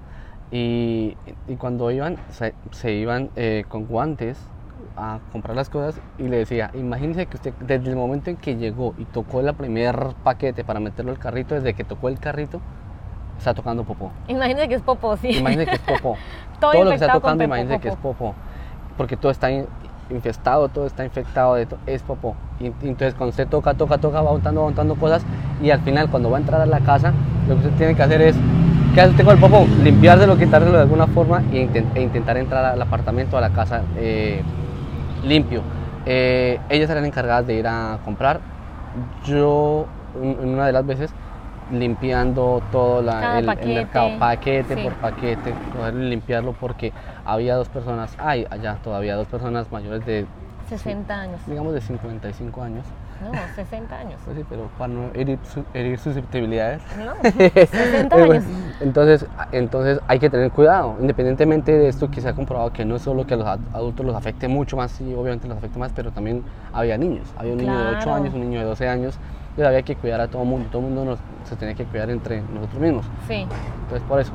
Y, 0.52 1.16
y 1.48 1.56
cuando 1.56 1.90
iban, 1.90 2.16
se, 2.30 2.54
se 2.70 2.92
iban 2.92 3.30
eh, 3.34 3.64
con 3.68 3.86
guantes 3.86 4.38
a 4.96 5.18
comprar 5.32 5.56
las 5.56 5.68
cosas 5.70 6.00
y 6.18 6.24
le 6.28 6.38
decía, 6.38 6.70
imagínese 6.74 7.26
que 7.26 7.36
usted 7.36 7.52
desde 7.60 7.90
el 7.90 7.96
momento 7.96 8.30
en 8.30 8.36
que 8.36 8.56
llegó 8.56 8.94
y 8.98 9.04
tocó 9.06 9.40
el 9.40 9.52
primer 9.54 10.14
paquete 10.22 10.64
para 10.64 10.80
meterlo 10.80 11.10
al 11.10 11.18
carrito, 11.18 11.54
desde 11.54 11.74
que 11.74 11.84
tocó 11.84 12.08
el 12.08 12.18
carrito, 12.18 12.60
está 13.38 13.54
tocando 13.54 13.84
popó. 13.84 14.10
Imagínate 14.28 14.68
que 14.68 14.74
es 14.76 14.82
popó, 14.82 15.16
sí. 15.16 15.30
Imagínese 15.38 15.70
que 15.70 15.76
es 15.76 15.82
popó. 15.82 16.16
Todo 16.60 16.72
todo 16.72 16.84
lo 16.84 16.90
que 16.90 16.94
está 16.96 17.12
tocando, 17.12 17.42
popó, 17.44 17.44
imagínese 17.44 17.80
que 17.80 17.88
es 17.88 17.96
popó. 17.96 18.34
Porque 18.96 19.16
todo 19.16 19.32
está 19.32 19.50
in- 19.50 19.66
infestado, 20.10 20.68
todo 20.68 20.86
está 20.86 21.04
infectado, 21.04 21.56
de 21.56 21.66
to- 21.66 21.78
es 21.86 22.02
popó. 22.02 22.36
Y, 22.60 22.66
y 22.66 22.70
entonces 22.82 23.14
cuando 23.14 23.30
usted 23.30 23.48
toca, 23.48 23.74
toca, 23.74 23.98
toca, 23.98 24.22
va 24.22 24.30
untando, 24.32 24.60
va 24.62 24.68
untando 24.68 24.94
cosas 24.94 25.24
y 25.60 25.70
al 25.70 25.80
final 25.80 26.08
cuando 26.08 26.30
va 26.30 26.36
a 26.36 26.40
entrar 26.40 26.60
a 26.60 26.66
la 26.66 26.78
casa, 26.80 27.12
lo 27.48 27.54
que 27.56 27.66
usted 27.66 27.76
tiene 27.76 27.94
que 27.96 28.02
hacer 28.04 28.22
es, 28.22 28.36
¿qué 28.94 29.00
hace 29.00 29.10
usted 29.10 29.24
con 29.24 29.34
el 29.34 29.40
popó? 29.40 29.66
Limpiárselo, 29.82 30.38
quitárselo 30.38 30.74
de 30.76 30.82
alguna 30.82 31.08
forma 31.08 31.42
e, 31.52 31.68
e 31.96 32.00
intentar 32.02 32.36
entrar 32.36 32.64
al 32.64 32.80
apartamento, 32.80 33.36
a 33.36 33.40
la 33.40 33.50
casa 33.50 33.82
eh, 33.96 34.42
limpio. 35.24 35.62
Eh, 36.06 36.58
ellas 36.68 36.90
eran 36.90 37.04
encargadas 37.04 37.46
de 37.46 37.54
ir 37.54 37.66
a 37.66 37.98
comprar. 38.04 38.40
Yo, 39.24 39.86
en 40.14 40.48
una 40.48 40.66
de 40.66 40.72
las 40.72 40.86
veces, 40.86 41.10
limpiando 41.70 42.62
todo 42.70 43.02
la- 43.02 43.38
el, 43.38 43.46
mercado, 43.46 44.18
paquete 44.18 44.74
sí. 44.74 44.82
por 44.82 44.94
paquete, 44.96 45.54
y 45.72 45.92
limpiarlo 45.96 46.52
porque 46.52 46.92
había 47.24 47.56
dos 47.56 47.68
personas, 47.68 48.14
hay 48.18 48.46
allá 48.50 48.76
todavía 48.82 49.16
dos 49.16 49.26
personas 49.28 49.70
mayores 49.72 50.04
de, 50.04 50.26
60 50.68 51.20
años. 51.20 51.40
digamos, 51.46 51.74
de 51.74 51.80
55 51.80 52.62
años. 52.62 52.86
No, 53.22 53.32
60 53.54 53.98
años. 53.98 54.20
Pues 54.24 54.36
sí, 54.36 54.44
pero 54.48 54.68
para 54.78 54.92
no 54.92 55.10
herir, 55.14 55.38
su- 55.44 55.64
herir 55.72 55.98
susceptibilidades. 55.98 56.82
No, 56.98 57.14
60 57.22 58.16
Eh, 58.16 58.22
años. 58.22 58.44
Entonces, 58.80 59.26
entonces 59.52 60.00
hay 60.08 60.18
que 60.18 60.28
tener 60.30 60.50
cuidado, 60.50 60.96
independientemente 61.00 61.72
de 61.72 61.88
esto 61.88 62.10
que 62.10 62.20
se 62.20 62.28
ha 62.28 62.34
comprobado 62.34 62.72
que 62.72 62.84
no 62.84 62.96
es 62.96 63.02
solo 63.02 63.26
que 63.26 63.34
a 63.34 63.36
los 63.36 63.46
ad- 63.46 63.60
adultos 63.72 64.04
los 64.04 64.14
afecte 64.16 64.48
mucho 64.48 64.76
más, 64.76 64.90
sí, 64.92 65.14
obviamente 65.14 65.46
los 65.48 65.56
afecte 65.56 65.78
más, 65.78 65.92
pero 65.94 66.10
también 66.10 66.42
había 66.72 66.98
niños, 66.98 67.32
había 67.36 67.52
un 67.52 67.58
niño 67.58 67.78
de 67.78 67.86
8 67.86 68.02
Claro. 68.04 68.14
años, 68.14 68.34
un 68.34 68.40
niño 68.40 68.58
de 68.60 68.66
12 68.66 68.88
años, 68.88 69.18
entonces 69.50 69.66
había 69.66 69.82
que 69.82 69.96
cuidar 69.96 70.20
a 70.20 70.28
todo 70.28 70.42
el 70.42 70.48
mundo, 70.48 70.68
todo 70.70 70.82
el 70.82 70.88
mundo 70.88 71.04
nos, 71.04 71.18
se 71.48 71.56
tenía 71.56 71.74
que 71.74 71.84
cuidar 71.84 72.10
entre 72.10 72.42
nosotros 72.42 72.80
mismos, 72.80 73.06
Sí, 73.28 73.46
entonces 73.84 74.02
por 74.08 74.20
eso, 74.20 74.32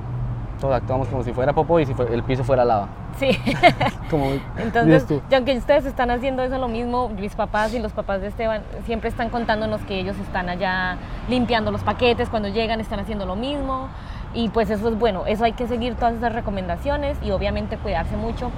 todos 0.59 0.75
actuamos 0.75 1.07
como 1.07 1.23
si 1.23 1.31
fuera 1.33 1.53
popó 1.53 1.79
y 1.79 1.85
si 1.85 1.93
fue- 1.93 2.13
el 2.13 2.23
piso 2.23 2.43
fuera 2.43 2.65
lava, 2.65 2.87
sí. 3.17 3.29
como 4.09 4.31
Entonces, 4.57 5.05
y 5.29 5.35
aunque 5.35 5.57
ustedes 5.57 5.85
están 5.85 6.11
haciendo 6.11 6.43
eso 6.43 6.57
lo 6.57 6.67
mismo, 6.67 7.09
mis 7.09 7.35
papás 7.35 7.73
y 7.73 7.79
los 7.79 7.91
papás 7.93 8.21
de 8.21 8.27
Esteban 8.27 8.61
siempre 8.85 9.09
están 9.09 9.29
contándonos 9.29 9.81
que 9.81 9.99
ellos 9.99 10.17
están 10.19 10.49
allá 10.49 10.97
limpiando 11.29 11.71
los 11.71 11.81
paquetes, 11.81 12.29
cuando 12.29 12.49
llegan 12.49 12.79
están 12.79 12.99
haciendo 12.99 13.25
lo 13.25 13.35
mismo. 13.35 13.87
Y 14.33 14.49
pues 14.49 14.69
eso 14.69 14.89
es 14.89 14.99
bueno, 14.99 15.25
eso 15.25 15.43
hay 15.43 15.53
que 15.53 15.67
seguir 15.67 15.95
todas 15.95 16.13
esas 16.13 16.33
recomendaciones 16.33 17.17
y 17.23 17.31
obviamente 17.31 17.77
cuidarse 17.77 18.15
mucho. 18.15 18.51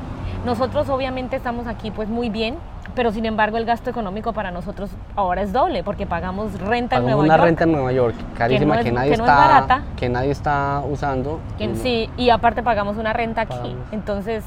Nosotros 0.45 0.89
obviamente 0.89 1.35
estamos 1.35 1.67
aquí 1.67 1.91
pues 1.91 2.09
muy 2.09 2.29
bien, 2.29 2.55
pero 2.95 3.11
sin 3.11 3.25
embargo 3.25 3.57
el 3.57 3.65
gasto 3.65 3.89
económico 3.91 4.33
para 4.33 4.49
nosotros 4.51 4.89
ahora 5.15 5.43
es 5.43 5.53
doble 5.53 5.83
porque 5.83 6.07
pagamos 6.07 6.59
renta 6.59 6.97
en 6.97 7.03
Nueva 7.03 7.19
una 7.21 7.35
York. 7.35 7.43
renta 7.45 7.63
en 7.65 7.71
Nueva 7.73 7.91
York, 7.91 8.15
carísima, 8.37 8.79
es- 8.79 8.85
que, 8.85 8.91
nadie 8.91 9.11
que 9.11 9.17
no 9.17 9.23
es 9.25 9.29
está, 9.29 9.47
barata. 9.47 9.81
que 9.97 10.09
nadie 10.09 10.31
está 10.31 10.81
usando. 10.89 11.39
Que 11.59 11.75
sí, 11.75 12.09
y 12.17 12.31
aparte 12.31 12.63
pagamos 12.63 12.97
una 12.97 13.13
renta 13.13 13.41
aquí. 13.41 13.53
Pagamos. 13.55 13.77
Entonces, 13.91 14.43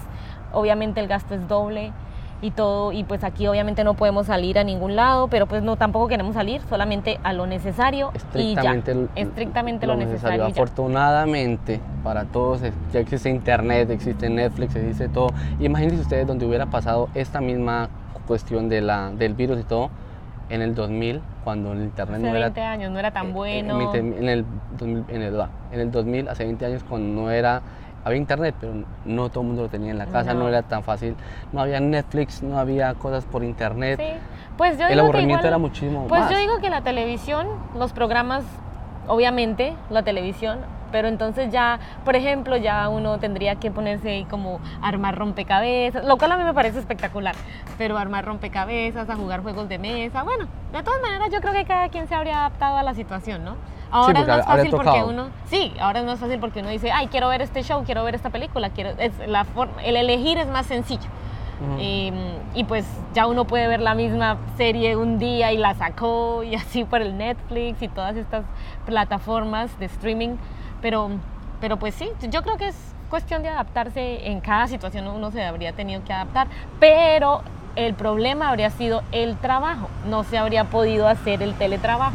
obviamente 0.53 1.01
el 1.01 1.07
gasto 1.07 1.35
es 1.35 1.47
doble. 1.47 1.93
Y 2.43 2.51
todo, 2.51 2.93
y 2.93 3.05
pues 3.05 3.25
aquí 3.25 3.47
obviamente 3.47 3.85
no 3.85 3.95
podemos 3.95 4.27
salir 4.27 4.59
a 4.59 4.65
ningún 4.65 4.97
lado, 4.97 5.29
pero 5.29 5.47
pues 5.47 5.63
no 5.63 5.77
tampoco 5.77 6.09
queremos 6.09 6.35
salir, 6.35 6.61
solamente 6.69 7.19
a 7.23 7.33
lo 7.33 7.47
necesario 7.47 8.11
y 8.35 8.55
ya. 8.55 8.75
Estrictamente, 8.75 9.07
Estrictamente 9.17 9.87
lo, 9.87 9.97
necesario. 9.97 10.49
ya. 10.49 10.53
Afortunadamente, 10.53 11.81
para 12.03 12.25
todos 12.25 12.63
eh, 12.63 12.73
ya 12.93 13.01
existe 13.01 13.31
internet, 13.31 13.91
existe 13.91 14.29
Netflix, 14.29 14.77
existe 14.77 15.09
todo. 15.09 15.29
Imagínense 15.61 16.03
ustedes 16.03 16.27
donde 16.27 16.47
hubiera 16.47 16.67
pasado 16.67 17.09
esta 17.15 17.41
misma 17.41 17.89
cuestión 18.27 18.69
de 18.69 18.81
la, 18.81 19.11
del 19.11 19.35
virus 19.35 19.61
y 19.61 19.65
todo 19.65 19.91
en 20.51 20.63
el 20.63 20.75
2000, 20.75 21.21
cuando 21.43 21.73
el 21.73 21.83
internet 21.83 22.17
Hace 22.17 22.31
no 22.31 22.37
era 22.37 22.47
20 22.47 22.61
años 22.61 22.93
no 22.93 22.99
era 22.99 23.11
tan 23.11 23.29
eh, 23.29 23.33
bueno. 23.33 23.95
En, 23.95 24.13
en 24.15 24.29
el 24.29 24.45
2000, 24.79 25.05
en, 25.09 25.23
el, 25.23 25.41
en 25.73 25.81
el 25.81 25.91
2000, 25.91 26.29
hace 26.29 26.45
20 26.45 26.67
años, 26.67 26.85
cuando 26.89 27.23
no 27.23 27.31
era. 27.31 27.63
Había 28.05 28.19
internet, 28.19 28.55
pero 28.61 28.75
no 29.07 29.29
todo 29.31 29.41
el 29.41 29.47
mundo 29.49 29.63
lo 29.63 29.69
tenía 29.69 29.91
en 29.91 29.99
la 29.99 30.07
casa, 30.07 30.35
no, 30.35 30.41
No. 30.41 30.49
era 30.49 30.63
tan 30.63 30.83
fácil. 30.83 31.17
No 31.53 31.63
había 31.63 31.81
Netflix, 31.81 32.43
no 32.43 32.59
había 32.59 32.93
cosas 32.95 33.25
por 33.25 33.43
internet. 33.43 33.99
Sí. 33.99 34.13
Pues 34.59 34.77
yo 34.79 34.85
El 34.85 34.91
digo 34.91 35.01
que 35.01 35.01
aburrimiento 35.07 35.41
igual- 35.41 35.47
era 35.49 35.59
muchísimo 35.59 36.07
Pues 36.07 36.21
más. 36.21 36.31
yo 36.31 36.37
digo 36.39 36.59
que 36.59 36.69
la 36.69 36.83
televisión, 36.83 37.47
los 37.79 37.93
programas, 37.95 38.45
obviamente, 39.09 39.75
la 39.91 40.03
televisión, 40.03 40.59
pero 40.95 41.09
entonces 41.09 41.51
ya, 41.51 41.81
por 42.05 42.15
ejemplo, 42.15 42.57
ya 42.57 42.89
uno 42.89 43.19
tendría 43.19 43.57
que 43.57 43.73
ponerse 43.73 44.11
ahí 44.11 44.25
como 44.27 44.61
armar 44.81 45.19
rompecabezas, 45.19 46.05
lo 46.05 46.17
cual 46.19 46.31
a 46.31 46.37
mí 46.37 46.45
me 46.45 46.55
parece 46.55 46.79
espectacular, 46.79 47.35
pero 47.77 47.99
armar 47.99 48.25
rompecabezas, 48.25 49.11
a 49.11 49.17
jugar 49.17 49.43
juegos 49.43 49.69
de 49.69 49.81
mesa, 49.81 50.23
bueno, 50.23 50.47
de 50.73 50.85
todas 50.85 51.03
maneras 51.03 51.31
yo 51.33 51.41
creo 51.41 51.53
que 51.53 51.65
cada 51.65 51.89
quien 51.89 52.07
se 52.07 52.15
habría 52.15 52.39
adaptado 52.39 52.77
a 52.77 52.85
la 52.85 52.95
situación, 52.95 53.43
¿no? 53.43 53.57
Ahora 53.91 54.21
es 54.21 54.29
más 54.29 54.47
fácil 54.47 54.71
porque 54.71 55.03
uno, 55.03 55.31
sí, 55.47 55.75
ahora 55.81 55.99
es 55.99 56.07
más 56.07 56.21
fácil 56.21 56.39
porque 56.39 56.61
uno 56.61 56.69
dice, 56.69 56.93
ay, 56.93 57.09
quiero 57.09 57.29
ver 57.29 57.43
este 57.43 57.65
show, 57.65 57.83
quiero 57.85 58.05
ver 58.05 58.15
esta 58.15 58.31
película, 58.31 58.71
quiero, 58.71 58.91
es 58.97 59.15
la 59.27 59.43
forma, 59.43 59.83
el 59.83 59.97
elegir 59.97 60.39
es 60.39 60.47
más 60.47 60.67
sencillo. 60.67 61.09
Eh, 61.79 62.13
y 62.55 62.65
pues 62.65 62.85
ya 63.15 63.27
uno 63.27 63.47
puede 63.47 63.67
ver 63.69 63.81
la 63.81 63.95
misma 63.95 64.39
serie 64.57 64.97
un 64.97 65.19
día 65.19 65.53
y 65.53 65.57
la 65.57 65.75
sacó 65.75 66.43
y 66.43 66.55
así 66.55 66.85
por 66.85 67.03
el 67.03 67.17
Netflix 67.17 67.83
y 67.83 67.89
todas 67.89 68.17
estas 68.17 68.45
plataformas 68.87 69.77
de 69.79 69.87
streaming. 69.87 70.37
Pero, 70.85 71.09
pero 71.63 71.79
pues 71.79 71.95
sí, 71.95 72.11
yo 72.31 72.43
creo 72.43 72.59
que 72.59 72.69
es 72.69 72.77
cuestión 73.09 73.43
de 73.43 73.49
adaptarse. 73.49 74.29
En 74.29 74.41
cada 74.41 74.67
situación 74.67 75.07
uno 75.09 75.31
se 75.31 75.43
habría 75.43 75.73
tenido 75.73 76.05
que 76.05 76.13
adaptar. 76.13 76.47
Pero 76.79 77.41
el 77.75 77.95
problema 77.95 78.51
habría 78.51 78.69
sido 78.69 79.01
el 79.11 79.37
trabajo. 79.39 79.89
No 80.11 80.25
se 80.25 80.37
habría 80.37 80.65
podido 80.65 81.09
hacer 81.09 81.43
el 81.43 81.55
teletrabajo. 81.55 82.13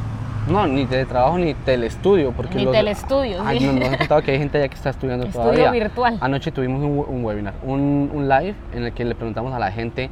No, 0.47 0.67
ni 0.67 0.85
teletrabajo 0.85 1.39
ni 1.39 1.55
telestudio. 1.55 2.31
Porque 2.31 2.57
Ni 2.57 2.65
los- 2.65 2.73
telestudio, 2.73 3.41
Ay, 3.43 3.57
sí. 3.59 3.65
nos, 3.65 3.73
nos 3.75 3.89
han 3.89 3.97
contado 3.97 4.21
que 4.21 4.31
hay 4.33 4.37
gente 4.37 4.59
ya 4.59 4.67
que 4.67 4.75
está 4.75 4.91
estudiando 4.91 5.25
Estudio 5.25 5.45
todavía. 5.51 5.71
virtual. 5.71 6.17
Anoche 6.21 6.51
tuvimos 6.51 6.83
un, 6.83 7.03
un 7.07 7.25
webinar, 7.25 7.55
un, 7.63 8.11
un 8.13 8.29
live 8.29 8.53
en 8.73 8.83
el 8.83 8.93
que 8.93 9.03
le 9.03 9.15
preguntamos 9.15 9.51
a 9.51 9.57
la 9.57 9.71
gente 9.71 10.11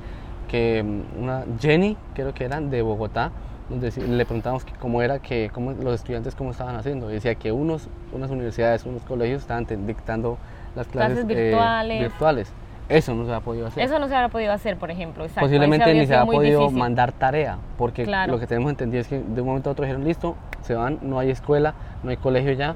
que 0.49 0.81
mm, 0.81 1.21
una 1.23 1.43
Jenny, 1.59 1.95
creo 2.15 2.33
que 2.33 2.45
era, 2.45 2.59
de 2.59 2.81
Bogotá, 2.81 3.29
le 3.69 4.25
preguntamos 4.25 4.63
que 4.63 4.73
cómo 4.73 5.01
era 5.01 5.19
que 5.19 5.49
cómo 5.53 5.71
los 5.73 5.95
estudiantes 5.95 6.35
cómo 6.35 6.51
estaban 6.51 6.75
haciendo. 6.75 7.09
Y 7.09 7.15
decía 7.15 7.35
que 7.35 7.51
unos, 7.51 7.89
unas 8.13 8.31
universidades, 8.31 8.85
unos 8.85 9.03
colegios 9.03 9.41
estaban 9.41 9.65
dictando 9.85 10.37
las 10.75 10.87
clases, 10.87 11.25
Clases 11.25 11.37
eh, 11.37 11.99
virtuales. 11.99 12.53
Eso 12.89 13.13
no 13.13 13.25
se 13.25 13.33
ha 13.33 13.41
podido 13.41 13.67
hacer. 13.67 13.83
Eso 13.83 13.99
no 13.99 14.07
se 14.07 14.15
habría 14.15 14.29
podido 14.29 14.53
hacer, 14.53 14.77
por 14.77 14.89
ejemplo. 14.89 15.25
exacto. 15.25 15.41
Posiblemente 15.41 15.93
ni 15.93 16.07
se 16.07 16.15
ha 16.15 16.25
podido 16.25 16.61
difícil. 16.61 16.79
mandar 16.79 17.11
tarea, 17.11 17.57
porque 17.77 18.05
Claro. 18.05 18.31
lo 18.31 18.39
que 18.39 18.47
tenemos 18.47 18.69
entendido 18.69 19.01
es 19.01 19.07
que 19.09 19.19
de 19.19 19.41
un 19.41 19.47
momento 19.47 19.69
a 19.69 19.73
otro 19.73 19.83
dijeron, 19.83 20.05
listo, 20.05 20.35
se 20.61 20.73
van, 20.73 20.99
no 21.01 21.19
hay 21.19 21.29
escuela, 21.29 21.73
no 22.03 22.11
hay 22.11 22.17
colegio 22.17 22.53
ya. 22.53 22.75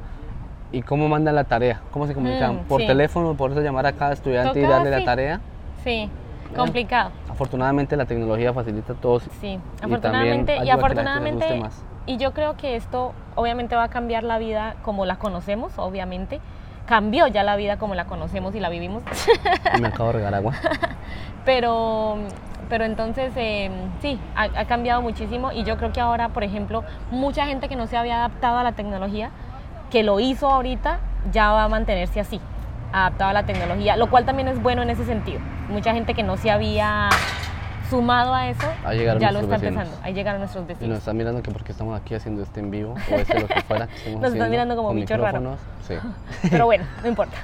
¿Y 0.74 0.82
cómo 0.82 1.08
mandan 1.08 1.36
la 1.36 1.46
tarea? 1.46 1.82
¿Cómo 1.92 2.08
se 2.08 2.14
comunican? 2.14 2.56
Mm, 2.56 2.64
¿Por 2.64 2.82
sí. 2.82 2.88
teléfono? 2.88 3.36
¿Por 3.36 3.52
eso 3.52 3.62
llamar 3.62 3.86
a 3.86 3.94
cada 3.94 4.14
estudiante 4.14 4.60
y 4.60 4.64
darle 4.64 4.92
sí. 4.92 5.00
la 5.00 5.06
tarea? 5.06 5.42
Sí, 5.84 6.10
complicado. 6.56 7.12
Afortunadamente 7.30 7.96
la 7.96 8.06
tecnología 8.06 8.54
facilita 8.54 8.94
todo. 8.94 9.20
Sí, 9.40 9.60
afortunadamente 9.82 10.58
y, 10.64 10.70
afortunadamente 10.70 11.60
más. 11.60 11.84
y 12.06 12.18
yo 12.18 12.34
creo 12.34 12.58
que 12.58 12.76
esto 12.76 13.14
obviamente 13.36 13.76
va 13.76 13.84
a 13.84 13.90
cambiar 13.90 14.24
la 14.24 14.38
vida 14.38 14.76
como 14.84 15.06
la 15.06 15.18
conocemos, 15.18 15.74
obviamente. 15.78 16.40
Cambió 16.86 17.28
ya 17.28 17.44
la 17.44 17.56
vida 17.56 17.78
como 17.78 17.96
la 17.96 18.06
conocemos 18.06 18.54
y 18.56 18.60
la 18.60 18.70
vivimos. 18.70 19.04
Me 19.80 19.88
acabo 19.90 20.08
de 20.08 20.14
regar 20.14 20.34
agua. 20.34 20.54
pero 21.46 22.18
pero 22.70 22.86
entonces 22.86 23.34
eh, 23.36 23.70
sí, 24.02 24.18
ha, 24.36 24.44
ha 24.44 24.66
cambiado 24.66 25.02
muchísimo 25.02 25.52
y 25.52 25.64
yo 25.64 25.78
creo 25.78 25.92
que 25.92 26.00
ahora, 26.00 26.30
por 26.30 26.44
ejemplo, 26.44 26.84
mucha 27.12 27.46
gente 27.46 27.68
que 27.68 27.76
no 27.76 27.86
se 27.86 27.98
había 27.98 28.18
adaptado 28.18 28.58
a 28.58 28.64
la 28.64 28.72
tecnología, 28.72 29.32
que 29.90 30.04
lo 30.04 30.22
hizo 30.22 30.48
ahorita, 30.48 31.00
ya 31.32 31.52
va 31.52 31.66
a 31.66 31.68
mantenerse 31.68 32.20
así, 32.20 32.40
adaptado 32.94 33.30
a 33.30 33.34
la 33.34 33.46
tecnología, 33.46 33.98
lo 33.98 34.10
cual 34.10 34.26
también 34.26 34.48
es 34.48 34.62
bueno 34.62 34.82
en 34.82 34.90
ese 34.90 35.06
sentido. 35.06 35.40
Mucha 35.72 35.94
gente 35.94 36.14
que 36.14 36.24
no 36.24 36.38
se 36.38 36.52
había 36.52 37.10
sumado 37.90 38.34
a 38.34 38.50
eso, 38.50 38.68
ya 39.20 39.32
lo 39.32 39.40
está 39.40 39.58
vecinos. 39.58 39.64
empezando. 39.64 39.98
Ahí 40.04 40.14
llegaron 40.14 40.40
nuestros 40.42 40.64
Y 40.64 40.68
nos 40.68 40.78
vecinos. 40.80 40.98
están 41.00 41.18
mirando 41.18 41.42
que 41.44 41.52
porque 41.52 41.72
estamos 41.72 42.00
aquí 42.00 42.14
haciendo 42.16 42.42
este 42.44 42.60
en 42.60 42.72
vivo 42.72 42.94
o 43.12 43.16
este 43.16 43.40
lo 43.40 43.48
que 43.48 43.62
fuera. 43.62 43.88
que 43.88 44.16
Nos 44.16 44.34
están 44.34 44.50
mirando 44.52 44.76
como 44.76 44.90
con 44.90 44.98
bicho 44.98 45.16
raro. 45.18 45.40
micrófonos. 45.40 45.60
Sí. 45.88 45.96
Pero 46.50 46.66
bueno, 46.66 46.86
no 47.02 47.08
importa. 47.10 47.38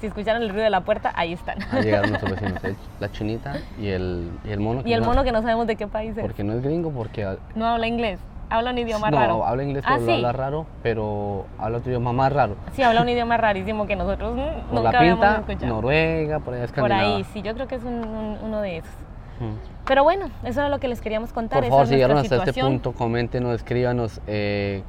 Si 0.00 0.06
escucharon 0.06 0.42
el 0.42 0.48
ruido 0.48 0.64
de 0.64 0.70
la 0.70 0.80
puerta, 0.80 1.12
ahí 1.14 1.32
están. 1.32 1.58
Ahí 1.72 1.82
llegaron 1.84 2.10
nuestros 2.10 2.32
vecinos. 2.40 2.62
La 3.00 3.10
chinita 3.12 3.54
y 3.78 3.88
el, 3.88 4.30
y 4.44 4.50
el 4.50 4.60
mono. 4.60 4.82
que 4.82 4.88
Y 4.90 4.92
el 4.94 5.00
no- 5.00 5.06
mono 5.06 5.24
que 5.24 5.32
no 5.32 5.42
sabemos 5.42 5.66
de 5.66 5.76
qué 5.76 5.86
país 5.86 6.16
es. 6.16 6.22
Porque 6.22 6.42
no 6.44 6.54
es 6.54 6.62
gringo, 6.62 6.90
porque 6.90 7.36
No 7.54 7.66
habla 7.66 7.86
inglés. 7.86 8.18
Habla 8.52 8.70
un 8.72 8.78
idioma 8.78 9.10
no, 9.10 9.16
raro. 9.16 9.46
habla 9.46 9.62
inglés, 9.64 9.82
Ah, 9.86 9.92
pero 9.94 10.06
sí. 10.06 10.12
habla 10.12 10.32
raro, 10.32 10.66
pero 10.82 11.46
habla 11.58 11.78
otro 11.78 11.90
idioma 11.90 12.12
más 12.12 12.30
raro. 12.32 12.54
Sí, 12.72 12.82
habla 12.82 13.00
un 13.00 13.08
idioma 13.08 13.38
rarísimo 13.38 13.86
que 13.86 13.96
nosotros 13.96 14.38
Por 14.38 14.74
nunca 14.74 14.92
la 14.92 15.00
pinta, 15.00 15.36
escuchado. 15.38 15.66
Noruega, 15.74 16.38
por 16.40 16.52
allá 16.54 16.66
Por 16.66 16.68
Escandinavia. 16.68 17.16
ahí, 17.16 17.24
sí, 17.32 17.40
yo 17.40 17.54
creo 17.54 17.66
que 17.66 17.76
es 17.76 17.82
un- 17.84 18.04
un- 18.04 18.38
uno 18.42 18.60
de 18.60 18.76
esos. 18.78 18.90
Mm. 19.40 19.54
Pero 19.86 20.04
bueno, 20.04 20.26
eso 20.44 20.60
era 20.60 20.68
lo 20.68 20.78
que 20.78 20.88
les 20.88 21.00
queríamos 21.00 21.32
contar. 21.32 21.60
Por 21.60 21.68
favor, 21.70 21.82
es 21.84 21.88
si 21.88 21.94
llegaron 21.94 22.18
hasta 22.18 22.36
este 22.44 22.60
punto, 22.60 22.92
coméntenos, 22.92 23.54
escríbanos 23.54 24.20
eh, 24.26 24.82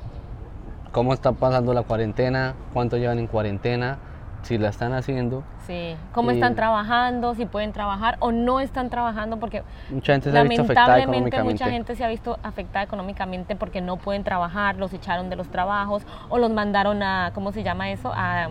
cómo 0.91 1.13
está 1.13 1.31
pasando 1.31 1.73
la 1.73 1.83
cuarentena, 1.83 2.55
cuánto 2.73 2.97
llevan 2.97 3.17
en 3.19 3.27
cuarentena, 3.27 3.97
si 4.43 4.57
la 4.57 4.69
están 4.69 4.93
haciendo. 4.93 5.43
Sí, 5.65 5.95
cómo 6.13 6.31
están 6.31 6.55
trabajando, 6.55 7.33
si 7.35 7.45
pueden 7.45 7.71
trabajar 7.71 8.17
o 8.19 8.31
no 8.31 8.59
están 8.59 8.89
trabajando, 8.89 9.37
porque 9.37 9.63
Mucha 9.89 10.13
gente 10.13 10.31
se 10.31 10.37
ha 10.37 10.43
visto 10.43 10.61
afectada 10.63 10.87
lamentablemente 10.89 11.29
económicamente. 11.37 11.63
mucha 11.63 11.71
gente 11.71 11.95
se 11.95 12.03
ha 12.03 12.07
visto 12.09 12.37
afectada 12.43 12.83
económicamente 12.83 13.55
porque 13.55 13.81
no 13.81 13.97
pueden 13.97 14.23
trabajar, 14.23 14.75
los 14.75 14.93
echaron 14.93 15.29
de 15.29 15.35
los 15.37 15.47
trabajos 15.49 16.03
o 16.29 16.37
los 16.37 16.51
mandaron 16.51 17.01
a, 17.01 17.31
¿cómo 17.33 17.51
se 17.51 17.63
llama 17.63 17.89
eso? 17.91 18.11
A, 18.13 18.49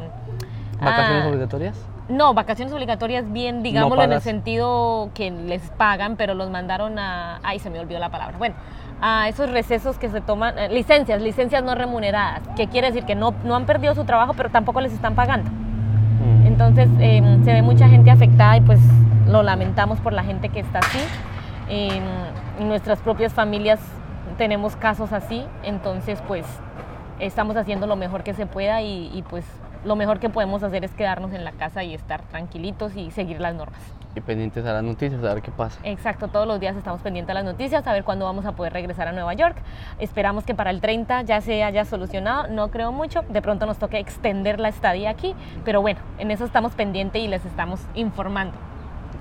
¿Vacaciones 0.81 1.24
a- 1.24 1.28
obligatorias? 1.28 1.87
No, 2.09 2.35
vacaciones 2.35 2.74
obligatorias 2.74 3.31
bien, 3.33 3.62
digámoslo 3.62 4.02
en 4.02 4.12
el 4.12 4.20
sentido 4.20 5.11
que 5.14 5.31
les 5.31 5.62
pagan, 5.70 6.16
pero 6.16 6.35
los 6.35 6.50
mandaron 6.50 6.98
a... 6.98 7.38
Ay, 7.44 7.59
se 7.61 7.70
me 7.70 7.78
olvidó 7.78 8.00
la 8.00 8.11
palabra. 8.11 8.37
Bueno, 8.38 8.57
a 9.00 9.28
esos 9.28 9.50
recesos 9.50 9.98
que 9.98 10.09
se 10.09 10.20
toman, 10.20 10.59
eh, 10.59 10.68
licencias, 10.68 11.22
licencias 11.22 11.62
no 11.62 11.74
remuneradas, 11.76 12.40
que 12.57 12.66
quiere 12.66 12.88
decir 12.88 13.05
que 13.05 13.14
no, 13.14 13.33
no 13.44 13.55
han 13.55 13.66
perdido 13.66 13.94
su 13.94 14.05
trabajo, 14.05 14.35
pero 14.35 14.50
tampoco 14.50 14.81
les 14.81 14.92
están 14.92 15.14
pagando. 15.14 15.50
Entonces 16.68 16.88
eh, 17.01 17.40
se 17.44 17.53
ve 17.53 17.62
mucha 17.62 17.88
gente 17.88 18.11
afectada 18.11 18.57
y 18.57 18.61
pues 18.61 18.81
lo 19.27 19.42
lamentamos 19.42 19.98
por 20.01 20.12
la 20.12 20.22
gente 20.22 20.48
que 20.48 20.61
está 20.61 20.79
así. 20.79 20.98
En, 21.68 22.03
en 22.61 22.68
nuestras 22.68 23.01
propias 23.01 23.33
familias 23.33 23.81
tenemos 24.38 24.77
casos 24.77 25.12
así, 25.12 25.44
entonces 25.64 26.22
pues 26.27 26.46
estamos 27.18 27.57
haciendo 27.57 27.87
lo 27.87 27.96
mejor 27.96 28.22
que 28.22 28.35
se 28.35 28.46
pueda 28.46 28.81
y, 28.81 29.11
y, 29.12 29.22
pues 29.22 29.44
lo 29.85 29.96
mejor 29.96 30.20
que 30.20 30.29
podemos 30.29 30.62
hacer 30.62 30.85
es 30.85 30.92
quedarnos 30.92 31.33
en 31.33 31.44
la 31.44 31.53
casa 31.53 31.83
y 31.83 31.94
estar 31.94 32.22
tranquilitos 32.22 32.96
y 32.96 33.11
seguir 33.11 33.40
las 33.40 33.55
normas. 33.55 33.81
Y 34.14 34.20
pendientes 34.20 34.64
a 34.66 34.72
las 34.75 34.83
noticias, 34.83 35.22
a 35.25 35.35
ver 35.35 35.42
qué 35.42 35.51
pasa. 35.51 35.81
Exacto, 35.85 36.29
todos 36.29 36.46
los 36.46 36.61
días 36.61 36.77
estamos 36.77 37.01
pendientes 37.01 37.29
de 37.29 37.35
las 37.35 37.44
noticias, 37.44 37.87
a 37.87 37.92
ver 37.92 38.05
cuándo 38.05 38.27
vamos 38.27 38.44
a 38.44 38.53
poder 38.53 38.72
regresar 38.72 39.09
a 39.09 39.12
Nueva 39.12 39.33
York. 39.35 39.57
Esperamos 39.98 40.44
que 40.44 40.55
para 40.55 40.70
el 40.70 40.81
30 40.81 41.22
ya 41.22 41.40
se 41.40 41.64
haya 41.64 41.85
solucionado, 41.85 42.48
no 42.48 42.68
creo 42.68 42.92
mucho, 42.92 43.22
de 43.29 43.40
pronto 43.40 43.64
nos 43.64 43.79
toque 43.79 43.98
extender 43.98 44.61
la 44.61 44.68
estadía 44.68 45.11
aquí, 45.11 45.35
pero 45.64 45.81
bueno, 45.81 46.01
en 46.18 46.31
eso 46.31 46.44
estamos 46.44 46.75
pendientes 46.75 47.22
y 47.22 47.29
les 47.29 47.44
estamos 47.46 47.81
informando. 47.94 48.71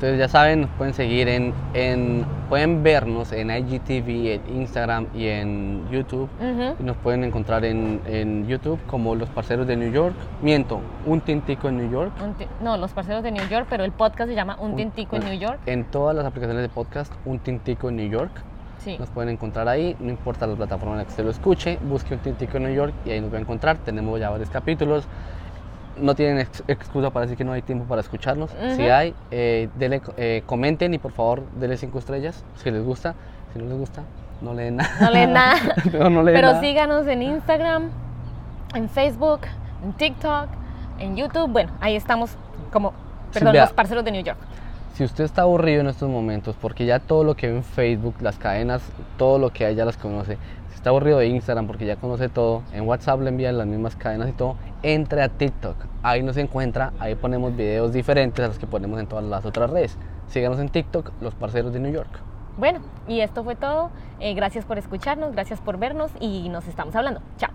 Entonces 0.02 0.18
ya 0.18 0.28
saben, 0.30 0.62
nos 0.62 0.70
pueden 0.72 0.96
seguir 0.96 1.28
en, 1.28 1.54
en 1.76 2.26
pueden 2.50 2.82
vernos 2.82 3.32
en 3.34 3.52
IGTV, 3.52 4.34
en 4.34 4.42
Instagram 4.62 5.06
y 5.14 5.28
en 5.28 5.88
YouTube. 5.92 6.28
Y 6.80 6.84
nos 6.84 6.98
pueden 6.98 7.24
encontrar 7.24 7.64
en, 7.66 8.02
en 8.08 8.48
YouTube 8.48 8.80
como 8.88 9.14
Los 9.14 9.30
Parceros 9.30 9.68
de 9.68 9.78
New 9.78 9.92
York. 9.92 10.16
Miento, 10.42 10.80
Un 11.06 11.22
Tintico 11.22 11.70
en 11.70 11.78
New 11.78 11.92
York. 11.92 12.12
No, 12.64 12.78
los 12.78 12.92
parceros 12.94 13.22
de 13.22 13.30
New 13.32 13.48
York, 13.48 13.68
pero 13.70 13.84
el 13.84 13.92
podcast 13.92 14.28
se 14.28 14.36
llama 14.36 14.58
Un 14.60 14.72
Un- 14.72 14.78
Tintico 14.78 15.18
en 15.18 15.24
New 15.24 15.38
York. 15.38 15.60
En 15.68 15.84
todas 15.84 16.16
las 16.16 16.26
aplicaciones 16.26 16.64
de 16.64 16.70
podcast, 16.70 17.14
Un 17.26 17.38
Tintico 17.38 17.90
en 17.90 17.98
New 17.98 18.10
York. 18.10 18.32
Sí. 18.80 18.98
Nos 18.98 19.10
pueden 19.12 19.30
encontrar 19.30 19.68
ahí, 19.68 19.96
no 20.00 20.10
importa 20.10 20.48
la 20.48 20.56
plataforma 20.56 20.94
en 20.94 20.98
la 20.98 21.04
que 21.04 21.12
usted 21.12 21.24
lo 21.26 21.30
escuche, 21.30 21.78
busque 21.88 22.16
un 22.16 22.20
tintico 22.22 22.58
en 22.58 22.64
New 22.64 22.74
York 22.74 22.96
y 23.06 23.12
ahí 23.12 23.22
nos 23.22 23.32
va 23.32 23.38
a 23.38 23.42
encontrar. 23.42 23.78
Tenemos 23.78 24.20
ya 24.20 24.32
varios 24.32 24.50
capítulos. 24.50 25.08
No 25.98 26.16
tienen 26.16 26.40
ex- 26.40 26.64
excusa 26.68 27.10
para 27.12 27.26
decir 27.26 27.38
que 27.38 27.44
no 27.44 27.52
hay 27.52 27.62
tiempo 27.62 27.86
para 27.86 28.02
escucharnos. 28.02 28.50
Si 28.76 28.84
hay, 28.84 29.14
eh, 29.32 29.70
dele- 29.78 30.02
eh, 30.18 30.44
comenten 30.46 30.94
y 30.94 30.98
por 30.98 31.12
favor 31.12 31.44
denle 31.60 31.78
cinco 31.78 32.00
estrellas 32.00 32.44
si 32.56 32.72
les 32.72 32.84
gusta. 32.84 33.14
Si 33.54 33.60
no 33.60 33.66
les 33.66 33.78
gusta, 33.78 34.04
no 34.42 34.54
le 34.54 34.64
den 34.64 34.78
nada. 34.78 34.90
No 35.02 35.12
leen 35.12 35.34
nada. 35.34 35.58
No 36.10 36.24
Pero 36.24 36.48
nada. 36.48 36.62
síganos 36.62 37.06
en 37.08 37.22
Instagram, 37.22 37.90
en 38.74 38.90
Facebook, 38.90 39.42
en 39.84 39.94
TikTok, 39.94 40.48
en 41.00 41.18
YouTube. 41.18 41.50
Bueno, 41.52 41.72
ahí 41.82 41.96
estamos 41.96 42.32
como, 42.72 42.94
perdón, 43.34 43.56
los 43.58 43.74
parceros 43.74 44.06
de 44.06 44.12
New 44.12 44.24
York. 44.24 44.38
Si 44.94 45.04
usted 45.06 45.24
está 45.24 45.42
aburrido 45.44 45.82
en 45.82 45.88
estos 45.88 46.10
momentos, 46.10 46.56
porque 46.62 46.86
ya 46.86 47.00
todo 47.00 47.24
lo 47.24 47.36
que 47.36 47.48
ve 47.50 47.58
en 47.58 47.64
Facebook, 47.64 48.16
las 48.22 48.38
cadenas, 48.38 48.82
todo 49.18 49.40
lo 49.40 49.50
que 49.52 49.66
hay 49.66 49.76
ya 49.76 49.84
las 49.86 49.98
conoce. 49.98 50.38
Está 50.82 50.90
aburrido 50.90 51.20
de 51.20 51.28
Instagram, 51.28 51.68
porque 51.68 51.86
ya 51.86 51.98
conoce 51.98 52.28
todo, 52.28 52.64
en 52.74 52.88
WhatsApp 52.88 53.22
le 53.22 53.30
envían 53.30 53.56
las 53.56 53.68
mismas 53.68 53.96
cadenas 53.96 54.28
y 54.30 54.32
todo, 54.32 54.56
entre 54.82 55.22
a 55.22 55.30
TikTok. 55.30 55.76
Ahí 56.02 56.24
nos 56.24 56.38
encuentra, 56.38 56.92
ahí 56.98 57.14
ponemos 57.14 57.56
videos 57.56 57.94
diferentes 57.94 58.44
a 58.44 58.48
los 58.48 58.58
que 58.58 58.66
ponemos 58.66 59.00
en 59.00 59.06
todas 59.06 59.24
las 59.24 59.46
otras 59.46 59.70
redes. 59.70 59.96
Síganos 60.30 60.60
en 60.60 60.70
TikTok, 60.70 61.12
los 61.22 61.36
parceros 61.36 61.72
de 61.72 61.82
New 61.82 61.94
York. 61.94 62.10
Bueno, 62.58 62.80
y 63.08 63.20
esto 63.20 63.44
fue 63.44 63.56
todo. 63.56 63.92
Eh, 64.20 64.34
gracias 64.34 64.66
por 64.66 64.80
escucharnos, 64.80 65.34
gracias 65.34 65.62
por 65.62 65.78
vernos 65.78 66.10
y 66.20 66.50
nos 66.50 66.68
estamos 66.68 66.96
hablando. 66.96 67.22
Chao. 67.38 67.52